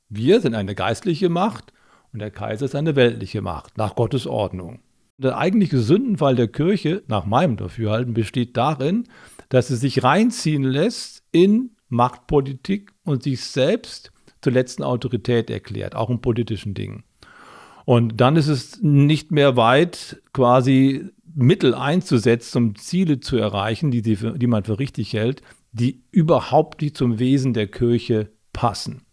wir 0.10 0.42
sind 0.42 0.56
eine 0.56 0.74
geistliche 0.74 1.30
Macht 1.30 1.72
und 2.12 2.20
der 2.20 2.32
Kaiser 2.32 2.66
ist 2.66 2.76
eine 2.76 2.96
weltliche 2.96 3.42
Macht, 3.44 3.78
nach 3.78 3.96
Gottes 3.96 4.26
Ordnung. 4.26 4.80
Der 5.18 5.38
eigentliche 5.38 5.78
Sündenfall 5.78 6.36
der 6.36 6.48
Kirche, 6.48 7.04
nach 7.08 7.26
meinem 7.26 7.56
Dafürhalten, 7.56 8.16
besteht 8.16 8.58
darin, 8.58 9.08
dass 9.50 9.68
sie 9.68 9.76
sich 9.76 10.04
reinziehen 10.04 10.64
lässt 10.64 11.24
in 11.32 11.76
Machtpolitik 11.90 12.94
und 13.04 13.24
sich 13.24 13.44
selbst 13.44 14.12
zur 14.42 14.54
letzten 14.54 14.84
Autorität 14.84 15.50
erklärt, 15.50 15.96
auch 15.96 16.10
in 16.10 16.22
politischen 16.22 16.74
Dingen. 16.74 17.04
Und 17.86 18.22
dann 18.22 18.36
ist 18.36 18.48
es 18.48 18.82
nicht 18.82 19.32
mehr 19.32 19.58
weit, 19.58 20.22
quasi 20.34 21.10
Mittel 21.34 21.74
einzusetzen, 21.74 22.58
um 22.58 22.76
Ziele 22.76 23.20
zu 23.20 23.38
erreichen, 23.38 23.92
die, 23.92 24.02
die, 24.02 24.16
die 24.16 24.48
man 24.48 24.64
für 24.64 24.80
richtig 24.80 25.14
hält, 25.14 25.42
die 25.72 26.04
überhaupt 26.12 26.82
nicht 26.82 26.98
zum 26.98 27.20
Wesen 27.20 27.54
der 27.54 27.68
Kirche 27.68 28.32
passen. 28.54 29.04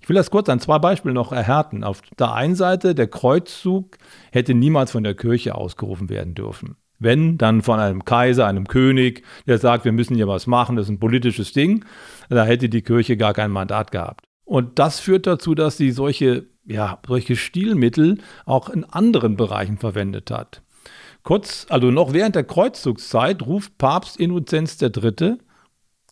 Ich 0.00 0.08
will 0.08 0.16
das 0.16 0.30
kurz 0.30 0.50
an 0.50 0.60
zwei 0.60 0.78
Beispielen 0.78 1.14
noch 1.14 1.32
erhärten. 1.32 1.82
Auf 1.82 2.02
der 2.18 2.34
einen 2.34 2.56
Seite, 2.56 2.94
der 2.94 3.06
Kreuzzug 3.06 3.96
hätte 4.32 4.52
niemals 4.52 4.90
von 4.90 5.02
der 5.02 5.14
Kirche 5.14 5.54
ausgerufen 5.54 6.10
werden 6.10 6.34
dürfen. 6.34 6.76
Wenn, 6.98 7.38
dann 7.38 7.62
von 7.62 7.80
einem 7.80 8.04
Kaiser, 8.04 8.46
einem 8.46 8.66
König, 8.66 9.24
der 9.46 9.58
sagt, 9.58 9.84
wir 9.84 9.92
müssen 9.92 10.14
hier 10.14 10.28
was 10.28 10.46
machen, 10.46 10.76
das 10.76 10.86
ist 10.86 10.90
ein 10.90 11.00
politisches 11.00 11.52
Ding, 11.52 11.84
da 12.28 12.44
hätte 12.44 12.68
die 12.68 12.82
Kirche 12.82 13.16
gar 13.16 13.34
kein 13.34 13.50
Mandat 13.50 13.90
gehabt. 13.90 14.24
Und 14.44 14.78
das 14.78 15.00
führt 15.00 15.26
dazu, 15.26 15.54
dass 15.54 15.76
sie 15.76 15.90
solche, 15.90 16.46
ja, 16.64 16.98
solche 17.06 17.36
Stilmittel 17.36 18.18
auch 18.44 18.68
in 18.68 18.84
anderen 18.84 19.36
Bereichen 19.36 19.78
verwendet 19.78 20.30
hat. 20.30 20.62
Kurz, 21.22 21.66
also 21.70 21.90
noch 21.90 22.12
während 22.12 22.34
der 22.36 22.44
Kreuzzugszeit 22.44 23.46
ruft 23.46 23.78
Papst 23.78 24.18
Innozenz 24.18 24.80
III. 24.80 25.38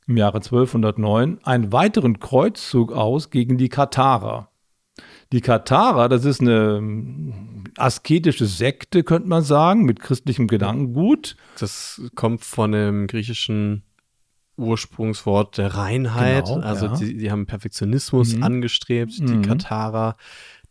im 0.06 0.16
Jahre 0.16 0.38
1209 0.38 1.40
einen 1.44 1.70
weiteren 1.70 2.18
Kreuzzug 2.18 2.92
aus 2.92 3.28
gegen 3.30 3.58
die 3.58 3.68
Katharer. 3.68 4.51
Die 5.32 5.40
Katharer, 5.40 6.08
das 6.08 6.24
ist 6.24 6.40
eine 6.40 7.32
asketische 7.76 8.46
Sekte, 8.46 9.02
könnte 9.02 9.28
man 9.28 9.42
sagen, 9.42 9.84
mit 9.84 10.00
christlichem 10.00 10.46
Gedankengut. 10.46 11.36
Das 11.58 12.02
kommt 12.14 12.44
von 12.44 12.72
dem 12.72 13.06
griechischen 13.06 13.82
Ursprungswort 14.56 15.58
der 15.58 15.74
Reinheit. 15.74 16.46
Genau, 16.46 16.60
also 16.60 16.86
ja. 16.86 16.96
die, 16.96 17.16
die, 17.16 17.30
haben 17.30 17.46
Perfektionismus 17.46 18.36
mhm. 18.36 18.42
angestrebt. 18.42 19.18
Die 19.18 19.36
mhm. 19.36 19.42
Katharer 19.42 20.16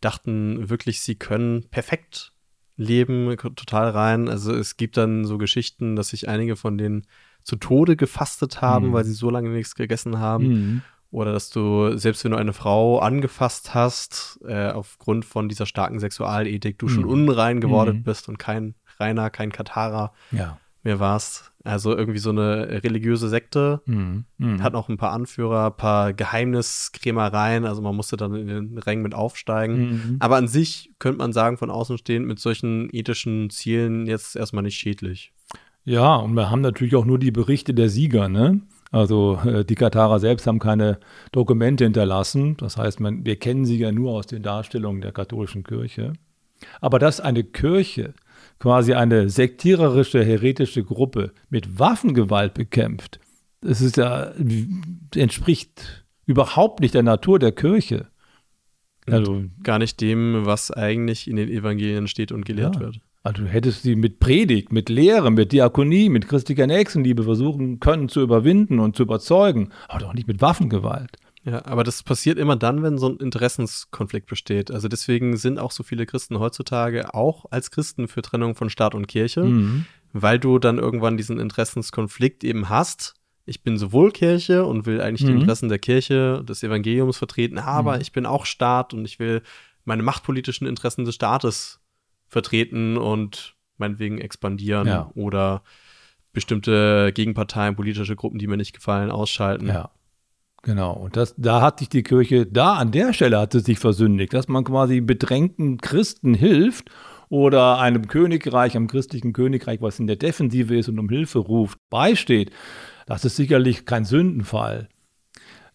dachten 0.00 0.70
wirklich, 0.70 1.00
sie 1.00 1.16
können 1.16 1.68
perfekt 1.68 2.32
leben, 2.76 3.36
total 3.36 3.90
rein. 3.90 4.28
Also 4.28 4.54
es 4.54 4.76
gibt 4.76 4.96
dann 4.96 5.24
so 5.24 5.38
Geschichten, 5.38 5.96
dass 5.96 6.08
sich 6.08 6.28
einige 6.28 6.56
von 6.56 6.78
denen 6.78 7.06
zu 7.42 7.56
Tode 7.56 7.96
gefastet 7.96 8.60
haben, 8.60 8.88
mhm. 8.88 8.92
weil 8.92 9.04
sie 9.04 9.12
so 9.12 9.28
lange 9.28 9.50
nichts 9.50 9.74
gegessen 9.74 10.20
haben. 10.20 10.82
Oder 11.12 11.32
dass 11.32 11.50
du, 11.50 11.96
selbst 11.98 12.24
wenn 12.24 12.32
du 12.32 12.38
eine 12.38 12.54
Frau 12.54 12.98
angefasst 12.98 13.74
hast, 13.74 14.40
äh, 14.48 14.70
aufgrund 14.70 15.26
von 15.26 15.48
dieser 15.50 15.66
starken 15.66 16.00
Sexualethik, 16.00 16.78
du 16.78 16.88
schon 16.88 17.04
mhm. 17.04 17.10
unrein 17.10 17.60
geworden 17.60 17.98
mhm. 17.98 18.02
bist 18.02 18.30
und 18.30 18.38
kein 18.38 18.74
Reiner, 18.98 19.28
kein 19.28 19.52
Katarer 19.52 20.14
ja. 20.30 20.56
mehr 20.82 21.00
warst. 21.00 21.52
Also 21.64 21.94
irgendwie 21.94 22.18
so 22.18 22.30
eine 22.30 22.82
religiöse 22.82 23.28
Sekte. 23.28 23.82
Mhm. 23.84 24.24
Mhm. 24.38 24.62
Hat 24.62 24.72
noch 24.72 24.88
ein 24.88 24.96
paar 24.96 25.12
Anführer, 25.12 25.66
ein 25.66 25.76
paar 25.76 26.14
Geheimniskrämereien. 26.14 27.66
Also 27.66 27.82
man 27.82 27.94
musste 27.94 28.16
dann 28.16 28.34
in 28.34 28.46
den 28.46 28.78
Rängen 28.78 29.02
mit 29.02 29.14
aufsteigen. 29.14 29.76
Mhm. 29.76 30.16
Aber 30.18 30.36
an 30.36 30.48
sich 30.48 30.92
könnte 30.98 31.18
man 31.18 31.34
sagen, 31.34 31.58
von 31.58 31.70
außen 31.70 31.98
stehend 31.98 32.26
mit 32.26 32.38
solchen 32.38 32.88
ethischen 32.90 33.50
Zielen 33.50 34.06
jetzt 34.06 34.34
erstmal 34.34 34.62
nicht 34.62 34.78
schädlich. 34.78 35.34
Ja, 35.84 36.14
und 36.16 36.32
wir 36.34 36.48
haben 36.48 36.62
natürlich 36.62 36.96
auch 36.96 37.04
nur 37.04 37.18
die 37.18 37.32
Berichte 37.32 37.74
der 37.74 37.90
Sieger, 37.90 38.30
ne? 38.30 38.62
Also 38.92 39.40
äh, 39.44 39.64
die 39.64 39.74
Katarer 39.74 40.20
selbst 40.20 40.46
haben 40.46 40.58
keine 40.58 40.98
Dokumente 41.32 41.84
hinterlassen. 41.84 42.56
Das 42.58 42.76
heißt, 42.76 43.00
man, 43.00 43.24
wir 43.24 43.36
kennen 43.36 43.64
sie 43.64 43.78
ja 43.78 43.90
nur 43.90 44.12
aus 44.12 44.26
den 44.26 44.42
Darstellungen 44.42 45.00
der 45.00 45.12
katholischen 45.12 45.64
Kirche. 45.64 46.12
Aber 46.80 46.98
dass 46.98 47.18
eine 47.18 47.42
Kirche 47.42 48.14
quasi 48.60 48.92
eine 48.92 49.28
sektiererische, 49.28 50.24
heretische 50.24 50.84
Gruppe 50.84 51.32
mit 51.48 51.78
Waffengewalt 51.78 52.54
bekämpft, 52.54 53.18
das 53.62 53.80
ist 53.80 53.96
ja, 53.96 54.32
entspricht 55.14 56.04
überhaupt 56.26 56.80
nicht 56.80 56.94
der 56.94 57.02
Natur 57.02 57.38
der 57.38 57.52
Kirche. 57.52 58.08
Also, 59.06 59.44
gar 59.64 59.78
nicht 59.78 60.00
dem, 60.00 60.46
was 60.46 60.70
eigentlich 60.70 61.28
in 61.28 61.36
den 61.36 61.48
Evangelien 61.48 62.06
steht 62.06 62.30
und 62.30 62.44
gelehrt 62.44 62.76
ja. 62.76 62.82
wird. 62.82 63.00
Also 63.24 63.42
du 63.42 63.48
hättest 63.48 63.82
sie 63.82 63.94
mit 63.94 64.18
Predigt, 64.18 64.72
mit 64.72 64.88
Lehre, 64.88 65.30
mit 65.30 65.52
Diakonie, 65.52 66.08
mit 66.08 66.28
christlicher 66.28 66.66
Nächstenliebe 66.66 67.22
versuchen 67.22 67.78
können 67.78 68.08
zu 68.08 68.20
überwinden 68.20 68.80
und 68.80 68.96
zu 68.96 69.04
überzeugen, 69.04 69.70
aber 69.88 70.00
doch 70.00 70.14
nicht 70.14 70.26
mit 70.26 70.40
Waffengewalt. 70.40 71.18
Ja, 71.44 71.64
aber 71.64 71.82
das 71.82 72.02
passiert 72.02 72.38
immer 72.38 72.56
dann, 72.56 72.82
wenn 72.82 72.98
so 72.98 73.08
ein 73.08 73.16
Interessenskonflikt 73.16 74.28
besteht. 74.28 74.70
Also 74.70 74.88
deswegen 74.88 75.36
sind 75.36 75.58
auch 75.58 75.72
so 75.72 75.82
viele 75.82 76.06
Christen 76.06 76.38
heutzutage 76.38 77.14
auch 77.14 77.46
als 77.50 77.70
Christen 77.70 78.06
für 78.06 78.22
Trennung 78.22 78.54
von 78.54 78.70
Staat 78.70 78.94
und 78.94 79.08
Kirche, 79.08 79.42
mhm. 79.42 79.86
weil 80.12 80.38
du 80.38 80.58
dann 80.60 80.78
irgendwann 80.78 81.16
diesen 81.16 81.40
Interessenskonflikt 81.40 82.44
eben 82.44 82.68
hast. 82.68 83.14
Ich 83.44 83.64
bin 83.64 83.76
sowohl 83.76 84.12
Kirche 84.12 84.64
und 84.64 84.86
will 84.86 85.00
eigentlich 85.00 85.28
mhm. 85.28 85.34
die 85.34 85.40
Interessen 85.40 85.68
der 85.68 85.80
Kirche, 85.80 86.44
des 86.48 86.62
Evangeliums 86.62 87.18
vertreten, 87.18 87.58
aber 87.58 87.96
mhm. 87.96 88.02
ich 88.02 88.12
bin 88.12 88.24
auch 88.24 88.46
Staat 88.46 88.94
und 88.94 89.04
ich 89.04 89.18
will 89.18 89.42
meine 89.84 90.04
machtpolitischen 90.04 90.68
Interessen 90.68 91.04
des 91.04 91.16
Staates 91.16 91.81
vertreten 92.32 92.96
und 92.96 93.54
meinetwegen 93.76 94.18
expandieren 94.18 94.88
ja. 94.88 95.10
oder 95.14 95.62
bestimmte 96.32 97.12
Gegenparteien, 97.12 97.76
politische 97.76 98.16
Gruppen, 98.16 98.38
die 98.38 98.46
mir 98.46 98.56
nicht 98.56 98.72
gefallen, 98.72 99.10
ausschalten. 99.10 99.68
Ja. 99.68 99.90
Genau, 100.62 100.92
und 100.92 101.16
das, 101.16 101.34
da 101.36 101.60
hat 101.60 101.80
sich 101.80 101.88
die 101.88 102.02
Kirche, 102.02 102.46
da 102.46 102.74
an 102.74 102.90
der 102.90 103.12
Stelle 103.12 103.38
hat 103.38 103.52
sie 103.52 103.60
sich 103.60 103.78
versündigt, 103.78 104.32
dass 104.32 104.48
man 104.48 104.64
quasi 104.64 105.00
bedrängten 105.00 105.78
Christen 105.78 106.34
hilft 106.34 106.88
oder 107.28 107.78
einem 107.78 108.06
Königreich, 108.06 108.76
einem 108.76 108.86
christlichen 108.86 109.32
Königreich, 109.32 109.82
was 109.82 109.98
in 109.98 110.06
der 110.06 110.16
Defensive 110.16 110.74
ist 110.76 110.88
und 110.88 110.98
um 110.98 111.08
Hilfe 111.08 111.40
ruft, 111.40 111.78
beisteht. 111.90 112.50
Das 113.06 113.24
ist 113.24 113.36
sicherlich 113.36 113.84
kein 113.84 114.04
Sündenfall. 114.04 114.88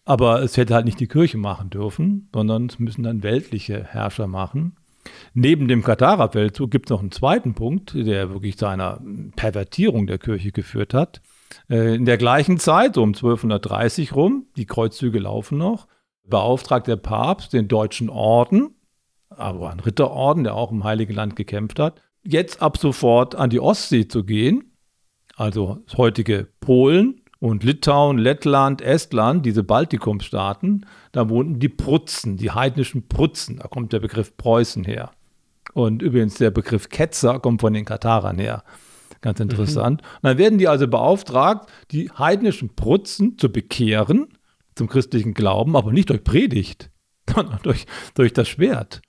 Aber 0.04 0.42
es 0.42 0.56
hätte 0.56 0.74
halt 0.74 0.86
nicht 0.86 0.98
die 0.98 1.06
Kirche 1.06 1.36
machen 1.36 1.68
dürfen, 1.68 2.30
sondern 2.34 2.66
es 2.66 2.78
müssen 2.78 3.02
dann 3.02 3.22
weltliche 3.22 3.84
Herrscher 3.84 4.26
machen. 4.26 4.77
Neben 5.34 5.68
dem 5.68 5.82
Katharer-Feldzug 5.82 6.70
gibt 6.70 6.86
es 6.86 6.90
noch 6.90 7.00
einen 7.00 7.12
zweiten 7.12 7.54
Punkt, 7.54 7.94
der 7.94 8.30
wirklich 8.30 8.58
zu 8.58 8.66
einer 8.66 9.00
Pervertierung 9.36 10.06
der 10.06 10.18
Kirche 10.18 10.52
geführt 10.52 10.94
hat. 10.94 11.20
Äh, 11.68 11.94
in 11.94 12.04
der 12.04 12.18
gleichen 12.18 12.58
Zeit, 12.58 12.94
so 12.94 13.02
um 13.02 13.10
1230 13.10 14.14
rum, 14.14 14.46
die 14.56 14.66
Kreuzzüge 14.66 15.18
laufen 15.18 15.58
noch, 15.58 15.86
beauftragt 16.24 16.86
der 16.86 16.96
Papst 16.96 17.52
den 17.52 17.68
Deutschen 17.68 18.10
Orden, 18.10 18.74
aber 19.30 19.70
ein 19.70 19.80
Ritterorden, 19.80 20.44
der 20.44 20.54
auch 20.54 20.72
im 20.72 20.84
Heiligen 20.84 21.14
Land 21.14 21.36
gekämpft 21.36 21.78
hat, 21.78 22.02
jetzt 22.22 22.62
ab 22.62 22.78
sofort 22.78 23.34
an 23.34 23.50
die 23.50 23.60
Ostsee 23.60 24.08
zu 24.08 24.24
gehen, 24.24 24.76
also 25.36 25.78
das 25.86 25.96
heutige 25.96 26.48
Polen 26.60 27.17
und 27.40 27.62
Litauen, 27.62 28.18
Lettland, 28.18 28.82
Estland, 28.82 29.46
diese 29.46 29.62
Baltikumstaaten, 29.62 30.86
da 31.12 31.28
wohnten 31.28 31.60
die 31.60 31.68
Prutzen, 31.68 32.36
die 32.36 32.50
heidnischen 32.50 33.08
Prutzen. 33.08 33.58
Da 33.58 33.68
kommt 33.68 33.92
der 33.92 34.00
Begriff 34.00 34.36
Preußen 34.36 34.84
her. 34.84 35.12
Und 35.72 36.02
übrigens 36.02 36.34
der 36.34 36.50
Begriff 36.50 36.88
Ketzer 36.88 37.38
kommt 37.38 37.60
von 37.60 37.72
den 37.72 37.84
Katharern 37.84 38.38
her. 38.38 38.64
Ganz 39.20 39.40
interessant. 39.40 40.02
Mhm. 40.02 40.08
Und 40.16 40.24
dann 40.24 40.38
werden 40.38 40.58
die 40.58 40.68
also 40.68 40.88
beauftragt, 40.88 41.70
die 41.90 42.10
heidnischen 42.10 42.74
Prutzen 42.74 43.38
zu 43.38 43.50
bekehren 43.50 44.28
zum 44.74 44.88
christlichen 44.88 45.34
Glauben, 45.34 45.76
aber 45.76 45.92
nicht 45.92 46.10
durch 46.10 46.24
Predigt, 46.24 46.90
sondern 47.34 47.58
durch, 47.62 47.86
durch 48.14 48.32
das 48.32 48.48
Schwert. 48.48 49.02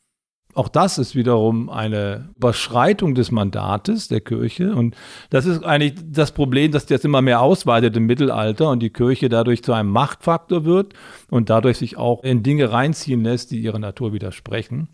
Auch 0.60 0.68
das 0.68 0.98
ist 0.98 1.16
wiederum 1.16 1.70
eine 1.70 2.32
Überschreitung 2.36 3.16
des 3.16 3.32
Mandates 3.32 4.10
der 4.10 4.20
Kirche. 4.20 4.76
Und 4.76 4.94
das 5.30 5.46
ist 5.46 5.64
eigentlich 5.64 5.94
das 6.12 6.34
Problem, 6.34 6.74
dass 6.74 6.86
das 6.86 7.06
immer 7.06 7.22
mehr 7.22 7.40
ausweitet 7.40 7.96
im 7.96 8.08
Mittelalter 8.08 8.70
und 8.70 8.82
die 8.82 8.90
Kirche 8.90 9.30
dadurch 9.30 9.64
zu 9.64 9.72
einem 9.72 9.90
Machtfaktor 9.90 10.66
wird 10.66 10.96
und 11.30 11.50
dadurch 11.50 11.78
sich 11.78 11.96
auch 11.96 12.26
in 12.26 12.44
Dinge 12.44 12.74
reinziehen 12.74 13.24
lässt, 13.24 13.52
die 13.52 13.62
ihrer 13.62 13.80
Natur 13.80 14.12
widersprechen. 14.12 14.90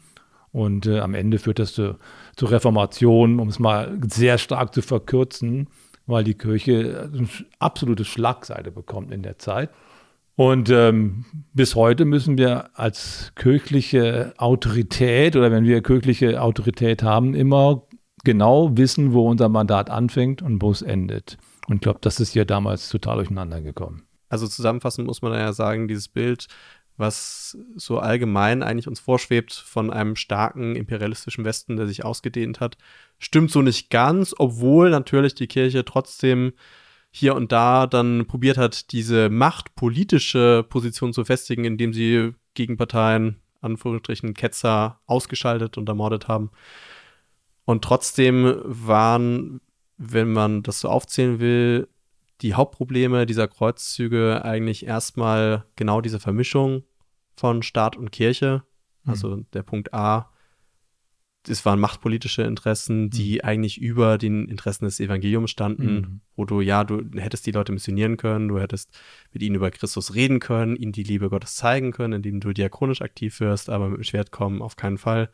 Und 0.52 0.86
äh, 0.86 1.00
am 1.00 1.16
Ende 1.16 1.40
führt 1.40 1.58
das 1.58 1.74
zu, 1.74 1.98
zur 2.36 2.52
Reformation, 2.52 3.40
um 3.40 3.48
es 3.48 3.58
mal 3.58 3.98
sehr 4.08 4.38
stark 4.38 4.72
zu 4.72 4.84
verkürzen, 4.84 5.68
weil 6.06 6.24
die 6.24 6.36
Kirche 6.36 7.10
eine 7.12 7.28
absolute 7.58 8.06
Schlagseite 8.06 8.70
bekommt 8.70 9.12
in 9.12 9.24
der 9.24 9.40
Zeit. 9.40 9.72
Und 10.36 10.70
ähm, 10.70 11.26
bis 11.54 11.76
heute 11.76 12.04
müssen 12.04 12.38
wir 12.38 12.78
als 12.78 13.32
kirchliche 13.36 14.34
Autorität 14.38 15.36
oder 15.36 15.52
wenn 15.52 15.64
wir 15.64 15.82
kirchliche 15.82 16.42
Autorität 16.42 17.04
haben, 17.04 17.34
immer 17.34 17.84
genau 18.26 18.76
wissen, 18.78 19.14
wo 19.14 19.30
unser 19.30 19.48
Mandat 19.48 19.90
anfängt 19.90 20.42
und 20.42 20.62
wo 20.62 20.72
es 20.72 20.82
endet. 20.82 21.38
Und 21.68 21.76
ich 21.76 21.82
glaube, 21.82 22.00
das 22.02 22.20
ist 22.20 22.34
hier 22.34 22.46
damals 22.46 22.90
total 22.90 23.18
durcheinander 23.18 23.62
gekommen. 23.62 24.04
Also 24.28 24.48
zusammenfassend 24.48 25.08
muss 25.08 25.22
man 25.22 25.34
ja 25.34 25.54
sagen, 25.54 25.88
dieses 25.88 26.10
Bild 26.10 26.48
was 26.98 27.58
so 27.76 28.00
allgemein 28.00 28.64
eigentlich 28.64 28.88
uns 28.88 29.00
vorschwebt 29.00 29.54
von 29.54 29.92
einem 29.92 30.16
starken 30.16 30.76
imperialistischen 30.76 31.44
Westen, 31.44 31.76
der 31.76 31.88
sich 31.88 32.06
ausgedehnt 32.06 32.60
hat, 32.60 32.78
stimmt 33.20 33.52
so 33.52 33.62
nicht 33.62 33.90
ganz, 33.90 34.34
obwohl 34.38 34.90
natürlich 34.90 35.36
die 35.36 35.48
Kirche 35.48 35.84
trotzdem 35.84 36.54
hier 37.18 37.34
und 37.34 37.54
da 37.54 37.88
dann 37.88 38.26
probiert 38.28 38.58
hat, 38.58 38.92
diese 38.92 39.30
machtpolitische 39.30 40.66
Position 40.68 41.14
zu 41.14 41.24
festigen, 41.24 41.64
indem 41.64 41.94
sie 41.94 42.34
Gegenparteien, 42.56 43.40
Anführungsstrichen 43.62 44.34
Ketzer, 44.34 45.00
ausgeschaltet 45.06 45.78
und 45.78 45.88
ermordet 45.88 46.28
haben. 46.28 46.52
Und 47.64 47.86
trotzdem 47.86 48.60
waren, 48.66 49.62
wenn 49.98 50.34
man 50.34 50.62
das 50.62 50.82
so 50.82 50.90
aufzählen 50.90 51.40
will, 51.40 51.88
die 52.42 52.54
Hauptprobleme 52.54 53.26
dieser 53.26 53.48
Kreuzzüge 53.48 54.44
eigentlich 54.44 54.86
erstmal 54.86 55.64
genau 55.78 56.02
diese 56.02 56.20
Vermischung 56.20 56.84
von 57.38 57.64
Staat 57.64 57.96
und 57.96 58.12
Kirche. 58.12 58.64
Mhm. 59.04 59.10
Also 59.10 59.36
der 59.54 59.64
Punkt 59.64 59.94
A, 59.94 60.34
es 61.48 61.66
waren 61.66 61.80
machtpolitische 61.80 62.44
Interessen, 62.44 63.10
die 63.10 63.36
mhm. 63.36 63.42
eigentlich 63.44 63.82
über 63.82 64.18
den 64.18 64.48
Interessen 64.48 64.86
des 64.86 65.00
Evangeliums 65.00 65.52
standen, 65.52 65.94
mhm. 65.96 66.22
wo 66.36 66.46
du, 66.46 66.62
ja, 66.62 66.84
du 66.84 67.04
hättest 67.16 67.46
die 67.46 67.52
Leute 67.52 67.72
missionieren 67.72 68.18
können, 68.18 68.48
du 68.48 68.60
hättest 68.60 68.98
mit 69.32 69.44
ihnen 69.44 69.56
über 69.56 69.72
Christus 69.72 70.16
reden 70.16 70.40
können, 70.40 70.76
ihnen 70.76 70.92
die 70.92 71.04
Liebe 71.04 71.30
Gottes 71.30 71.56
zeigen 71.56 71.92
können, 71.92 72.14
indem 72.14 72.40
du 72.40 72.54
diakonisch 72.54 73.02
aktiv 73.02 73.40
wirst, 73.40 73.70
aber 73.70 73.90
mit 73.90 73.98
dem 73.98 74.04
Schwert 74.04 74.32
kommen 74.32 74.62
auf 74.62 74.76
keinen 74.76 74.98
Fall. 74.98 75.30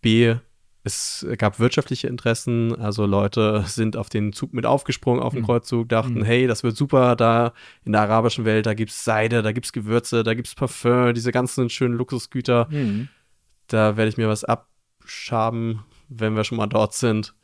B, 0.00 0.34
es 0.82 1.26
gab 1.36 1.60
wirtschaftliche 1.60 2.08
Interessen, 2.08 2.74
also 2.74 3.04
Leute 3.04 3.64
sind 3.66 3.96
auf 3.96 4.08
den 4.08 4.32
Zug 4.32 4.54
mit 4.54 4.64
aufgesprungen, 4.64 5.22
auf 5.22 5.34
den 5.34 5.42
mhm. 5.42 5.46
Kreuzzug, 5.46 5.88
dachten, 5.88 6.20
mhm. 6.20 6.24
hey, 6.24 6.46
das 6.46 6.62
wird 6.62 6.76
super, 6.76 7.16
da 7.16 7.52
in 7.84 7.92
der 7.92 8.02
arabischen 8.02 8.44
Welt, 8.44 8.64
da 8.66 8.74
gibt 8.74 8.90
es 8.90 9.04
Seide, 9.04 9.42
da 9.42 9.52
gibt 9.52 9.66
es 9.66 9.72
Gewürze, 9.72 10.22
da 10.22 10.34
gibt 10.34 10.48
es 10.48 10.54
Parfum, 10.54 11.12
diese 11.12 11.32
ganzen 11.32 11.68
schönen 11.68 11.94
Luxusgüter. 11.94 12.68
Mhm. 12.70 13.08
Da 13.66 13.96
werde 13.96 14.08
ich 14.08 14.16
mir 14.16 14.28
was 14.28 14.44
abschaben, 15.10 15.80
wenn 16.08 16.36
wir 16.36 16.44
schon 16.44 16.58
mal 16.58 16.68
dort 16.68 16.94
sind. 16.94 17.34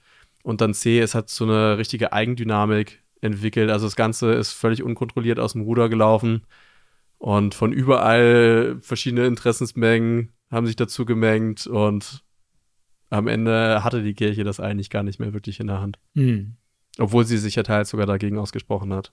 Und 0.45 0.61
dann 0.61 0.73
C, 0.73 1.01
es 1.01 1.17
hat 1.17 1.29
so 1.29 1.45
eine 1.45 1.79
richtige 1.79 2.13
Eigendynamik 2.13 3.03
entwickelt. 3.21 3.71
Also 3.71 3.87
das 3.87 3.97
Ganze 3.97 4.33
ist 4.35 4.53
völlig 4.53 4.85
unkontrolliert 4.85 5.41
aus 5.41 5.55
dem 5.55 5.63
Ruder 5.63 5.89
gelaufen. 5.89 6.47
Und 7.19 7.55
von 7.55 7.73
überall 7.73 8.79
verschiedene 8.81 9.27
Interessensmengen 9.27 10.33
haben 10.51 10.67
sich 10.67 10.77
dazu 10.77 11.05
gemengt 11.05 11.67
und 11.67 12.23
am 13.11 13.27
Ende 13.27 13.83
hatte 13.83 14.03
die 14.03 14.15
Kirche 14.15 14.45
das 14.45 14.61
eigentlich 14.61 14.91
gar 14.91 15.03
nicht 15.03 15.19
mehr 15.19 15.33
wirklich 15.33 15.59
in 15.59 15.67
der 15.67 15.81
Hand. 15.81 15.99
Mhm. 16.15 16.55
Obwohl 16.99 17.25
sie 17.25 17.39
sich 17.39 17.57
ja 17.57 17.65
teils 17.65 17.91
sogar 17.91 18.07
dagegen 18.07 18.39
ausgesprochen 18.39 18.93
hat. 18.93 19.13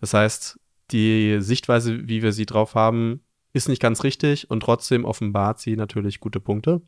Das 0.00 0.12
heißt, 0.12 0.60
die 0.90 1.38
Sichtweise, 1.40 2.06
wie 2.06 2.22
wir 2.22 2.32
sie 2.32 2.44
drauf 2.44 2.74
haben, 2.74 3.20
ist 3.54 3.68
nicht 3.68 3.80
ganz 3.80 4.04
richtig 4.04 4.50
und 4.50 4.60
trotzdem 4.60 5.06
offenbart 5.06 5.58
sie 5.58 5.76
natürlich 5.76 6.20
gute 6.20 6.40
Punkte, 6.40 6.82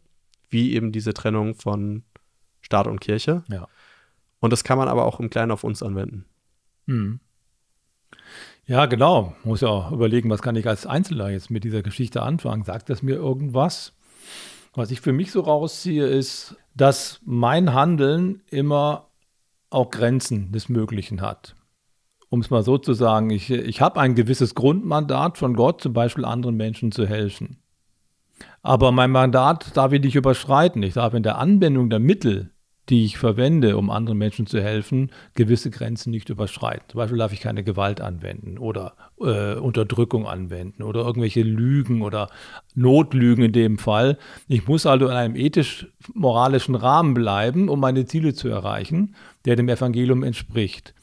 wie 0.51 0.75
eben 0.75 0.93
diese 0.93 1.15
Trennung 1.15 1.55
von 1.55 2.05
Staat 2.61 2.87
und 2.87 3.01
Kirche. 3.01 3.45
Ja. 3.49 3.69
Und 4.41 4.53
das 4.53 4.65
kann 4.65 4.79
man 4.79 4.89
aber 4.89 5.05
auch 5.05 5.21
im 5.21 5.31
Kleinen 5.31 5.53
auf 5.53 5.65
uns 5.65 5.83
anwenden. 5.83 6.25
Mhm. 6.87 7.21
Ja, 8.67 8.87
genau. 8.87 9.35
Muss 9.45 9.61
ja 9.61 9.69
auch 9.69 9.93
überlegen, 9.93 10.31
was 10.31 10.43
kann 10.43 10.57
ich 10.57 10.67
als 10.67 10.87
Einzelner 10.87 11.29
jetzt 11.31 11.51
mit 11.51 11.65
dieser 11.65 11.83
Geschichte 11.83 12.23
anfangen? 12.23 12.65
Sagt 12.65 12.89
das 12.89 13.03
mir 13.03 13.15
irgendwas? 13.15 13.93
Was 14.75 14.91
ich 14.91 15.01
für 15.01 15.13
mich 15.13 15.31
so 15.31 15.41
rausziehe, 15.41 16.07
ist, 16.07 16.57
dass 16.75 17.21
mein 17.25 17.75
Handeln 17.75 18.43
immer 18.51 19.09
auch 19.71 19.91
Grenzen 19.91 20.51
des 20.53 20.69
Möglichen 20.69 21.21
hat. 21.21 21.55
Um 22.31 22.41
es 22.41 22.51
mal 22.51 22.63
so 22.63 22.79
zu 22.79 22.95
sagen, 22.95 23.31
ich, 23.31 23.51
ich 23.51 23.81
habe 23.81 24.01
ein 24.01 24.15
gewisses 24.15 24.55
Grundmandat 24.55 25.39
von 25.39 25.55
Gott, 25.55 25.81
zum 25.81 25.93
Beispiel 25.93 26.25
anderen 26.25 26.57
Menschen 26.57 26.91
zu 26.91 27.07
helfen. 27.07 27.59
Aber 28.63 28.93
mein 28.93 29.11
Mandat 29.11 29.77
darf 29.77 29.93
ich 29.93 30.03
nicht 30.03 30.17
überschreiten. 30.17 30.83
Ich 30.83 30.95
darf 30.95 31.15
in 31.15 31.23
der 31.23 31.39
Anwendung 31.39 31.91
der 31.91 32.01
Mittel 32.01 32.51
die 32.89 33.05
ich 33.05 33.17
verwende, 33.17 33.77
um 33.77 33.91
anderen 33.91 34.19
Menschen 34.19 34.47
zu 34.47 34.63
helfen, 34.63 35.11
gewisse 35.35 35.71
Grenzen 35.71 36.11
nicht 36.11 36.29
überschreiten. 36.29 36.85
Zum 36.89 36.99
Beispiel 36.99 37.19
darf 37.19 37.33
ich 37.33 37.41
keine 37.41 37.65
Gewalt 37.65 38.01
anwenden 38.01 38.59
oder 38.59 38.95
äh, 39.21 39.55
Unterdrückung 39.55 40.27
anwenden 40.27 40.83
oder 40.83 41.05
irgendwelche 41.05 41.43
Lügen 41.43 42.03
oder 42.03 42.29
Notlügen 42.75 43.45
in 43.45 43.53
dem 43.53 43.79
Fall. 43.79 44.19
Ich 44.49 44.69
muss 44.69 44.85
also 44.85 45.07
in 45.07 45.13
einem 45.13 45.37
ethisch-moralischen 45.37 46.75
Rahmen 46.75 47.15
bleiben, 47.15 47.69
um 47.69 47.81
meine 47.81 48.05
Ziele 48.05 48.35
zu 48.35 48.49
erreichen, 48.49 49.15
der 49.47 49.57
dem 49.57 49.69
Evangelium 49.69 50.23
entspricht. 50.23 50.95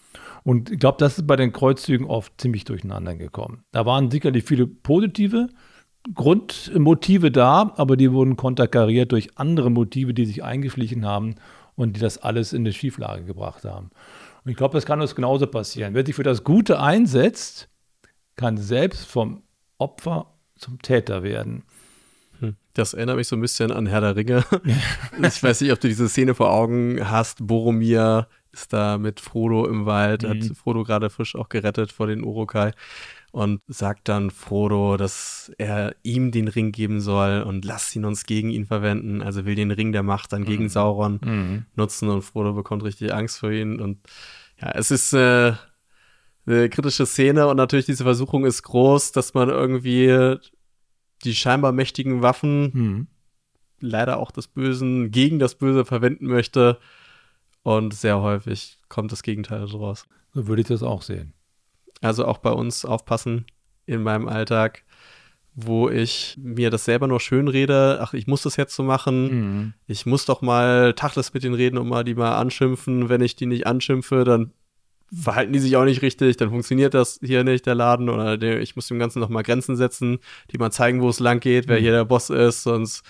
Und 0.43 0.71
ich 0.71 0.79
glaube, 0.79 0.97
das 0.99 1.19
ist 1.19 1.27
bei 1.27 1.35
den 1.35 1.51
Kreuzzügen 1.51 2.07
oft 2.07 2.39
ziemlich 2.39 2.63
durcheinander 2.65 3.15
gekommen. 3.15 3.63
Da 3.71 3.85
waren 3.85 4.11
sicherlich 4.11 4.43
viele 4.43 4.67
positive 4.67 5.49
Grundmotive 6.13 7.31
da, 7.31 7.73
aber 7.77 7.95
die 7.95 8.11
wurden 8.11 8.35
konterkariert 8.35 9.11
durch 9.11 9.37
andere 9.37 9.69
Motive, 9.69 10.13
die 10.13 10.25
sich 10.25 10.43
eingeschlichen 10.43 11.05
haben 11.05 11.35
und 11.75 11.95
die 11.95 11.99
das 11.99 12.17
alles 12.17 12.53
in 12.53 12.61
eine 12.61 12.73
Schieflage 12.73 13.23
gebracht 13.23 13.63
haben. 13.65 13.91
Und 14.43 14.51
ich 14.51 14.57
glaube, 14.57 14.73
das 14.73 14.85
kann 14.85 15.01
uns 15.01 15.15
genauso 15.15 15.47
passieren. 15.47 15.93
Wer 15.93 16.05
sich 16.05 16.15
für 16.15 16.23
das 16.23 16.43
Gute 16.43 16.79
einsetzt, 16.79 17.69
kann 18.35 18.57
selbst 18.57 19.05
vom 19.05 19.43
Opfer 19.77 20.33
zum 20.55 20.81
Täter 20.81 21.21
werden. 21.21 21.63
Hm. 22.39 22.55
Das 22.73 22.93
erinnert 22.93 23.17
mich 23.17 23.27
so 23.27 23.35
ein 23.35 23.41
bisschen 23.41 23.71
an 23.71 23.85
Herr 23.85 24.01
der 24.01 24.15
Ringe. 24.15 24.43
ich 25.21 25.43
weiß 25.43 25.61
nicht, 25.61 25.71
ob 25.71 25.79
du 25.79 25.87
diese 25.87 26.09
Szene 26.09 26.33
vor 26.33 26.51
Augen 26.51 27.09
hast. 27.09 27.45
Boromir 27.45 28.27
ist 28.51 28.73
da 28.73 28.97
mit 28.97 29.19
Frodo 29.19 29.65
im 29.67 29.85
Wald, 29.85 30.23
mhm. 30.23 30.29
hat 30.29 30.57
Frodo 30.57 30.83
gerade 30.83 31.09
frisch 31.09 31.35
auch 31.35 31.49
gerettet 31.49 31.91
vor 31.91 32.07
den 32.07 32.23
Urukai 32.23 32.71
und 33.31 33.61
sagt 33.67 34.09
dann 34.09 34.29
Frodo, 34.29 34.97
dass 34.97 35.51
er 35.57 35.95
ihm 36.03 36.31
den 36.31 36.49
Ring 36.49 36.71
geben 36.71 36.99
soll 36.99 37.43
und 37.43 37.63
lasst 37.63 37.95
ihn 37.95 38.05
uns 38.05 38.25
gegen 38.25 38.49
ihn 38.49 38.65
verwenden. 38.65 39.21
Also 39.21 39.45
will 39.45 39.55
den 39.55 39.71
Ring 39.71 39.93
der 39.93 40.03
Macht 40.03 40.33
dann 40.33 40.43
gegen 40.43 40.63
mhm. 40.63 40.69
Sauron 40.69 41.19
mhm. 41.23 41.65
nutzen 41.75 42.09
und 42.09 42.23
Frodo 42.23 42.53
bekommt 42.53 42.83
richtig 42.83 43.13
Angst 43.13 43.39
vor 43.39 43.51
ihn. 43.51 43.79
Und 43.79 43.99
ja, 44.61 44.71
es 44.71 44.91
ist 44.91 45.13
äh, 45.13 45.53
eine 46.45 46.69
kritische 46.69 47.05
Szene 47.05 47.47
und 47.47 47.55
natürlich 47.55 47.85
diese 47.85 48.03
Versuchung 48.03 48.45
ist 48.45 48.63
groß, 48.63 49.13
dass 49.13 49.33
man 49.33 49.49
irgendwie 49.49 50.37
die 51.23 51.35
scheinbar 51.35 51.71
mächtigen 51.71 52.21
Waffen, 52.21 52.71
mhm. 52.73 53.07
leider 53.79 54.17
auch 54.17 54.31
des 54.31 54.47
Bösen, 54.47 55.11
gegen 55.11 55.39
das 55.39 55.55
Böse 55.55 55.85
verwenden 55.85 56.27
möchte. 56.27 56.79
Und 57.63 57.93
sehr 57.93 58.21
häufig 58.21 58.79
kommt 58.89 59.11
das 59.11 59.23
Gegenteil 59.23 59.63
raus. 59.63 60.05
So 60.33 60.47
würde 60.47 60.63
ich 60.63 60.67
das 60.67 60.83
auch 60.83 61.03
sehen. 61.03 61.33
Also 62.01 62.25
auch 62.25 62.39
bei 62.39 62.51
uns 62.51 62.83
aufpassen 62.83 63.45
in 63.85 64.03
meinem 64.03 64.27
Alltag, 64.27 64.83
wo 65.53 65.89
ich 65.89 66.37
mir 66.41 66.69
das 66.69 66.85
selber 66.85 67.07
nur 67.07 67.19
schön 67.19 67.47
rede. 67.47 67.99
Ach, 68.01 68.13
ich 68.13 68.25
muss 68.27 68.41
das 68.41 68.57
jetzt 68.57 68.75
so 68.75 68.83
machen. 68.83 69.23
Mhm. 69.23 69.73
Ich 69.85 70.05
muss 70.05 70.25
doch 70.25 70.41
mal 70.41 70.93
Tachles 70.93 71.33
mit 71.33 71.43
denen 71.43 71.55
reden 71.55 71.77
und 71.77 71.87
mal 71.87 72.03
die 72.03 72.15
mal 72.15 72.37
anschimpfen. 72.37 73.09
Wenn 73.09 73.21
ich 73.21 73.35
die 73.35 73.45
nicht 73.45 73.67
anschimpfe, 73.67 74.23
dann 74.23 74.51
verhalten 75.13 75.51
die 75.51 75.59
sich 75.59 75.75
auch 75.75 75.83
nicht 75.83 76.01
richtig, 76.01 76.37
dann 76.37 76.49
funktioniert 76.49 76.93
das 76.93 77.19
hier 77.21 77.43
nicht, 77.43 77.65
der 77.65 77.75
Laden. 77.75 78.09
Oder 78.09 78.37
der, 78.37 78.61
ich 78.61 78.75
muss 78.75 78.87
dem 78.87 78.99
Ganzen 78.99 79.19
noch 79.19 79.29
mal 79.29 79.43
Grenzen 79.43 79.75
setzen, 79.75 80.19
die 80.51 80.57
mal 80.57 80.71
zeigen, 80.71 81.01
wo 81.01 81.09
es 81.09 81.19
lang 81.19 81.39
geht, 81.39 81.67
wer 81.67 81.77
mhm. 81.77 81.81
hier 81.81 81.91
der 81.91 82.05
Boss 82.05 82.29
ist, 82.29 82.63
sonst 82.63 83.03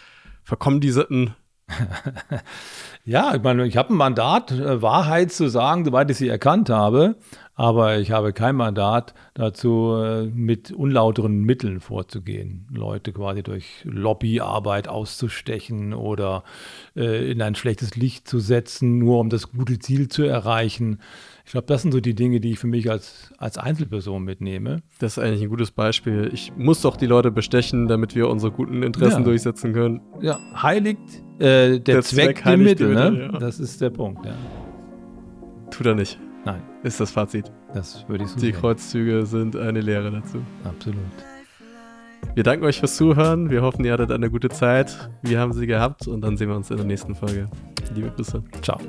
verkommen 0.44 0.82
die 0.82 0.92
Sitten. 0.92 1.36
ja, 3.06 3.36
ich 3.36 3.42
meine, 3.42 3.66
ich 3.66 3.78
habe 3.78 3.94
ein 3.94 3.98
Mandat, 3.98 4.52
äh, 4.52 4.82
Wahrheit 4.82 5.32
zu 5.32 5.48
sagen, 5.48 5.86
soweit 5.86 6.10
ich 6.10 6.18
sie 6.18 6.28
erkannt 6.28 6.70
habe 6.70 7.16
aber 7.62 8.00
ich 8.00 8.10
habe 8.10 8.34
kein 8.34 8.56
Mandat 8.56 9.14
dazu, 9.36 9.94
äh, 9.94 10.26
mit 10.26 10.72
unlauteren 10.72 11.42
Mitteln 11.42 11.80
vorzugehen, 11.80 12.66
Leute 12.74 13.14
quasi 13.14 13.44
durch 13.44 13.84
Lobbyarbeit 13.84 14.88
auszustechen 14.88 15.94
oder 15.94 16.44
äh, 16.96 17.32
in 17.32 17.40
ein 17.40 17.54
schlechtes 17.54 17.96
Licht 17.96 18.28
zu 18.28 18.40
setzen, 18.40 18.98
nur 18.98 19.20
um 19.20 19.30
das 19.30 19.52
gute 19.52 19.78
Ziel 19.78 20.08
zu 20.08 20.24
erreichen. 20.24 21.02
Ich 21.46 21.52
glaube, 21.52 21.68
das 21.68 21.84
sind 21.84 21.92
so 21.92 22.00
die 22.00 22.16
Dinge, 22.16 22.40
die 22.40 22.54
ich 22.54 22.58
für 22.58 22.66
mich 22.66 22.90
als, 22.90 23.32
als 23.38 23.60
Einzelperson 23.60 24.24
mitnehme. 24.24 24.82
Das 24.98 25.18
ist 25.18 25.24
eigentlich 25.24 25.44
ein 25.44 25.50
gutes 25.50 25.70
Beispiel. 25.70 26.32
Ich 26.34 26.52
muss 26.58 26.82
doch 26.82 26.98
die 26.98 27.06
Leute 27.06 27.30
bestechen, 27.30 27.88
damit 27.88 28.16
wir 28.16 28.28
unsere 28.28 28.52
guten 28.52 28.82
Interessen 28.82 29.20
ja. 29.20 29.26
durchsetzen 29.26 29.74
können. 29.74 30.02
Ja, 30.20 30.40
heiligt 30.60 30.98
äh, 31.38 31.78
der, 31.78 31.80
der, 31.80 32.02
Zweck, 32.02 32.40
Zweck 32.40 32.56
die 32.56 32.64
Mittel, 32.64 32.94
ne? 32.96 33.30
Ja. 33.32 33.38
Das 33.38 33.60
ist 33.60 33.82
der 33.82 33.92
Punkt, 33.92 34.26
ja. 34.26 34.34
Tut 35.70 35.86
er 35.86 35.94
nicht. 35.94 36.18
Nein. 36.46 36.62
Ist 36.84 37.00
das 37.00 37.12
Fazit. 37.12 37.52
Das 37.74 38.08
würde 38.08 38.24
ich 38.24 38.30
so 38.32 38.40
Die 38.40 38.48
sagen. 38.48 38.62
Kreuzzüge 38.62 39.26
sind 39.26 39.56
eine 39.56 39.82
Lehre 39.82 40.12
dazu. 40.12 40.44
Absolut. 40.64 40.98
Wir 42.36 42.44
danken 42.44 42.66
euch 42.66 42.80
fürs 42.80 42.96
Zuhören. 42.96 43.50
Wir 43.50 43.62
hoffen, 43.62 43.84
ihr 43.84 43.94
hattet 43.94 44.12
eine 44.12 44.30
gute 44.30 44.50
Zeit. 44.50 45.10
Wir 45.22 45.40
haben 45.40 45.54
sie 45.54 45.68
gehabt 45.68 46.08
und 46.08 46.22
dann 46.22 46.38
sehen 46.38 46.50
wir 46.50 46.56
uns 46.56 46.72
in 46.72 46.78
der 46.78 46.86
nächsten 46.86 47.16
Folge. 47.16 47.50
Liebe 47.94 48.12
Grüße. 48.12 48.44
Ciao. 48.62 48.80